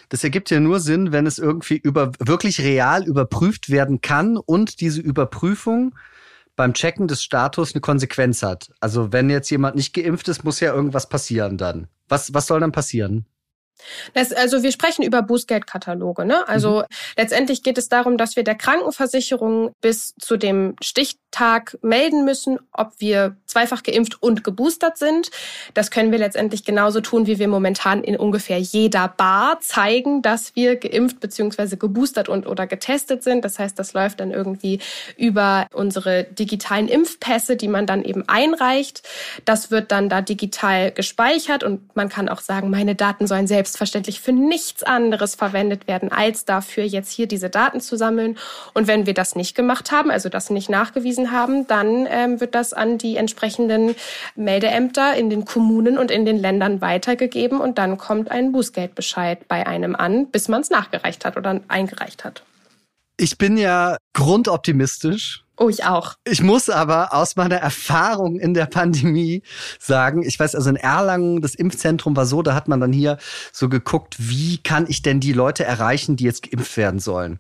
Das 0.10 0.24
ergibt 0.24 0.50
ja 0.50 0.60
nur 0.60 0.80
Sinn, 0.80 1.12
wenn 1.12 1.28
es 1.28 1.38
irgendwie 1.38 1.78
über, 1.78 2.12
wirklich 2.20 2.60
real 2.60 3.06
überprüft 3.06 3.70
werden 3.70 4.02
kann 4.02 4.38
und 4.38 4.82
diese 4.82 5.02
Überprüfung 5.02 5.94
beim 6.58 6.74
Checken 6.74 7.08
des 7.08 7.24
Status 7.24 7.74
eine 7.74 7.82
Konsequenz 7.82 8.44
hat. 8.44 8.72
Also 8.82 9.14
wenn 9.14 9.30
jetzt 9.30 9.50
jemand 9.50 9.78
nicht 9.78 9.94
geimpft 9.94 10.28
ist, 10.28 10.44
muss 10.44 10.60
ja 10.60 10.74
irgendwas 10.74 11.08
passieren 11.08 11.58
dann. 11.58 11.88
Was, 12.10 12.34
was 12.34 12.48
soll 12.48 12.60
dann 12.60 12.74
passieren? 12.74 13.26
Das, 14.14 14.32
also 14.32 14.64
wir 14.64 14.72
sprechen 14.72 15.04
über 15.04 15.22
Bußgeldkataloge. 15.22 16.26
Ne? 16.26 16.48
Also 16.48 16.80
mhm. 16.80 16.84
letztendlich 17.18 17.64
geht 17.64 17.78
es 17.78 17.90
darum, 17.90 18.18
dass 18.18 18.36
wir 18.36 18.44
der 18.44 18.56
Krankenversicherung 18.56 19.72
bis 19.82 20.14
zu 20.20 20.38
dem 20.38 20.76
Stichtag 20.82 21.78
melden 21.82 22.26
müssen, 22.26 22.60
ob 22.72 22.94
wir 22.98 23.38
zweifach 23.46 23.84
geimpft 23.84 24.22
und 24.22 24.44
geboostert 24.44 24.98
sind. 24.98 25.30
Das 25.74 25.92
können 25.92 26.12
wir 26.12 26.20
letztendlich 26.20 26.66
genauso 26.66 27.02
tun, 27.02 27.28
wie 27.28 27.40
wir 27.40 27.48
momentan 27.48 28.04
in 28.04 28.18
ungefähr 28.18 28.60
jeder 28.60 29.08
Bar 29.08 29.60
zeigen, 29.62 30.22
dass 30.22 30.56
wir 30.56 30.76
geimpft 30.76 31.20
bzw. 31.20 31.76
geboostert 31.76 32.30
und 32.30 32.48
oder 32.48 32.68
getestet 32.68 33.24
sind. 33.24 33.46
Das 33.46 33.60
heißt, 33.60 33.78
das 33.78 33.94
läuft 33.94 34.20
dann 34.20 34.32
irgendwie 34.32 34.80
über 35.16 35.68
unsere 35.74 36.24
digitalen 36.24 36.88
Impfpässe, 36.88 37.56
die 37.56 37.68
man 37.68 37.86
dann 37.86 38.04
eben 38.04 38.28
einreicht. 38.28 39.04
Das 39.46 39.72
wird 39.72 39.92
dann 39.92 40.10
da 40.10 40.22
digital 40.22 40.92
gespeichert 40.92 41.64
und 41.64 41.96
man 41.96 42.10
kann 42.10 42.30
auch 42.30 42.42
sagen, 42.42 42.70
meine 42.70 42.96
Daten 42.96 43.28
sollen 43.28 43.48
selbst 43.48 43.67
selbstverständlich 43.68 44.22
für 44.22 44.32
nichts 44.32 44.84
anderes 44.84 45.36
verwendet 45.36 45.88
werden, 45.88 46.10
als 46.12 46.46
dafür 46.46 46.86
jetzt 46.86 47.12
hier 47.12 47.28
diese 47.28 47.50
Daten 47.50 47.82
zu 47.82 47.98
sammeln. 47.98 48.38
Und 48.74 48.88
wenn 48.88 49.06
wir 49.06 49.14
das 49.14 49.36
nicht 49.36 49.56
gemacht 49.56 49.92
haben, 49.92 50.10
also 50.10 50.30
das 50.30 50.50
nicht 50.50 50.70
nachgewiesen 50.70 51.32
haben, 51.32 51.68
dann 51.68 52.08
ähm, 52.10 52.40
wird 52.40 52.56
das 52.56 52.72
an 52.72 52.98
die 52.98 53.18
entsprechenden 53.18 53.96
Meldeämter 54.36 55.16
in 55.16 55.30
den 55.30 55.44
Kommunen 55.44 55.98
und 55.98 56.12
in 56.12 56.26
den 56.26 56.38
Ländern 56.38 56.80
weitergegeben 56.80 57.60
und 57.60 57.78
dann 57.78 57.98
kommt 57.98 58.32
ein 58.32 58.54
Bußgeldbescheid 58.54 59.48
bei 59.50 59.68
einem 59.68 59.96
an, 59.96 60.28
bis 60.28 60.48
man 60.48 60.62
es 60.62 60.70
nachgereicht 60.70 61.26
hat 61.26 61.36
oder 61.36 61.60
eingereicht 61.68 62.24
hat. 62.24 62.44
Ich 63.18 63.38
bin 63.38 63.58
ja 63.58 63.98
grundoptimistisch 64.14 65.44
Oh, 65.60 65.70
ich 65.70 65.86
auch. 65.86 66.14
Ich 66.24 66.44
muss 66.44 66.70
aber 66.70 67.16
aus 67.16 67.36
meiner 67.36 67.56
Erfahrung 67.56 68.40
in 68.40 68.54
der 68.54 68.68
Pandemie 68.68 69.42
sagen, 69.80 70.22
ich 70.22 70.40
weiß, 70.40 70.54
also 70.54 70.70
in 70.70 70.76
Erlangen, 70.76 71.42
das 71.42 71.56
Impfzentrum 71.56 72.16
war 72.16 72.28
so, 72.28 72.44
da 72.44 72.54
hat 72.54 72.68
man 72.68 72.80
dann 72.80 72.94
hier 72.94 73.18
so 73.52 73.68
geguckt, 73.68 74.18
wie 74.20 74.60
kann 74.60 74.86
ich 74.88 75.02
denn 75.02 75.20
die 75.20 75.34
Leute 75.34 75.64
erreichen, 75.64 76.16
die 76.16 76.26
jetzt 76.26 76.44
geimpft 76.44 76.78
werden 76.78 77.00
sollen. 77.00 77.40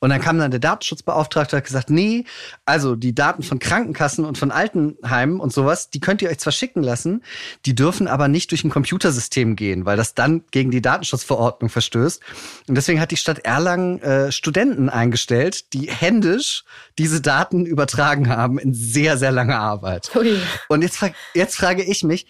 Und 0.00 0.10
dann 0.10 0.20
kam 0.20 0.38
dann 0.38 0.50
der 0.50 0.58
Datenschutzbeauftragte 0.58 1.56
hat 1.56 1.64
gesagt, 1.64 1.88
nee, 1.88 2.24
also 2.64 2.96
die 2.96 3.14
Daten 3.14 3.44
von 3.44 3.60
Krankenkassen 3.60 4.24
und 4.24 4.38
von 4.38 4.50
Altenheimen 4.50 5.38
und 5.38 5.52
sowas, 5.52 5.88
die 5.88 6.00
könnt 6.00 6.20
ihr 6.20 6.30
euch 6.30 6.40
zwar 6.40 6.52
schicken 6.52 6.82
lassen, 6.82 7.22
die 7.64 7.76
dürfen 7.76 8.08
aber 8.08 8.26
nicht 8.26 8.50
durch 8.50 8.64
ein 8.64 8.70
Computersystem 8.70 9.54
gehen, 9.54 9.86
weil 9.86 9.96
das 9.96 10.14
dann 10.14 10.42
gegen 10.50 10.72
die 10.72 10.82
Datenschutzverordnung 10.82 11.70
verstößt. 11.70 12.20
Und 12.66 12.74
deswegen 12.74 13.00
hat 13.00 13.12
die 13.12 13.16
Stadt 13.16 13.38
Erlangen 13.44 14.02
äh, 14.02 14.32
Studenten 14.32 14.88
eingestellt, 14.88 15.72
die 15.74 15.88
händisch 15.88 16.64
diese 16.98 17.20
Daten 17.20 17.51
Daten 17.52 17.66
übertragen 17.66 18.28
haben 18.28 18.58
in 18.58 18.74
sehr, 18.74 19.16
sehr 19.16 19.30
langer 19.30 19.58
Arbeit. 19.58 20.14
Ui. 20.16 20.38
Und 20.68 20.82
jetzt, 20.82 21.04
jetzt 21.34 21.56
frage 21.56 21.82
ich 21.82 22.02
mich, 22.02 22.26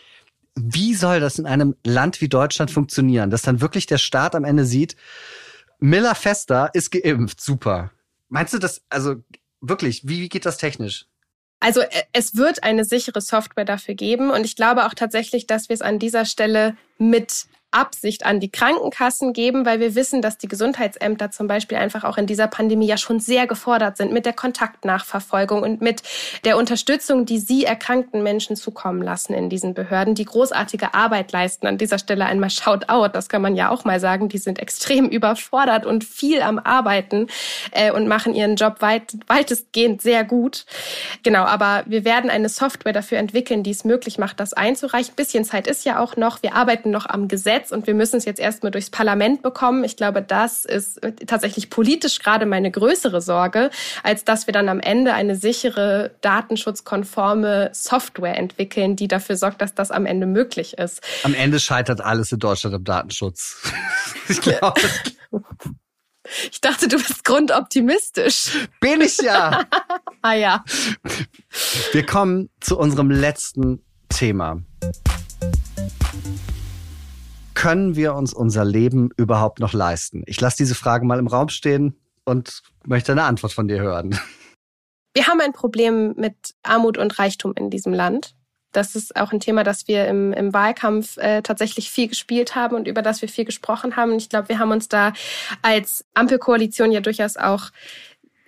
wie 0.55 0.95
soll 0.95 1.21
das 1.21 1.39
in 1.39 1.47
einem 1.47 1.77
Land 1.85 2.21
wie 2.21 2.29
Deutschland 2.29 2.71
funktionieren, 2.71 3.31
dass 3.31 3.43
dann 3.43 3.61
wirklich 3.61 3.87
der 3.87 3.99
Staat 3.99 4.35
am 4.35 4.45
Ende 4.45 4.67
sieht, 4.67 4.97
Miller 5.79 6.15
Fester 6.15 6.71
ist 6.75 6.91
geimpft, 6.91 7.41
super. 7.41 7.91
Meinst 8.29 8.53
du 8.53 8.59
das, 8.59 8.83
also 8.89 9.17
wirklich, 9.61 10.03
wie, 10.05 10.21
wie 10.21 10.29
geht 10.29 10.47
das 10.47 10.59
technisch? 10.59 11.07
Also 11.61 11.81
äh, 11.81 12.03
es 12.13 12.37
wird 12.37 12.63
eine 12.65 12.85
sichere 12.85 13.21
Software 13.21 13.65
dafür 13.65 13.95
geben 13.95 14.31
und 14.31 14.45
ich 14.45 14.57
glaube 14.57 14.87
auch 14.87 14.95
tatsächlich, 14.95 15.47
dass 15.47 15.69
wir 15.69 15.75
es 15.75 15.83
an 15.83 15.99
dieser 15.99 16.25
Stelle 16.25 16.77
mit 16.99 17.47
Absicht 17.73 18.25
an 18.25 18.39
die 18.39 18.51
Krankenkassen 18.51 19.33
geben, 19.33 19.67
weil 19.67 19.81
wir 19.81 19.95
wissen, 19.95 20.23
dass 20.23 20.39
die 20.39 20.49
Gesundheitsämter 20.49 21.31
zum 21.31 21.47
Beispiel 21.47 21.79
einfach 21.79 22.05
auch 22.05 22.19
in 22.19 22.27
dieser 22.27 22.47
Pandemie 22.47 22.87
ja 22.87 22.97
schon 22.97 23.21
sehr 23.21 23.47
gefordert 23.47 23.97
sind 23.97 24.13
mit 24.13 24.27
der 24.27 24.33
Kontaktnachverfolgung 24.33 25.63
und 25.63 25.81
mit 25.81 26.03
der 26.45 26.57
Unterstützung, 26.57 27.25
die 27.27 27.39
sie 27.39 27.65
erkrankten 27.65 28.23
Menschen 28.23 28.57
zukommen 28.57 29.03
lassen 29.03 29.35
in 29.35 29.49
diesen 29.49 29.75
Behörden, 29.75 30.15
die 30.15 30.25
großartige 30.25 30.95
Arbeit 30.95 31.33
leisten. 31.33 31.67
An 31.67 31.79
dieser 31.79 31.99
Stelle 31.99 32.27
einmal 32.27 32.51
Shout 32.51 32.89
out, 32.89 33.15
das 33.15 33.29
kann 33.29 33.43
man 33.43 33.57
ja 33.57 33.71
auch 33.71 33.85
mal 33.85 34.01
sagen, 34.01 34.29
die 34.29 34.39
sind 34.39 34.59
extrem 34.59 35.09
überfordert 35.09 35.87
und 35.87 36.05
viel 36.05 36.43
am 36.43 36.59
Arbeiten 36.59 37.29
äh, 37.71 37.91
und 37.91 38.07
machen 38.07 38.35
ihren 38.35 38.57
Job 38.57 38.77
weit, 38.81 39.17
weitestgehend 39.27 40.03
sehr 40.03 40.25
gut. 40.25 40.67
Genau, 41.23 41.45
aber 41.45 41.85
wir 41.87 42.05
werden 42.05 42.31
eine 42.31 42.49
Software 42.49 42.93
dafür 42.93 43.19
entwickeln, 43.19 43.63
die 43.63 43.71
es 43.71 43.85
möglich 43.85 44.19
macht, 44.19 44.41
das 44.41 44.53
einzureichen. 44.53 45.15
bisschen 45.15 45.45
Zeit 45.45 45.67
ist 45.67 45.85
ja 45.85 45.99
auch 45.99 46.17
noch. 46.17 46.43
Wir 46.43 46.55
arbeiten 46.55 46.91
noch 46.91 47.07
am 47.07 47.29
Gesetz 47.29 47.62
Gesetz 47.63 47.73
und 47.73 47.87
wir 47.87 47.95
müssen 47.95 48.17
es 48.17 48.25
jetzt 48.25 48.41
erstmal 48.41 48.71
durchs 48.71 48.91
Parlament 48.91 49.43
bekommen. 49.43 49.85
Ich 49.85 49.97
glaube, 49.97 50.23
das 50.23 50.65
ist 50.65 51.01
tatsächlich 51.27 51.71
politisch 51.71 52.19
gerade 52.19 52.47
meine 52.47 52.71
größere 52.71 53.21
Sorge, 53.21 53.71
als 54.03 54.25
dass 54.25 54.47
wir 54.47 54.53
dann 54.53 54.69
am 54.69 54.81
Ende 54.81 55.15
eine 55.15 55.37
sichere, 55.37 56.15
datenschutzkonforme 56.21 57.71
Software 57.73 58.37
entwickeln, 58.37 58.97
die 58.97 59.09
dafür 59.09 59.37
sorgt, 59.37 59.63
dass 59.63 59.75
das 59.75 59.91
am 59.91 60.07
Ende 60.07 60.27
möglich 60.27 60.79
ist. 60.79 61.01
Am 61.23 61.35
Ende 61.35 61.61
scheitert 61.61 62.01
alles 62.01 62.33
in 62.33 62.39
Deutschland 62.39 62.75
am 62.75 62.85
Datenschutz. 62.85 63.63
ich 64.29 64.41
glaube. 64.41 64.81
Ich 66.51 66.61
dachte, 66.61 66.89
du 66.89 66.97
bist 66.97 67.25
grundoptimistisch. 67.25 68.69
Bin 68.81 69.01
ich 69.01 69.19
ja. 69.19 69.65
ah 70.23 70.35
ja. 70.35 70.65
Wir 71.93 72.07
kommen 72.07 72.49
zu 72.61 72.79
unserem 72.79 73.11
letzten 73.11 73.83
Thema 74.09 74.63
können 77.63 77.95
wir 77.95 78.17
uns 78.17 78.35
unser 78.35 78.65
Leben 78.65 79.11
überhaupt 79.17 79.61
noch 79.61 79.73
leisten? 79.73 80.25
Ich 80.27 80.41
lasse 80.41 80.57
diese 80.57 80.75
Frage 80.75 81.07
mal 81.07 81.21
im 81.21 81.29
Raum 81.29 81.49
stehen 81.49 81.95
und 82.25 82.61
möchte 82.85 83.13
eine 83.13 83.23
Antwort 83.23 83.53
von 83.53 83.69
dir 83.69 83.81
hören. 83.81 84.19
Wir 85.15 85.29
haben 85.29 85.41
ein 85.41 85.53
Problem 85.53 86.15
mit 86.17 86.57
Armut 86.65 86.99
und 86.99 87.21
Reichtum 87.21 87.53
in 87.55 87.71
diesem 87.71 87.93
Land. 87.93 88.35
Das 88.73 88.97
ist 88.97 89.15
auch 89.15 89.31
ein 89.31 89.39
Thema, 89.39 89.63
das 89.63 89.87
wir 89.87 90.09
im, 90.09 90.33
im 90.33 90.53
Wahlkampf 90.53 91.19
äh, 91.19 91.43
tatsächlich 91.43 91.89
viel 91.89 92.09
gespielt 92.09 92.57
haben 92.57 92.75
und 92.75 92.89
über 92.89 93.01
das 93.01 93.23
wir 93.23 93.29
viel 93.29 93.45
gesprochen 93.45 93.95
haben. 93.95 94.11
Und 94.11 94.17
ich 94.17 94.29
glaube, 94.29 94.49
wir 94.49 94.59
haben 94.59 94.73
uns 94.73 94.89
da 94.89 95.13
als 95.61 96.05
Ampelkoalition 96.15 96.91
ja 96.91 97.01
durchaus 97.01 97.37
auch 97.37 97.71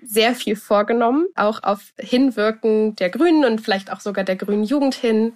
sehr 0.07 0.35
viel 0.35 0.57
vorgenommen, 0.57 1.27
auch 1.35 1.62
auf 1.62 1.93
Hinwirken 1.99 2.97
der 2.97 3.11
Grünen 3.11 3.45
und 3.45 3.61
vielleicht 3.61 3.93
auch 3.93 4.01
sogar 4.01 4.25
der 4.25 4.37
Grünen 4.37 4.64
Jugend 4.64 4.95
hin. 4.95 5.35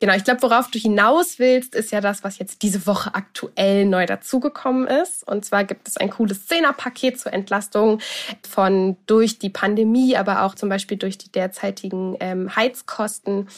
Genau, 0.00 0.14
ich 0.14 0.24
glaube, 0.24 0.42
worauf 0.42 0.70
du 0.70 0.78
hinaus 0.78 1.38
willst, 1.38 1.74
ist 1.74 1.92
ja 1.92 2.00
das, 2.00 2.24
was 2.24 2.38
jetzt 2.38 2.62
diese 2.62 2.86
Woche 2.86 3.14
aktuell 3.14 3.84
neu 3.84 4.06
dazugekommen 4.06 4.86
ist. 4.86 5.26
Und 5.26 5.44
zwar 5.44 5.64
gibt 5.64 5.88
es 5.88 5.96
ein 5.96 6.10
cooles 6.10 6.46
Zehnerpaket 6.46 7.20
zur 7.20 7.32
Entlastung 7.32 8.00
von 8.48 8.96
durch 9.06 9.38
die 9.38 9.50
Pandemie, 9.50 10.16
aber 10.16 10.42
auch 10.42 10.54
zum 10.54 10.68
Beispiel 10.68 10.96
durch 10.96 11.18
die 11.18 11.30
derzeitigen 11.30 12.16
ähm, 12.20 12.54
Heizkosten, 12.54 13.48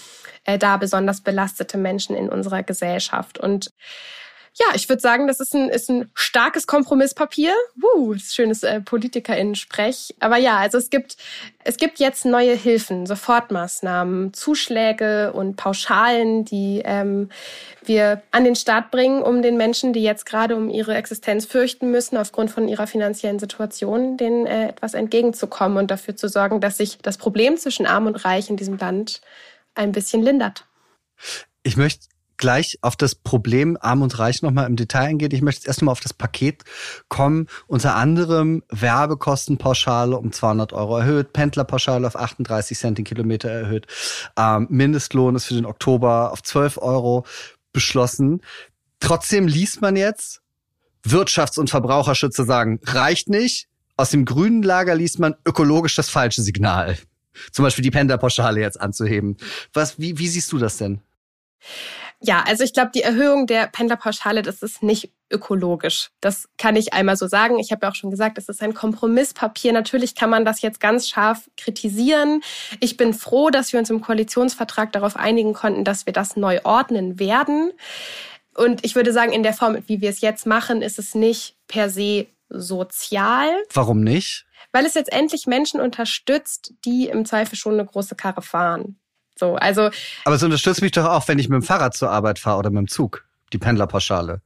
äh, 0.45 0.59
da 0.59 0.77
besonders 0.77 1.21
belastete 1.21 1.79
Menschen 1.79 2.17
in 2.17 2.29
unserer 2.29 2.63
Gesellschaft. 2.63 3.39
Und 3.39 3.71
ja, 4.55 4.67
ich 4.75 4.89
würde 4.89 5.01
sagen, 5.01 5.27
das 5.27 5.41
ist 5.41 5.55
ein, 5.55 5.69
ist 5.69 5.89
ein 5.89 6.11
starkes 6.15 6.67
Kompromisspapier. 6.67 7.53
Uh, 7.83 8.15
schönes 8.19 8.63
äh, 8.63 8.81
PolitikerInnen-Sprech. 8.81 10.17
Aber 10.21 10.37
ja, 10.37 10.59
also 10.59 10.79
es 10.79 10.91
gibt, 10.91 11.17
es 11.65 11.77
gibt 11.77 11.99
jetzt 11.99 12.25
neue 12.25 12.55
Hilfen, 12.55 13.07
Sofortmaßnahmen, 13.07 14.33
Zuschläge 14.35 15.33
und 15.33 15.57
Pauschalen, 15.57 16.45
die 16.45 16.83
ähm, 16.85 17.31
wir 17.85 18.23
an 18.31 18.45
den 18.45 18.57
Start 18.57 18.91
bringen, 18.91 19.23
um 19.23 19.43
den 19.43 19.57
Menschen, 19.57 19.93
die 19.93 20.03
jetzt 20.03 20.27
gerade 20.27 20.57
um 20.57 20.71
ihre 20.71 20.95
Existenz 20.97 21.47
fürchten 21.47 21.91
müssen, 21.91 22.17
aufgrund 22.17 22.51
von 22.51 22.69
ihrer 22.69 22.87
finanziellen 22.87 23.39
Situation, 23.39 24.17
denen 24.17 24.47
äh, 24.47 24.69
etwas 24.69 24.95
entgegenzukommen 24.95 25.79
und 25.79 25.91
dafür 25.91 26.17
zu 26.17 26.29
sorgen, 26.29 26.61
dass 26.61 26.77
sich 26.77 26.99
das 26.99 27.19
Problem 27.19 27.57
zwischen 27.57 27.87
Arm 27.87 28.07
und 28.07 28.17
Reich 28.25 28.51
in 28.51 28.57
diesem 28.57 28.77
Land 28.79 29.21
ein 29.75 29.93
bisschen 29.93 30.23
lindert. 30.23 30.67
Ich 31.63 31.77
möchte 31.77 32.09
gleich 32.39 32.79
auf 32.81 32.97
das 32.97 33.15
Problem 33.15 33.77
Arm 33.81 34.03
und 34.03 34.19
Reich 34.19 34.43
nochmal 34.43 34.67
im 34.67 34.77
Detail 34.77 35.09
eingehen. 35.09 35.33
Ich 35.33 35.43
möchte 35.43 35.61
jetzt 35.61 35.69
erst 35.69 35.83
nochmal 35.83 35.93
auf 35.93 36.01
das 36.01 36.15
Paket 36.15 36.65
kommen. 37.09 37.47
Unter 37.67 37.97
anderem 37.97 38.63
Werbekostenpauschale 38.71 40.17
um 40.17 40.33
200 40.33 40.73
Euro 40.73 40.99
erhöht, 40.99 41.33
Pendlerpauschale 41.33 42.07
auf 42.07 42.17
38 42.17 42.79
Cent 42.79 42.99
den 42.99 43.05
Kilometer 43.05 43.51
erhöht, 43.51 43.87
ähm, 44.39 44.67
Mindestlohn 44.71 45.37
ist 45.37 45.47
für 45.47 45.55
den 45.55 45.67
Oktober 45.67 46.33
auf 46.33 46.43
12 46.43 46.79
Euro 46.79 47.25
beschlossen. 47.73 48.41
Trotzdem 49.01 49.47
liest 49.47 49.81
man 49.81 49.97
jetzt, 49.97 50.41
Wirtschafts- 51.07 51.59
und 51.59 51.71
Verbraucherschützer 51.71 52.45
sagen, 52.45 52.81
reicht 52.85 53.29
nicht. 53.29 53.69
Aus 53.97 54.11
dem 54.11 54.25
grünen 54.25 54.63
Lager 54.63 54.95
liest 54.95 55.19
man 55.19 55.35
ökologisch 55.45 55.95
das 55.95 56.09
falsche 56.09 56.43
Signal. 56.43 56.97
Zum 57.53 57.65
Beispiel 57.65 57.83
die 57.83 57.91
Pendlerpauschale 57.91 58.61
jetzt 58.61 58.81
anzuheben. 58.81 59.37
Was, 59.73 59.99
wie, 59.99 60.19
wie 60.19 60.29
siehst 60.29 60.53
du 60.53 60.59
das 60.59 60.77
denn? 60.77 61.01
Ja, 62.21 62.43
also 62.47 62.65
ich 62.65 62.73
glaube, 62.73 62.91
die 62.93 63.03
Erhöhung 63.03 63.47
der 63.47 63.69
Pendlerpauschale, 63.69 64.43
das 64.43 64.63
ist 64.63 64.83
nicht 64.83 65.13
ökologisch. 65.31 66.11
Das 66.21 66.49
kann 66.59 66.75
ich 66.75 66.93
einmal 66.93 67.17
so 67.17 67.29
sagen. 67.29 67.61
Ich 67.61 67.71
habe 67.71 67.87
ja 67.87 67.91
auch 67.91 67.95
schon 67.95 68.11
gesagt, 68.11 68.39
es 68.39 68.49
ist 68.49 68.61
ein 68.61 68.75
Kompromisspapier. 68.75 69.73
Natürlich 69.73 70.17
kann 70.17 70.29
man 70.29 70.45
das 70.45 70.61
jetzt 70.61 70.81
ganz 70.81 71.09
scharf 71.09 71.49
kritisieren. 71.57 72.43
Ich 72.81 72.97
bin 72.97 73.15
froh, 73.15 73.51
dass 73.51 73.73
wir 73.73 73.79
uns 73.79 73.91
im 73.91 74.01
Koalitionsvertrag 74.01 74.93
darauf 74.93 75.17
einigen 75.17 75.53
konnten, 75.53 75.85
dass 75.85 76.07
wir 76.07 76.13
das 76.13 76.37
neu 76.37 76.61
ordnen 76.65 77.21
werden. 77.21 77.73
Und 78.57 78.85
ich 78.85 78.97
würde 78.97 79.13
sagen, 79.13 79.33
in 79.33 79.45
der 79.45 79.55
Form, 79.55 79.79
wie 79.87 80.01
wir 80.01 80.11
es 80.11 80.21
jetzt 80.21 80.45
machen, 80.45 80.83
ist 80.83 80.99
es 80.99 81.15
nicht 81.15 81.57
per 81.69 81.89
se 81.89 82.27
sozial. 82.49 83.49
Warum 83.73 84.01
nicht? 84.01 84.47
Weil 84.73 84.87
es 84.87 84.95
jetzt 84.95 85.13
endlich 85.13 85.47
Menschen 85.47 85.81
unterstützt, 85.81 86.75
die 86.85 87.07
im 87.07 87.25
Zweifel 87.25 87.57
schon 87.57 87.75
eine 87.75 87.85
große 87.85 88.17
Karre 88.17 88.43
fahren. 88.43 88.99
So, 89.39 89.55
also. 89.55 89.91
Aber 90.25 90.37
es 90.37 90.43
unterstützt 90.43 90.83
mich 90.83 90.93
doch 90.93 91.05
auch, 91.05 91.29
wenn 91.29 91.39
ich 91.39 91.49
mit 91.49 91.63
dem 91.63 91.63
Fahrrad 91.63 91.95
zur 91.95 92.11
Arbeit 92.11 92.39
fahre 92.39 92.59
oder 92.59 92.71
mit 92.71 92.79
dem 92.79 92.89
Zug. 92.89 93.25
Die 93.53 93.59
Pendlerpauschale. 93.59 94.43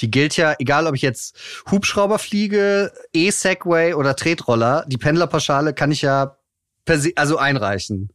Die 0.00 0.10
gilt 0.10 0.36
ja, 0.36 0.54
egal 0.58 0.86
ob 0.86 0.94
ich 0.94 1.02
jetzt 1.02 1.38
Hubschrauber 1.70 2.18
fliege, 2.18 2.92
E-Segway 3.14 3.94
oder 3.94 4.14
Tretroller, 4.14 4.84
die 4.88 4.98
Pendlerpauschale 4.98 5.72
kann 5.72 5.90
ich 5.90 6.02
ja 6.02 6.36
per 6.84 6.98
se, 6.98 7.12
also 7.16 7.38
einreichen. 7.38 8.10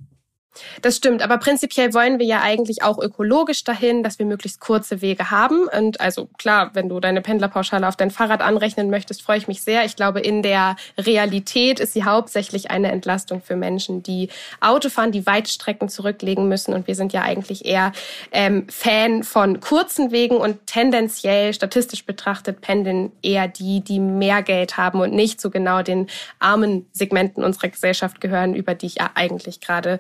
Das 0.82 0.98
stimmt, 0.98 1.22
aber 1.22 1.38
prinzipiell 1.38 1.94
wollen 1.94 2.20
wir 2.20 2.26
ja 2.26 2.42
eigentlich 2.42 2.84
auch 2.84 3.00
ökologisch 3.00 3.64
dahin, 3.64 4.04
dass 4.04 4.20
wir 4.20 4.26
möglichst 4.26 4.60
kurze 4.60 5.02
Wege 5.02 5.32
haben. 5.32 5.68
Und 5.68 6.02
also 6.02 6.28
klar, 6.38 6.72
wenn 6.74 6.90
du 6.90 7.00
deine 7.00 7.22
Pendlerpauschale 7.22 7.88
auf 7.88 7.96
dein 7.96 8.12
Fahrrad 8.12 8.42
anrechnen 8.42 8.90
möchtest, 8.90 9.22
freue 9.22 9.38
ich 9.38 9.48
mich 9.48 9.64
sehr. 9.64 9.86
Ich 9.86 9.96
glaube, 9.96 10.20
in 10.20 10.44
der 10.44 10.76
Realität 10.98 11.80
ist 11.80 11.94
sie 11.94 12.04
hauptsächlich 12.04 12.70
eine 12.70 12.92
Entlastung 12.92 13.42
für 13.42 13.56
Menschen, 13.56 14.04
die 14.04 14.30
Auto 14.60 14.90
fahren, 14.90 15.14
die 15.14 15.26
Weitstrecken 15.26 15.88
zurücklegen 15.88 16.50
müssen. 16.50 16.74
Und 16.74 16.88
wir 16.88 16.96
sind 16.96 17.14
ja 17.14 17.22
eigentlich 17.22 17.66
eher 17.66 17.94
ähm, 18.32 18.68
Fan 18.70 19.24
von 19.24 19.62
kurzen 19.62 20.12
Wegen 20.12 20.36
und 20.36 20.68
tendenziell 20.68 21.54
statistisch 21.54 22.06
betrachtet 22.06 22.60
pendeln 22.60 23.12
eher 23.22 23.48
die, 23.48 23.82
die 23.82 24.00
mehr 24.00 24.42
Geld 24.42 24.76
haben 24.76 25.00
und 25.00 25.14
nicht 25.14 25.40
so 25.40 25.50
genau 25.50 25.82
den 25.82 26.08
armen 26.40 26.88
Segmenten 26.92 27.44
unserer 27.44 27.70
Gesellschaft 27.70 28.20
gehören, 28.20 28.54
über 28.54 28.76
die 28.76 28.88
ich 28.88 28.96
ja 28.96 29.12
eigentlich 29.16 29.62
gerade 29.62 30.00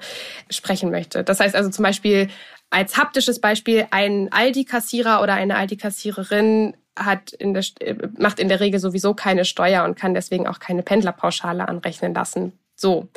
sprechen 0.51 0.91
möchte. 0.91 1.23
Das 1.23 1.39
heißt 1.39 1.55
also 1.55 1.69
zum 1.69 1.83
Beispiel 1.83 2.29
als 2.69 2.97
haptisches 2.97 3.41
Beispiel, 3.41 3.87
ein 3.91 4.31
Aldi-Kassierer 4.31 5.21
oder 5.21 5.33
eine 5.33 5.57
Aldi-Kassiererin 5.57 6.75
hat 6.97 7.33
in 7.33 7.53
der, 7.53 7.63
macht 8.17 8.39
in 8.39 8.49
der 8.49 8.59
Regel 8.59 8.79
sowieso 8.79 9.13
keine 9.13 9.45
Steuer 9.45 9.83
und 9.83 9.95
kann 9.95 10.13
deswegen 10.13 10.47
auch 10.47 10.59
keine 10.59 10.83
Pendlerpauschale 10.83 11.67
anrechnen 11.67 12.13
lassen. 12.13 12.53
So, 12.75 13.09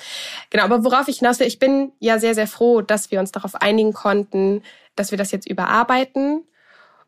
genau. 0.50 0.64
Aber 0.64 0.84
worauf 0.84 1.08
ich 1.08 1.18
hinaus 1.18 1.40
will, 1.40 1.46
ich 1.46 1.58
bin 1.58 1.92
ja 1.98 2.18
sehr, 2.18 2.34
sehr 2.34 2.46
froh, 2.46 2.82
dass 2.82 3.10
wir 3.10 3.20
uns 3.20 3.32
darauf 3.32 3.54
einigen 3.54 3.92
konnten, 3.92 4.62
dass 4.96 5.10
wir 5.10 5.18
das 5.18 5.32
jetzt 5.32 5.48
überarbeiten 5.48 6.44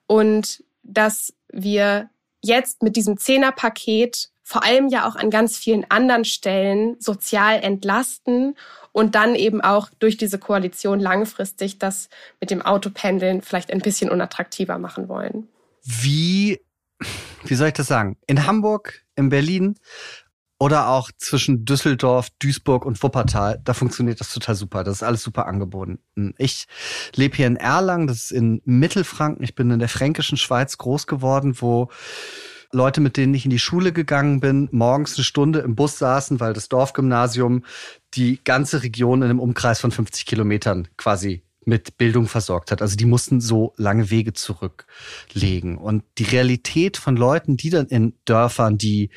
und 0.06 0.64
dass 0.82 1.34
wir 1.52 2.08
jetzt 2.42 2.82
mit 2.82 2.96
diesem 2.96 3.18
Zehnerpaket 3.18 4.30
vor 4.48 4.62
allem 4.62 4.86
ja 4.86 5.08
auch 5.08 5.16
an 5.16 5.30
ganz 5.30 5.58
vielen 5.58 5.90
anderen 5.90 6.24
Stellen 6.24 6.94
sozial 7.00 7.58
entlasten 7.64 8.54
und 8.92 9.16
dann 9.16 9.34
eben 9.34 9.60
auch 9.60 9.90
durch 9.98 10.18
diese 10.18 10.38
Koalition 10.38 11.00
langfristig 11.00 11.80
das 11.80 12.08
mit 12.40 12.52
dem 12.52 12.62
Autopendeln 12.62 13.42
vielleicht 13.42 13.72
ein 13.72 13.80
bisschen 13.80 14.08
unattraktiver 14.08 14.78
machen 14.78 15.08
wollen. 15.08 15.48
Wie, 15.82 16.60
wie 17.44 17.54
soll 17.56 17.66
ich 17.66 17.74
das 17.74 17.88
sagen? 17.88 18.18
In 18.28 18.46
Hamburg, 18.46 19.04
in 19.16 19.30
Berlin 19.30 19.74
oder 20.60 20.90
auch 20.90 21.10
zwischen 21.18 21.64
Düsseldorf, 21.64 22.28
Duisburg 22.38 22.86
und 22.86 23.02
Wuppertal, 23.02 23.60
da 23.64 23.74
funktioniert 23.74 24.20
das 24.20 24.32
total 24.32 24.54
super. 24.54 24.84
Das 24.84 24.98
ist 24.98 25.02
alles 25.02 25.24
super 25.24 25.46
angeboten. 25.46 25.98
Ich 26.38 26.68
lebe 27.16 27.36
hier 27.36 27.48
in 27.48 27.56
Erlangen, 27.56 28.06
das 28.06 28.26
ist 28.26 28.30
in 28.30 28.62
Mittelfranken. 28.64 29.42
Ich 29.42 29.56
bin 29.56 29.72
in 29.72 29.80
der 29.80 29.88
fränkischen 29.88 30.38
Schweiz 30.38 30.78
groß 30.78 31.08
geworden, 31.08 31.60
wo 31.60 31.90
Leute, 32.72 33.00
mit 33.00 33.16
denen 33.16 33.34
ich 33.34 33.44
in 33.44 33.50
die 33.50 33.58
Schule 33.58 33.92
gegangen 33.92 34.40
bin, 34.40 34.68
morgens 34.72 35.16
eine 35.16 35.24
Stunde 35.24 35.60
im 35.60 35.74
Bus 35.74 35.98
saßen, 35.98 36.40
weil 36.40 36.52
das 36.52 36.68
Dorfgymnasium 36.68 37.64
die 38.14 38.40
ganze 38.42 38.82
Region 38.82 39.22
in 39.22 39.30
einem 39.30 39.40
Umkreis 39.40 39.80
von 39.80 39.90
50 39.90 40.26
Kilometern 40.26 40.88
quasi 40.96 41.42
mit 41.66 41.98
Bildung 41.98 42.28
versorgt 42.28 42.70
hat. 42.70 42.80
Also 42.80 42.96
die 42.96 43.04
mussten 43.04 43.40
so 43.40 43.74
lange 43.76 44.10
Wege 44.10 44.32
zurücklegen. 44.32 45.76
Und 45.76 46.04
die 46.18 46.24
Realität 46.24 46.96
von 46.96 47.16
Leuten, 47.16 47.56
die 47.56 47.70
dann 47.70 47.86
in 47.86 48.14
Dörfern, 48.24 48.78
die 48.78 49.10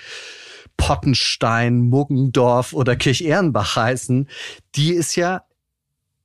Pottenstein, 0.75 1.81
Muggendorf 1.81 2.73
oder 2.73 2.95
Kirchehrenbach 2.95 3.75
heißen, 3.75 4.27
die 4.75 4.93
ist 4.93 5.15
ja 5.15 5.43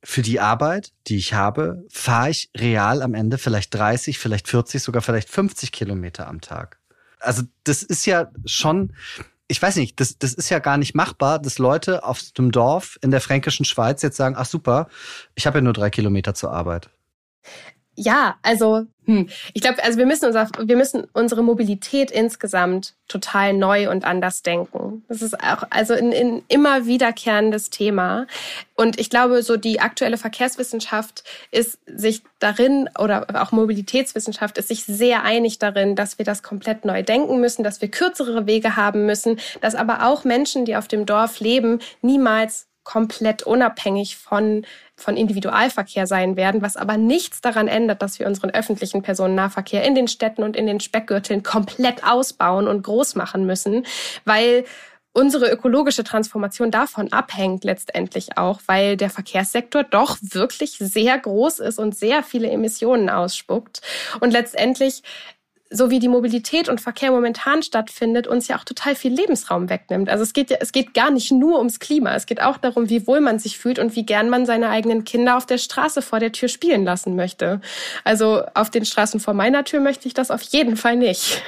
für 0.03 0.21
die 0.21 0.39
Arbeit, 0.39 0.93
die 1.07 1.17
ich 1.17 1.33
habe, 1.33 1.83
fahre 1.89 2.29
ich 2.29 2.49
real 2.55 3.01
am 3.01 3.13
Ende 3.13 3.37
vielleicht 3.37 3.73
30, 3.73 4.17
vielleicht 4.17 4.47
40, 4.47 4.81
sogar 4.81 5.01
vielleicht 5.01 5.29
50 5.29 5.71
Kilometer 5.71 6.27
am 6.27 6.41
Tag. 6.41 6.79
Also 7.25 7.43
das 7.63 7.83
ist 7.83 8.05
ja 8.05 8.31
schon, 8.45 8.93
ich 9.47 9.61
weiß 9.61 9.75
nicht, 9.77 9.99
das, 9.99 10.17
das 10.17 10.33
ist 10.33 10.49
ja 10.49 10.59
gar 10.59 10.77
nicht 10.77 10.95
machbar, 10.95 11.39
dass 11.39 11.59
Leute 11.59 12.03
auf 12.03 12.21
dem 12.31 12.51
Dorf 12.51 12.97
in 13.01 13.11
der 13.11 13.21
fränkischen 13.21 13.65
Schweiz 13.65 14.01
jetzt 14.01 14.17
sagen, 14.17 14.35
ach 14.37 14.45
super, 14.45 14.87
ich 15.35 15.47
habe 15.47 15.57
ja 15.59 15.61
nur 15.61 15.73
drei 15.73 15.89
Kilometer 15.89 16.33
zur 16.33 16.51
Arbeit. 16.51 16.89
Ja, 17.95 18.37
also 18.41 18.85
hm, 19.05 19.29
ich 19.53 19.61
glaube, 19.61 19.83
also 19.83 19.99
wir 19.99 20.05
müssen 20.05 20.25
unser, 20.25 20.49
wir 20.57 20.75
müssen 20.75 21.07
unsere 21.13 21.43
Mobilität 21.43 22.09
insgesamt 22.09 22.95
total 23.07 23.53
neu 23.53 23.89
und 23.91 24.03
anders 24.03 24.41
denken. 24.41 25.03
Das 25.07 25.21
ist 25.21 25.39
auch 25.41 25.63
also 25.69 25.93
ein, 25.93 26.11
ein 26.11 26.43
immer 26.47 26.87
wiederkehrendes 26.87 27.69
Thema. 27.69 28.25
Und 28.75 28.99
ich 28.99 29.11
glaube, 29.11 29.43
so 29.43 29.57
die 29.57 29.79
aktuelle 29.79 30.17
Verkehrswissenschaft 30.17 31.23
ist 31.51 31.77
sich 31.85 32.23
darin 32.39 32.89
oder 32.97 33.27
auch 33.41 33.51
Mobilitätswissenschaft 33.51 34.57
ist 34.57 34.69
sich 34.69 34.85
sehr 34.85 35.23
einig 35.23 35.59
darin, 35.59 35.95
dass 35.95 36.17
wir 36.17 36.25
das 36.25 36.41
komplett 36.41 36.83
neu 36.83 37.03
denken 37.03 37.39
müssen, 37.39 37.63
dass 37.63 37.81
wir 37.81 37.89
kürzere 37.89 38.47
Wege 38.47 38.75
haben 38.75 39.05
müssen, 39.05 39.39
dass 39.61 39.75
aber 39.75 40.07
auch 40.07 40.23
Menschen, 40.23 40.65
die 40.65 40.75
auf 40.75 40.87
dem 40.87 41.05
Dorf 41.05 41.39
leben, 41.39 41.79
niemals 42.01 42.67
komplett 42.85 43.43
unabhängig 43.43 44.15
von, 44.15 44.65
von 44.95 45.17
Individualverkehr 45.17 46.07
sein 46.07 46.37
werden, 46.37 46.61
was 46.61 46.77
aber 46.77 46.95
nichts 46.95 47.41
daran 47.41 47.67
ändert, 47.67 48.01
dass 48.01 48.19
wir 48.19 48.27
unseren 48.27 48.51
öffentlichen 48.51 49.01
Personennahverkehr 49.01 49.83
in 49.83 49.95
den 49.95 50.07
Städten 50.07 50.43
und 50.43 50.55
in 50.55 50.67
den 50.67 50.79
Speckgürteln 50.79 51.43
komplett 51.43 52.05
ausbauen 52.05 52.69
und 52.69 52.83
groß 52.83 53.15
machen 53.15 53.45
müssen, 53.45 53.85
weil 54.23 54.63
unsere 55.15 55.49
ökologische 55.49 56.03
Transformation 56.03 56.71
davon 56.71 57.11
abhängt 57.13 57.63
letztendlich 57.63 58.37
auch, 58.37 58.59
weil 58.65 58.97
der 58.97 59.09
Verkehrssektor 59.09 59.83
doch 59.83 60.17
wirklich 60.21 60.77
sehr 60.77 61.17
groß 61.17 61.59
ist 61.59 61.79
und 61.79 61.95
sehr 61.95 62.21
viele 62.21 62.49
Emissionen 62.49 63.09
ausspuckt. 63.09 63.81
Und 64.19 64.31
letztendlich 64.31 65.03
so 65.69 65.89
wie 65.89 65.99
die 65.99 66.07
Mobilität 66.07 66.69
und 66.69 66.79
Verkehr 66.79 67.11
momentan 67.11 67.63
stattfindet, 67.63 68.27
uns 68.27 68.47
ja 68.47 68.57
auch 68.57 68.63
total 68.63 68.95
viel 68.95 69.13
Lebensraum 69.13 69.69
wegnimmt. 69.69 70.09
Also 70.09 70.23
es 70.23 70.33
geht 70.33 70.49
ja, 70.49 70.57
es 70.59 70.71
geht 70.71 70.93
gar 70.93 71.11
nicht 71.11 71.31
nur 71.31 71.57
ums 71.57 71.79
Klima. 71.79 72.13
Es 72.15 72.25
geht 72.25 72.41
auch 72.41 72.57
darum, 72.57 72.89
wie 72.89 73.07
wohl 73.07 73.19
man 73.19 73.39
sich 73.39 73.57
fühlt 73.57 73.79
und 73.79 73.95
wie 73.95 74.05
gern 74.05 74.29
man 74.29 74.45
seine 74.45 74.69
eigenen 74.69 75.03
Kinder 75.03 75.37
auf 75.37 75.45
der 75.45 75.57
Straße 75.57 76.01
vor 76.01 76.19
der 76.19 76.31
Tür 76.31 76.49
spielen 76.49 76.83
lassen 76.83 77.15
möchte. 77.15 77.61
Also 78.03 78.43
auf 78.53 78.69
den 78.69 78.85
Straßen 78.85 79.19
vor 79.19 79.33
meiner 79.33 79.63
Tür 79.63 79.79
möchte 79.79 80.07
ich 80.07 80.13
das 80.13 80.31
auf 80.31 80.41
jeden 80.41 80.77
Fall 80.77 80.97
nicht. 80.97 81.41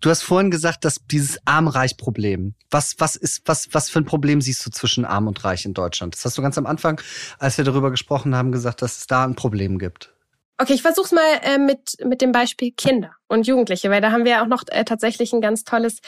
Du 0.00 0.10
hast 0.10 0.22
vorhin 0.22 0.50
gesagt, 0.50 0.84
dass 0.84 0.96
dieses 1.10 1.38
Arm-Reich-Problem. 1.46 2.54
Was, 2.70 2.96
was 2.98 3.16
ist, 3.16 3.42
was, 3.46 3.68
was 3.72 3.88
für 3.88 4.00
ein 4.00 4.04
Problem 4.04 4.40
siehst 4.40 4.66
du 4.66 4.70
zwischen 4.70 5.04
Arm 5.04 5.26
und 5.26 5.42
Reich 5.44 5.64
in 5.64 5.74
Deutschland? 5.74 6.14
Das 6.14 6.24
hast 6.24 6.36
du 6.36 6.42
ganz 6.42 6.58
am 6.58 6.66
Anfang, 6.66 7.00
als 7.38 7.56
wir 7.56 7.64
darüber 7.64 7.90
gesprochen 7.90 8.34
haben, 8.34 8.52
gesagt, 8.52 8.82
dass 8.82 8.98
es 8.98 9.06
da 9.06 9.24
ein 9.24 9.36
Problem 9.36 9.78
gibt. 9.78 10.12
Okay, 10.60 10.74
ich 10.74 10.82
versuch's 10.82 11.12
mal 11.12 11.40
äh, 11.42 11.56
mit, 11.56 12.04
mit 12.04 12.20
dem 12.20 12.32
Beispiel 12.32 12.72
Kinder 12.72 13.14
und 13.28 13.46
Jugendliche, 13.46 13.90
weil 13.90 14.00
da 14.00 14.10
haben 14.10 14.24
wir 14.24 14.32
ja 14.32 14.42
auch 14.42 14.48
noch 14.48 14.64
äh, 14.66 14.84
tatsächlich 14.84 15.32
ein 15.32 15.40
ganz 15.40 15.62
tolles 15.62 16.00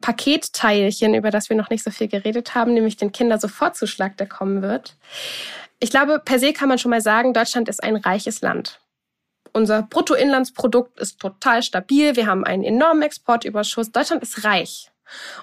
Paketteilchen, 0.00 1.14
über 1.14 1.30
das 1.30 1.50
wir 1.50 1.56
noch 1.56 1.68
nicht 1.68 1.84
so 1.84 1.90
viel 1.90 2.08
geredet 2.08 2.54
haben, 2.54 2.72
nämlich 2.72 2.96
den 2.96 3.12
Kindersofortzuschlag, 3.12 4.16
der 4.16 4.26
kommen 4.26 4.62
wird. 4.62 4.96
Ich 5.78 5.90
glaube, 5.90 6.22
per 6.24 6.38
se 6.38 6.54
kann 6.54 6.70
man 6.70 6.78
schon 6.78 6.90
mal 6.90 7.02
sagen, 7.02 7.34
Deutschland 7.34 7.68
ist 7.68 7.82
ein 7.82 7.96
reiches 7.96 8.40
Land. 8.40 8.80
Unser 9.52 9.82
Bruttoinlandsprodukt 9.82 10.98
ist 10.98 11.20
total 11.20 11.62
stabil. 11.62 12.16
Wir 12.16 12.26
haben 12.26 12.44
einen 12.44 12.64
enormen 12.64 13.02
Exportüberschuss. 13.02 13.92
Deutschland 13.92 14.22
ist 14.22 14.44
reich. 14.44 14.90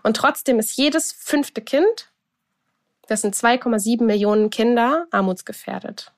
Und 0.01 0.18
trotzdem 0.18 0.57
ist 0.57 0.76
jedes 0.76 1.11
fünfte 1.11 1.61
Kind, 1.61 2.11
das 3.07 3.22
sind 3.22 3.36
2,7 3.36 4.03
Millionen 4.03 4.49
Kinder, 4.49 5.05
armutsgefährdet. 5.11 6.14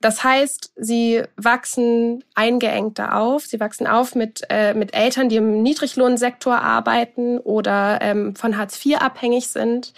Das 0.00 0.22
heißt, 0.22 0.72
sie 0.76 1.22
wachsen 1.36 2.22
eingeengter 2.34 3.16
auf. 3.16 3.46
Sie 3.46 3.58
wachsen 3.58 3.86
auf 3.86 4.14
mit, 4.14 4.42
äh, 4.48 4.74
mit 4.74 4.94
Eltern, 4.94 5.28
die 5.28 5.36
im 5.36 5.62
Niedriglohnsektor 5.62 6.60
arbeiten 6.60 7.38
oder 7.38 7.98
ähm, 8.00 8.36
von 8.36 8.56
Hartz 8.56 8.84
IV 8.84 8.98
abhängig 8.98 9.48
sind. 9.48 9.92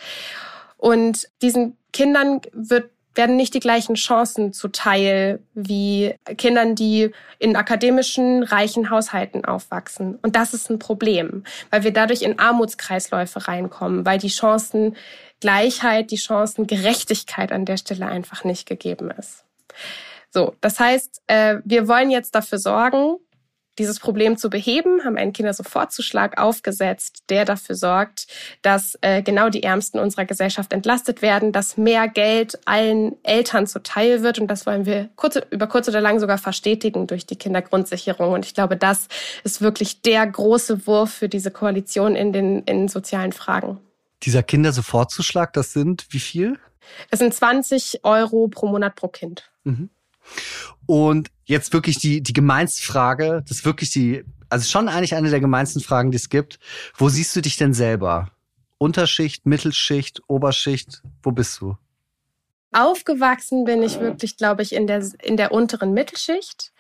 Und 0.79 1.29
diesen 1.43 1.77
Kindern 1.93 2.41
wird 2.53 2.91
werden 3.15 3.37
nicht 3.37 3.55
die 3.55 3.61
gleichen 3.61 3.97
Chancen 3.97 4.53
zuteil 4.53 5.41
wie 5.55 6.15
Kindern, 6.39 6.75
die 6.75 7.11
in 7.39 7.57
akademischen, 7.57 8.43
reichen 8.43 8.89
Haushalten 8.91 9.45
aufwachsen. 9.45 10.19
Und 10.23 10.37
das 10.37 10.55
ist 10.55 10.71
ein 10.71 10.79
Problem, 10.79 11.45
weil 11.71 11.83
wir 11.83 11.93
dadurch 11.93 12.23
in 12.23 12.39
Armutskreisläufe 12.39 13.49
reinkommen, 13.49 14.07
weil 14.07 14.19
die 14.19 14.31
Chancengleichheit, 14.31 16.11
die 16.11 16.19
Chancengerechtigkeit 16.19 17.53
an 17.53 17.65
der 17.65 17.79
Stelle 17.79 18.07
einfach 18.07 18.45
nicht 18.45 18.67
gegeben 18.67 19.11
ist. 19.11 19.45
So, 20.31 20.55
das 20.61 20.78
heißt, 20.78 21.22
äh, 21.26 21.57
wir 21.64 21.89
wollen 21.89 22.11
jetzt 22.11 22.35
dafür 22.35 22.59
sorgen, 22.59 23.16
dieses 23.81 23.99
Problem 23.99 24.37
zu 24.37 24.51
beheben, 24.51 25.05
haben 25.05 25.16
einen 25.16 25.33
Kindersofortzuschlag 25.33 26.39
aufgesetzt, 26.39 27.24
der 27.31 27.45
dafür 27.47 27.74
sorgt, 27.74 28.26
dass 28.62 28.99
äh, 29.01 29.22
genau 29.22 29.49
die 29.49 29.62
Ärmsten 29.62 29.99
unserer 29.99 30.26
Gesellschaft 30.26 30.72
entlastet 30.72 31.22
werden, 31.22 31.51
dass 31.51 31.78
mehr 31.78 32.07
Geld 32.07 32.59
allen 32.66 33.16
Eltern 33.24 33.66
zuteil 33.66 34.22
wird. 34.22 34.39
Und 34.39 34.49
das 34.49 34.66
wollen 34.66 34.85
wir 34.85 35.09
kurz, 35.16 35.39
über 35.51 35.66
kurz 35.66 35.89
oder 35.89 36.01
lang 36.01 36.20
sogar 36.20 36.37
verstetigen 36.37 37.07
durch 37.07 37.24
die 37.26 37.37
Kindergrundsicherung. 37.37 38.33
Und 38.35 38.45
ich 38.45 38.55
glaube, 38.55 38.76
das 38.76 39.09
ist 39.45 39.62
wirklich 39.62 40.03
der 40.03 40.26
große 40.26 40.87
Wurf 40.87 41.12
für 41.14 41.31
diese 41.31 41.51
Koalition 41.51 42.16
in 42.16 42.33
den 42.33 42.62
in 42.64 42.89
sozialen 42.89 43.33
Fragen. 43.33 43.78
Dieser 44.22 44.43
Kindersofortzuschlag, 44.43 45.55
das 45.55 45.72
sind 45.72 46.07
wie 46.11 46.20
viel? 46.20 46.59
Das 47.11 47.18
sind 47.18 47.35
20 47.35 48.01
Euro 48.05 48.49
pro 48.49 48.66
Monat 48.68 48.97
pro 48.97 49.09
Kind. 49.09 49.51
Mhm. 49.64 49.91
Und 50.87 51.31
jetzt 51.45 51.72
wirklich 51.72 51.99
die, 51.99 52.22
die 52.22 52.33
gemeinste 52.33 52.83
Frage, 52.83 53.43
das 53.47 53.59
ist 53.59 53.64
wirklich 53.64 53.91
die, 53.91 54.24
also 54.49 54.68
schon 54.68 54.89
eigentlich 54.89 55.14
eine 55.14 55.31
der 55.31 55.41
gemeinsten 55.41 55.81
Fragen, 55.81 56.11
die 56.11 56.16
es 56.16 56.28
gibt. 56.28 56.59
Wo 56.97 57.09
siehst 57.09 57.35
du 57.37 57.41
dich 57.41 57.57
denn 57.57 57.74
selber? 57.74 58.31
Unterschicht, 58.78 59.47
Mittelschicht, 59.47 60.22
Oberschicht, 60.26 61.03
wo 61.22 61.33
bist 61.33 61.61
du? 61.61 61.76
Aufgewachsen 62.73 63.64
bin 63.64 63.83
ich 63.83 63.99
wirklich, 63.99 64.37
glaube 64.37 64.62
ich, 64.62 64.73
in 64.73 64.87
der, 64.87 65.05
in 65.23 65.37
der 65.37 65.51
unteren 65.51 65.93
Mittelschicht. 65.93 66.73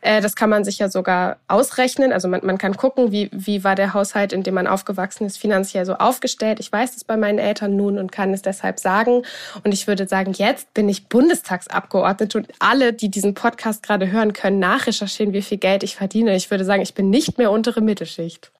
Äh, 0.00 0.20
das 0.20 0.36
kann 0.36 0.48
man 0.48 0.62
sich 0.62 0.78
ja 0.78 0.88
sogar 0.88 1.38
ausrechnen. 1.48 2.12
Also 2.12 2.28
man, 2.28 2.40
man 2.44 2.56
kann 2.56 2.76
gucken, 2.76 3.10
wie, 3.10 3.30
wie 3.32 3.64
war 3.64 3.74
der 3.74 3.94
Haushalt, 3.94 4.32
in 4.32 4.44
dem 4.44 4.54
man 4.54 4.68
aufgewachsen 4.68 5.26
ist, 5.26 5.38
finanziell 5.38 5.86
so 5.86 5.94
aufgestellt. 5.94 6.60
Ich 6.60 6.70
weiß 6.70 6.94
das 6.94 7.02
bei 7.02 7.16
meinen 7.16 7.38
Eltern 7.38 7.74
nun 7.74 7.98
und 7.98 8.12
kann 8.12 8.32
es 8.32 8.42
deshalb 8.42 8.78
sagen. 8.78 9.22
Und 9.64 9.74
ich 9.74 9.88
würde 9.88 10.06
sagen, 10.06 10.32
jetzt 10.34 10.72
bin 10.72 10.88
ich 10.88 11.08
Bundestagsabgeordnete 11.08 12.38
und 12.38 12.48
alle, 12.60 12.92
die 12.92 13.10
diesen 13.10 13.34
Podcast 13.34 13.82
gerade 13.82 14.12
hören, 14.12 14.34
können 14.34 14.60
nachrecherchieren, 14.60 15.32
wie 15.32 15.42
viel 15.42 15.58
Geld 15.58 15.82
ich 15.82 15.96
verdiene. 15.96 16.36
Ich 16.36 16.50
würde 16.52 16.64
sagen, 16.64 16.82
ich 16.82 16.94
bin 16.94 17.10
nicht 17.10 17.38
mehr 17.38 17.50
untere 17.50 17.80
Mittelschicht. 17.80 18.52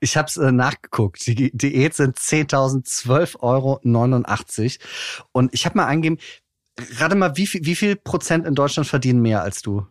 Ich 0.00 0.16
habe 0.16 0.28
es 0.28 0.36
äh, 0.36 0.52
nachgeguckt. 0.52 1.26
Die 1.26 1.50
Diät 1.56 1.94
sind 1.94 2.18
10.012,89 2.18 3.40
Euro. 3.42 3.80
Und 5.32 5.52
ich 5.54 5.64
habe 5.66 5.78
mal 5.78 5.86
eingegeben, 5.86 6.18
gerade 6.76 7.14
mal, 7.14 7.36
wie 7.36 7.46
viel, 7.46 7.64
wie 7.64 7.76
viel 7.76 7.96
Prozent 7.96 8.46
in 8.46 8.54
Deutschland 8.54 8.88
verdienen 8.88 9.20
mehr 9.20 9.42
als 9.42 9.62
du? 9.62 9.86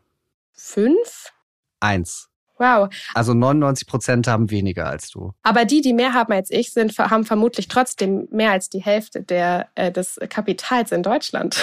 Fünf? 0.53 1.31
Eins. 1.79 2.29
Wow. 2.59 2.89
Also 3.13 3.33
99 3.33 3.87
Prozent 3.87 4.27
haben 4.27 4.49
weniger 4.49 4.87
als 4.87 5.09
du. 5.09 5.33
Aber 5.43 5.65
die, 5.65 5.81
die 5.81 5.93
mehr 5.93 6.13
haben 6.13 6.33
als 6.33 6.49
ich, 6.49 6.73
sind, 6.73 6.97
haben 6.97 7.23
vermutlich 7.23 7.67
trotzdem 7.67 8.27
mehr 8.31 8.51
als 8.51 8.69
die 8.69 8.81
Hälfte 8.81 9.21
der, 9.21 9.67
äh, 9.75 9.91
des 9.91 10.19
Kapitals 10.29 10.91
in 10.91 11.03
Deutschland. 11.03 11.57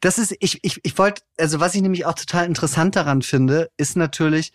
Das 0.00 0.18
ist, 0.18 0.36
ich, 0.38 0.60
ich, 0.62 0.78
ich 0.84 0.96
wollte, 0.96 1.22
also 1.38 1.58
was 1.58 1.74
ich 1.74 1.82
nämlich 1.82 2.06
auch 2.06 2.14
total 2.14 2.46
interessant 2.46 2.94
daran 2.94 3.22
finde, 3.22 3.70
ist 3.76 3.96
natürlich, 3.96 4.52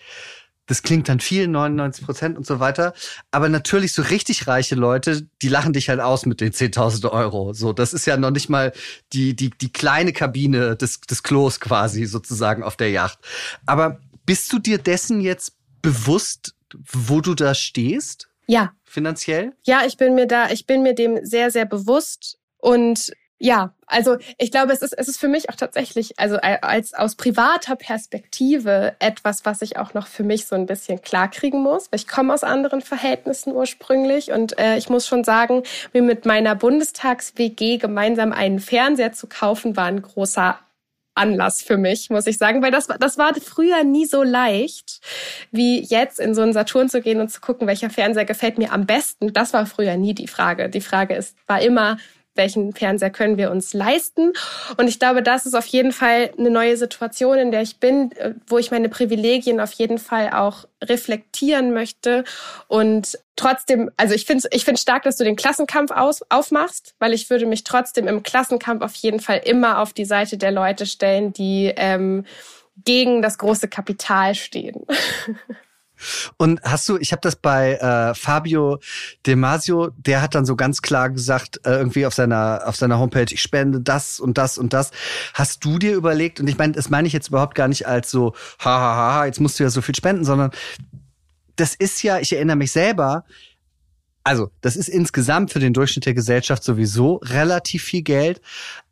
das 0.71 0.83
klingt 0.83 1.09
dann 1.09 1.19
viel, 1.19 1.49
99 1.49 2.05
Prozent 2.05 2.37
und 2.37 2.45
so 2.45 2.61
weiter. 2.61 2.93
Aber 3.29 3.49
natürlich 3.49 3.91
so 3.91 4.03
richtig 4.03 4.47
reiche 4.47 4.75
Leute, 4.75 5.27
die 5.41 5.49
lachen 5.49 5.73
dich 5.73 5.89
halt 5.89 5.99
aus 5.99 6.25
mit 6.25 6.39
den 6.39 6.53
10.000 6.53 7.11
Euro. 7.11 7.51
So, 7.51 7.73
das 7.73 7.93
ist 7.93 8.05
ja 8.05 8.15
noch 8.15 8.31
nicht 8.31 8.47
mal 8.47 8.71
die, 9.11 9.35
die, 9.35 9.49
die 9.49 9.73
kleine 9.73 10.13
Kabine 10.13 10.77
des, 10.77 11.01
des 11.01 11.23
Klos 11.23 11.59
quasi 11.59 12.05
sozusagen 12.05 12.63
auf 12.63 12.77
der 12.77 12.89
Yacht. 12.89 13.19
Aber 13.65 13.99
bist 14.25 14.53
du 14.53 14.59
dir 14.59 14.77
dessen 14.77 15.19
jetzt 15.19 15.57
bewusst, 15.81 16.55
wo 16.73 17.19
du 17.19 17.35
da 17.35 17.53
stehst? 17.53 18.29
Ja. 18.47 18.71
Finanziell? 18.85 19.51
Ja, 19.63 19.81
ich 19.85 19.97
bin 19.97 20.15
mir 20.15 20.25
da, 20.25 20.51
ich 20.51 20.67
bin 20.67 20.83
mir 20.83 20.95
dem 20.95 21.19
sehr, 21.25 21.51
sehr 21.51 21.65
bewusst. 21.65 22.39
Und 22.59 23.11
Ja, 23.43 23.73
also 23.87 24.17
ich 24.37 24.51
glaube, 24.51 24.71
es 24.71 24.83
ist, 24.83 24.93
es 24.95 25.07
ist 25.07 25.17
für 25.19 25.27
mich 25.27 25.49
auch 25.49 25.55
tatsächlich, 25.55 26.19
also 26.19 26.37
als 26.37 26.93
aus 26.93 27.15
privater 27.15 27.75
Perspektive 27.75 28.95
etwas, 28.99 29.45
was 29.45 29.63
ich 29.63 29.77
auch 29.77 29.95
noch 29.95 30.05
für 30.05 30.23
mich 30.23 30.45
so 30.45 30.55
ein 30.55 30.67
bisschen 30.67 31.01
klarkriegen 31.01 31.63
muss. 31.63 31.87
Ich 31.91 32.07
komme 32.07 32.35
aus 32.35 32.43
anderen 32.43 32.81
Verhältnissen 32.81 33.51
ursprünglich 33.51 34.31
und 34.31 34.59
äh, 34.59 34.77
ich 34.77 34.89
muss 34.89 35.07
schon 35.07 35.23
sagen, 35.23 35.63
mir 35.91 36.03
mit 36.03 36.27
meiner 36.27 36.53
Bundestags-WG 36.53 37.77
gemeinsam 37.77 38.31
einen 38.31 38.59
Fernseher 38.59 39.11
zu 39.11 39.25
kaufen, 39.25 39.75
war 39.75 39.85
ein 39.85 40.03
großer 40.03 40.59
Anlass 41.15 41.63
für 41.63 41.77
mich, 41.77 42.11
muss 42.11 42.27
ich 42.27 42.37
sagen, 42.37 42.61
weil 42.61 42.71
das, 42.71 42.85
das 42.99 43.17
war 43.17 43.33
früher 43.33 43.83
nie 43.83 44.05
so 44.05 44.21
leicht, 44.21 45.01
wie 45.49 45.81
jetzt 45.81 46.19
in 46.19 46.35
so 46.35 46.43
einen 46.43 46.53
Saturn 46.53 46.89
zu 46.89 47.01
gehen 47.01 47.19
und 47.19 47.29
zu 47.29 47.41
gucken, 47.41 47.65
welcher 47.65 47.89
Fernseher 47.89 48.25
gefällt 48.25 48.59
mir 48.59 48.71
am 48.71 48.85
besten. 48.85 49.33
Das 49.33 49.51
war 49.51 49.65
früher 49.65 49.97
nie 49.97 50.13
die 50.13 50.27
Frage. 50.27 50.69
Die 50.69 50.79
Frage 50.79 51.15
ist, 51.15 51.35
war 51.47 51.59
immer, 51.59 51.97
welchen 52.35 52.73
Fernseher 52.73 53.09
können 53.09 53.37
wir 53.37 53.51
uns 53.51 53.73
leisten. 53.73 54.33
Und 54.77 54.87
ich 54.87 54.99
glaube, 54.99 55.21
das 55.23 55.45
ist 55.45 55.53
auf 55.53 55.65
jeden 55.67 55.91
Fall 55.91 56.31
eine 56.37 56.49
neue 56.49 56.77
Situation, 56.77 57.37
in 57.37 57.51
der 57.51 57.61
ich 57.61 57.77
bin, 57.77 58.11
wo 58.47 58.57
ich 58.57 58.71
meine 58.71 58.89
Privilegien 58.89 59.59
auf 59.59 59.71
jeden 59.73 59.97
Fall 59.97 60.31
auch 60.31 60.65
reflektieren 60.83 61.73
möchte. 61.73 62.23
Und 62.67 63.19
trotzdem, 63.35 63.91
also 63.97 64.13
ich 64.13 64.25
finde 64.25 64.47
ich 64.51 64.65
finde 64.65 64.79
stark, 64.79 65.03
dass 65.03 65.17
du 65.17 65.23
den 65.23 65.35
Klassenkampf 65.35 65.91
aus, 65.91 66.21
aufmachst, 66.29 66.95
weil 66.99 67.13
ich 67.13 67.29
würde 67.29 67.45
mich 67.45 67.63
trotzdem 67.63 68.07
im 68.07 68.23
Klassenkampf 68.23 68.81
auf 68.83 68.95
jeden 68.95 69.19
Fall 69.19 69.41
immer 69.43 69.79
auf 69.79 69.93
die 69.93 70.05
Seite 70.05 70.37
der 70.37 70.51
Leute 70.51 70.85
stellen, 70.85 71.33
die 71.33 71.73
ähm, 71.75 72.25
gegen 72.83 73.21
das 73.21 73.37
große 73.37 73.67
Kapital 73.67 74.35
stehen. 74.35 74.85
Und 76.37 76.61
hast 76.63 76.87
du, 76.89 76.97
ich 76.97 77.11
habe 77.11 77.21
das 77.21 77.35
bei 77.35 77.75
äh, 77.75 78.13
Fabio 78.15 78.79
De 79.25 79.35
Masio, 79.35 79.91
der 79.97 80.21
hat 80.21 80.35
dann 80.35 80.45
so 80.45 80.55
ganz 80.55 80.81
klar 80.81 81.09
gesagt, 81.09 81.61
äh, 81.65 81.71
irgendwie 81.71 82.05
auf 82.05 82.13
seiner, 82.13 82.63
auf 82.65 82.75
seiner 82.75 82.99
Homepage, 82.99 83.27
ich 83.31 83.41
spende 83.41 83.81
das 83.81 84.19
und 84.19 84.37
das 84.37 84.57
und 84.57 84.73
das. 84.73 84.91
Hast 85.33 85.63
du 85.65 85.79
dir 85.79 85.93
überlegt, 85.93 86.39
und 86.39 86.47
ich 86.47 86.57
meine, 86.57 86.73
das 86.73 86.89
meine 86.89 87.07
ich 87.07 87.13
jetzt 87.13 87.29
überhaupt 87.29 87.55
gar 87.55 87.67
nicht 87.67 87.87
als 87.87 88.11
so, 88.11 88.33
hahaha, 88.59 89.25
jetzt 89.25 89.39
musst 89.39 89.59
du 89.59 89.63
ja 89.63 89.69
so 89.69 89.81
viel 89.81 89.95
spenden, 89.95 90.23
sondern 90.23 90.51
das 91.55 91.75
ist 91.75 92.01
ja, 92.03 92.19
ich 92.19 92.33
erinnere 92.33 92.57
mich 92.57 92.71
selber, 92.71 93.25
also, 94.23 94.51
das 94.61 94.75
ist 94.75 94.87
insgesamt 94.87 95.51
für 95.51 95.59
den 95.59 95.73
Durchschnitt 95.73 96.05
der 96.05 96.13
Gesellschaft 96.13 96.63
sowieso 96.63 97.15
relativ 97.23 97.83
viel 97.83 98.03
Geld. 98.03 98.39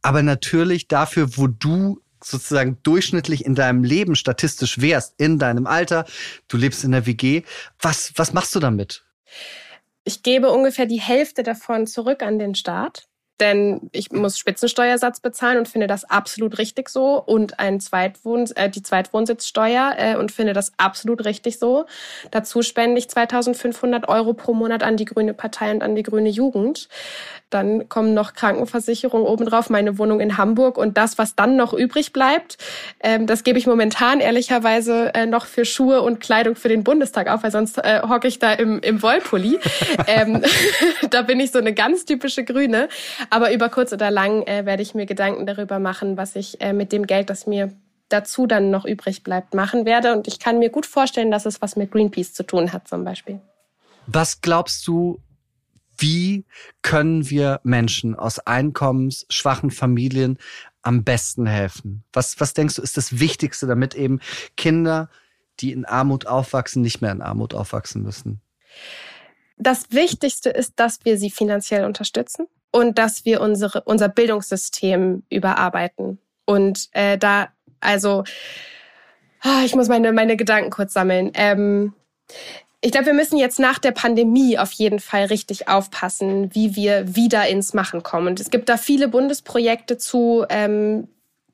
Aber 0.01 0.23
natürlich 0.23 0.87
dafür, 0.87 1.37
wo 1.37 1.45
du 1.47 2.01
sozusagen 2.23 2.77
durchschnittlich 2.83 3.45
in 3.45 3.55
deinem 3.55 3.83
Leben 3.83 4.15
statistisch 4.15 4.79
wärst, 4.79 5.15
in 5.17 5.39
deinem 5.39 5.67
Alter, 5.67 6.05
du 6.47 6.57
lebst 6.57 6.83
in 6.83 6.91
der 6.91 7.05
WG, 7.05 7.43
was, 7.81 8.13
was 8.15 8.33
machst 8.33 8.55
du 8.55 8.59
damit? 8.59 9.03
Ich 10.03 10.23
gebe 10.23 10.49
ungefähr 10.49 10.85
die 10.85 11.01
Hälfte 11.01 11.43
davon 11.43 11.85
zurück 11.85 12.23
an 12.23 12.39
den 12.39 12.55
Staat 12.55 13.08
denn 13.39 13.89
ich 13.91 14.11
muss 14.11 14.37
Spitzensteuersatz 14.37 15.19
bezahlen 15.19 15.57
und 15.57 15.67
finde 15.67 15.87
das 15.87 16.03
absolut 16.03 16.57
richtig 16.57 16.89
so 16.89 17.21
und 17.21 17.59
ein 17.59 17.79
Zweitwohn 17.79 18.49
äh, 18.55 18.69
die 18.69 18.83
Zweitwohnsitzsteuer 18.83 19.93
äh, 19.97 20.15
und 20.15 20.31
finde 20.31 20.53
das 20.53 20.73
absolut 20.77 21.25
richtig 21.25 21.59
so. 21.59 21.85
Dazu 22.31 22.61
spende 22.61 22.99
ich 22.99 23.09
2500 23.09 24.07
Euro 24.09 24.33
pro 24.33 24.53
Monat 24.53 24.83
an 24.83 24.97
die 24.97 25.05
Grüne 25.05 25.33
Partei 25.33 25.71
und 25.71 25.83
an 25.83 25.95
die 25.95 26.03
Grüne 26.03 26.29
Jugend. 26.29 26.89
Dann 27.49 27.89
kommen 27.89 28.13
noch 28.13 28.33
Krankenversicherung 28.33 29.23
obendrauf, 29.23 29.71
meine 29.71 29.97
Wohnung 29.97 30.19
in 30.19 30.37
Hamburg 30.37 30.77
und 30.77 30.97
das, 30.97 31.17
was 31.17 31.35
dann 31.35 31.55
noch 31.55 31.73
übrig 31.73 32.13
bleibt, 32.13 32.57
ähm, 33.01 33.25
das 33.25 33.43
gebe 33.43 33.57
ich 33.57 33.65
momentan 33.65 34.19
ehrlicherweise 34.19 35.13
äh, 35.13 35.25
noch 35.25 35.45
für 35.45 35.65
Schuhe 35.65 36.01
und 36.01 36.19
Kleidung 36.19 36.55
für 36.55 36.69
den 36.69 36.83
Bundestag 36.83 37.27
auf, 37.27 37.43
weil 37.43 37.51
sonst 37.51 37.77
äh, 37.77 38.01
hocke 38.07 38.27
ich 38.27 38.39
da 38.39 38.53
im, 38.53 38.79
im 38.81 39.01
Wollpulli. 39.01 39.59
ähm, 40.07 40.43
da 41.09 41.21
bin 41.23 41.39
ich 41.39 41.51
so 41.51 41.59
eine 41.59 41.73
ganz 41.73 42.05
typische 42.05 42.43
Grüne. 42.43 42.89
Aber 43.29 43.53
über 43.53 43.69
kurz 43.69 43.93
oder 43.93 44.11
lang 44.11 44.43
äh, 44.43 44.65
werde 44.65 44.81
ich 44.81 44.95
mir 44.95 45.05
Gedanken 45.05 45.45
darüber 45.45 45.79
machen, 45.79 46.17
was 46.17 46.35
ich 46.35 46.59
äh, 46.61 46.73
mit 46.73 46.91
dem 46.91 47.05
Geld, 47.05 47.29
das 47.29 47.47
mir 47.47 47.73
dazu 48.09 48.47
dann 48.47 48.71
noch 48.71 48.85
übrig 48.85 49.23
bleibt, 49.23 49.53
machen 49.53 49.85
werde. 49.85 50.13
Und 50.13 50.27
ich 50.27 50.39
kann 50.39 50.59
mir 50.59 50.69
gut 50.69 50.85
vorstellen, 50.85 51.31
dass 51.31 51.45
es 51.45 51.61
was 51.61 51.75
mit 51.75 51.91
Greenpeace 51.91 52.33
zu 52.33 52.43
tun 52.43 52.73
hat 52.73 52.87
zum 52.87 53.03
Beispiel. 53.03 53.39
Was 54.07 54.41
glaubst 54.41 54.87
du, 54.87 55.21
wie 55.97 56.45
können 56.81 57.29
wir 57.29 57.59
Menschen 57.63 58.15
aus 58.15 58.39
einkommensschwachen 58.39 59.69
Familien 59.69 60.39
am 60.81 61.03
besten 61.03 61.45
helfen? 61.45 62.03
Was, 62.13 62.39
was 62.39 62.53
denkst 62.53 62.75
du, 62.75 62.81
ist 62.81 62.97
das 62.97 63.19
Wichtigste, 63.19 63.67
damit 63.67 63.93
eben 63.93 64.19
Kinder, 64.57 65.09
die 65.59 65.71
in 65.71 65.85
Armut 65.85 66.25
aufwachsen, 66.25 66.81
nicht 66.81 67.01
mehr 67.01 67.11
in 67.11 67.21
Armut 67.21 67.53
aufwachsen 67.53 68.01
müssen? 68.01 68.41
Das 69.57 69.91
Wichtigste 69.91 70.49
ist, 70.49 70.79
dass 70.79 71.03
wir 71.03 71.17
sie 71.17 71.29
finanziell 71.29 71.85
unterstützen 71.85 72.47
und 72.71 72.97
dass 72.97 73.25
wir 73.25 73.41
unsere, 73.41 73.81
unser 73.81 74.09
Bildungssystem 74.09 75.23
überarbeiten. 75.29 76.19
Und 76.45 76.89
äh, 76.91 77.17
da, 77.17 77.49
also, 77.79 78.23
ah, 79.41 79.61
ich 79.65 79.75
muss 79.75 79.87
meine, 79.87 80.11
meine 80.11 80.37
Gedanken 80.37 80.69
kurz 80.69 80.93
sammeln. 80.93 81.31
Ähm, 81.33 81.93
ich 82.81 82.91
glaube, 82.91 83.07
wir 83.07 83.13
müssen 83.13 83.37
jetzt 83.37 83.59
nach 83.59 83.77
der 83.77 83.91
Pandemie 83.91 84.57
auf 84.57 84.71
jeden 84.71 84.99
Fall 84.99 85.25
richtig 85.25 85.67
aufpassen, 85.67 86.53
wie 86.55 86.75
wir 86.75 87.15
wieder 87.15 87.47
ins 87.47 87.73
Machen 87.73 88.03
kommen. 88.03 88.27
Und 88.27 88.39
es 88.39 88.49
gibt 88.49 88.69
da 88.69 88.77
viele 88.77 89.09
Bundesprojekte 89.09 89.97
zu, 89.97 90.45
ähm, 90.49 91.09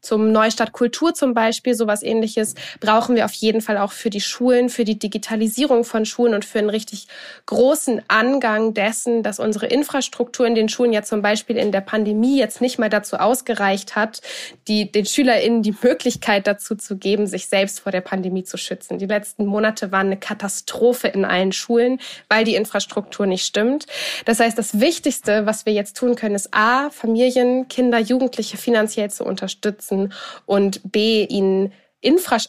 zum 0.06 0.32
Neustart 0.32 0.72
Kultur 0.72 1.14
zum 1.14 1.34
Beispiel, 1.34 1.76
sowas 1.76 2.04
ähnliches, 2.04 2.56
brauchen 2.80 3.16
wir 3.16 3.26
auf 3.26 3.34
jeden 3.34 3.62
Fall 3.62 3.78
auch 3.78 3.92
für 3.92 4.10
die 4.10 4.22
Schulen, 4.22 4.70
für 4.70 4.86
die 4.86 5.00
Digitalisierung 5.00 5.84
von 5.84 6.06
Schulen 6.06 6.34
und 6.34 6.46
für 6.46 6.60
einen 6.60 6.70
richtig 6.70 7.08
großen 7.48 8.02
Angang 8.08 8.74
dessen, 8.74 9.24
dass 9.24 9.40
unsere 9.40 9.66
Infrastruktur 9.66 10.46
in 10.46 10.56
den 10.56 10.70
Schulen 10.70 10.94
ja 10.94 11.04
zum 11.04 11.22
Beispiel 11.22 11.58
in 11.58 11.72
der 11.72 11.82
Pandemie 11.82 12.38
jetzt 12.38 12.62
nicht 12.62 12.78
mal 12.78 12.90
dazu 12.90 13.18
ausgereicht 13.18 13.96
hat, 13.96 14.22
die, 14.68 14.92
den 14.92 15.06
SchülerInnen 15.06 15.64
die 15.64 15.76
Möglichkeit 15.82 16.48
dazu 16.48 16.76
zu 16.76 16.98
geben, 16.98 17.28
sich 17.28 17.48
selbst 17.48 17.80
vor 17.80 17.92
der 17.92 18.02
Pandemie 18.02 18.44
zu 18.44 18.58
schützen. 18.58 19.00
Die 19.00 19.08
letzten 19.08 19.46
Monate 19.46 19.92
waren 19.92 20.08
eine 20.08 20.18
Katastrophe 20.18 21.08
in 21.08 21.26
allen 21.26 21.52
Schulen, 21.52 22.00
weil 22.30 22.46
die 22.46 22.56
Infrastruktur 22.56 23.26
nicht 23.26 23.46
stimmt. 23.46 23.88
Das 24.26 24.40
heißt, 24.40 24.58
das 24.58 24.80
Wichtigste, 24.80 25.46
was 25.46 25.66
wir 25.66 25.74
jetzt 25.74 25.98
tun 25.98 26.16
können, 26.16 26.36
ist 26.36 26.54
A, 26.54 26.90
Familien, 26.92 27.68
Kinder, 27.68 28.00
Jugendliche 28.00 28.58
finanziell 28.58 29.10
zu 29.10 29.24
unterstützen 29.24 29.95
nutzen 29.96 30.14
und 30.46 30.92
B, 30.92 31.26
ihnen 31.26 31.72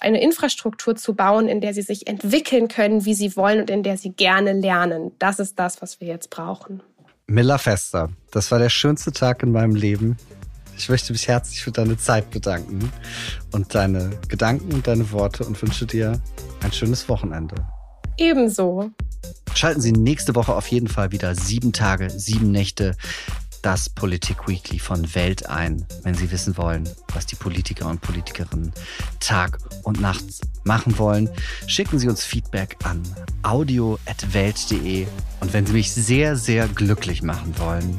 eine 0.00 0.20
Infrastruktur 0.20 0.96
zu 0.96 1.14
bauen, 1.14 1.48
in 1.48 1.62
der 1.62 1.72
sie 1.72 1.80
sich 1.80 2.06
entwickeln 2.06 2.68
können, 2.68 3.06
wie 3.06 3.14
sie 3.14 3.36
wollen 3.36 3.60
und 3.60 3.70
in 3.70 3.82
der 3.82 3.96
sie 3.96 4.10
gerne 4.10 4.52
lernen. 4.52 5.12
Das 5.18 5.38
ist 5.38 5.58
das, 5.58 5.80
was 5.80 5.98
wir 6.00 6.08
jetzt 6.08 6.28
brauchen. 6.28 6.82
Miller 7.26 7.58
Fester, 7.58 8.10
das 8.30 8.50
war 8.50 8.58
der 8.58 8.68
schönste 8.68 9.12
Tag 9.12 9.42
in 9.42 9.52
meinem 9.52 9.74
Leben. 9.74 10.18
Ich 10.76 10.90
möchte 10.90 11.12
mich 11.12 11.26
herzlich 11.26 11.62
für 11.62 11.72
deine 11.72 11.96
Zeit 11.96 12.30
bedanken 12.30 12.92
und 13.50 13.74
deine 13.74 14.10
Gedanken 14.28 14.74
und 14.74 14.86
deine 14.86 15.10
Worte 15.10 15.44
und 15.44 15.60
wünsche 15.62 15.86
dir 15.86 16.20
ein 16.62 16.72
schönes 16.72 17.08
Wochenende. 17.08 17.56
Ebenso. 18.18 18.90
Schalten 19.54 19.80
Sie 19.80 19.92
nächste 19.92 20.34
Woche 20.34 20.54
auf 20.54 20.68
jeden 20.68 20.88
Fall 20.88 21.12
wieder 21.12 21.34
sieben 21.34 21.72
Tage, 21.72 22.10
sieben 22.10 22.50
Nächte 22.50 22.94
das 23.62 23.88
Politik 23.88 24.48
Weekly 24.48 24.78
von 24.78 25.14
Welt 25.14 25.48
ein, 25.48 25.86
wenn 26.02 26.14
Sie 26.14 26.30
wissen 26.30 26.56
wollen, 26.56 26.88
was 27.14 27.26
die 27.26 27.36
Politiker 27.36 27.86
und 27.86 28.00
Politikerinnen 28.00 28.72
Tag 29.20 29.58
und 29.82 30.00
Nacht 30.00 30.24
machen 30.64 30.98
wollen. 30.98 31.28
Schicken 31.66 31.98
Sie 31.98 32.08
uns 32.08 32.24
Feedback 32.24 32.76
an 32.84 33.02
audio.welt.de 33.42 35.06
und 35.40 35.52
wenn 35.52 35.66
Sie 35.66 35.72
mich 35.72 35.92
sehr, 35.92 36.36
sehr 36.36 36.68
glücklich 36.68 37.22
machen 37.22 37.58
wollen, 37.58 37.98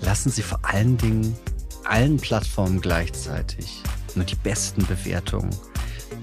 lassen 0.00 0.30
Sie 0.30 0.42
vor 0.42 0.60
allen 0.62 0.96
Dingen 0.98 1.36
allen 1.84 2.18
Plattformen 2.18 2.80
gleichzeitig 2.80 3.82
nur 4.14 4.24
die 4.24 4.36
besten 4.36 4.86
Bewertungen, 4.86 5.50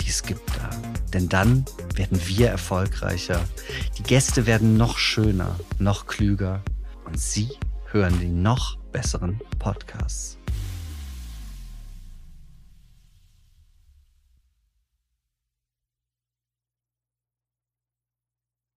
die 0.02 0.10
es 0.10 0.24
gibt 0.24 0.50
da. 0.58 0.70
Denn 1.14 1.30
dann 1.30 1.66
werden 1.96 2.20
wir 2.26 2.50
erfolgreicher, 2.50 3.42
die 3.98 4.04
Gäste 4.04 4.46
werden 4.46 4.78
noch 4.78 4.98
schöner, 4.98 5.56
noch 5.80 6.08
klüger 6.08 6.62
und 7.06 7.20
Sie 7.20 7.50
hören 7.96 8.20
die 8.20 8.28
noch 8.28 8.76
besseren 8.92 9.40
Podcasts. 9.58 10.35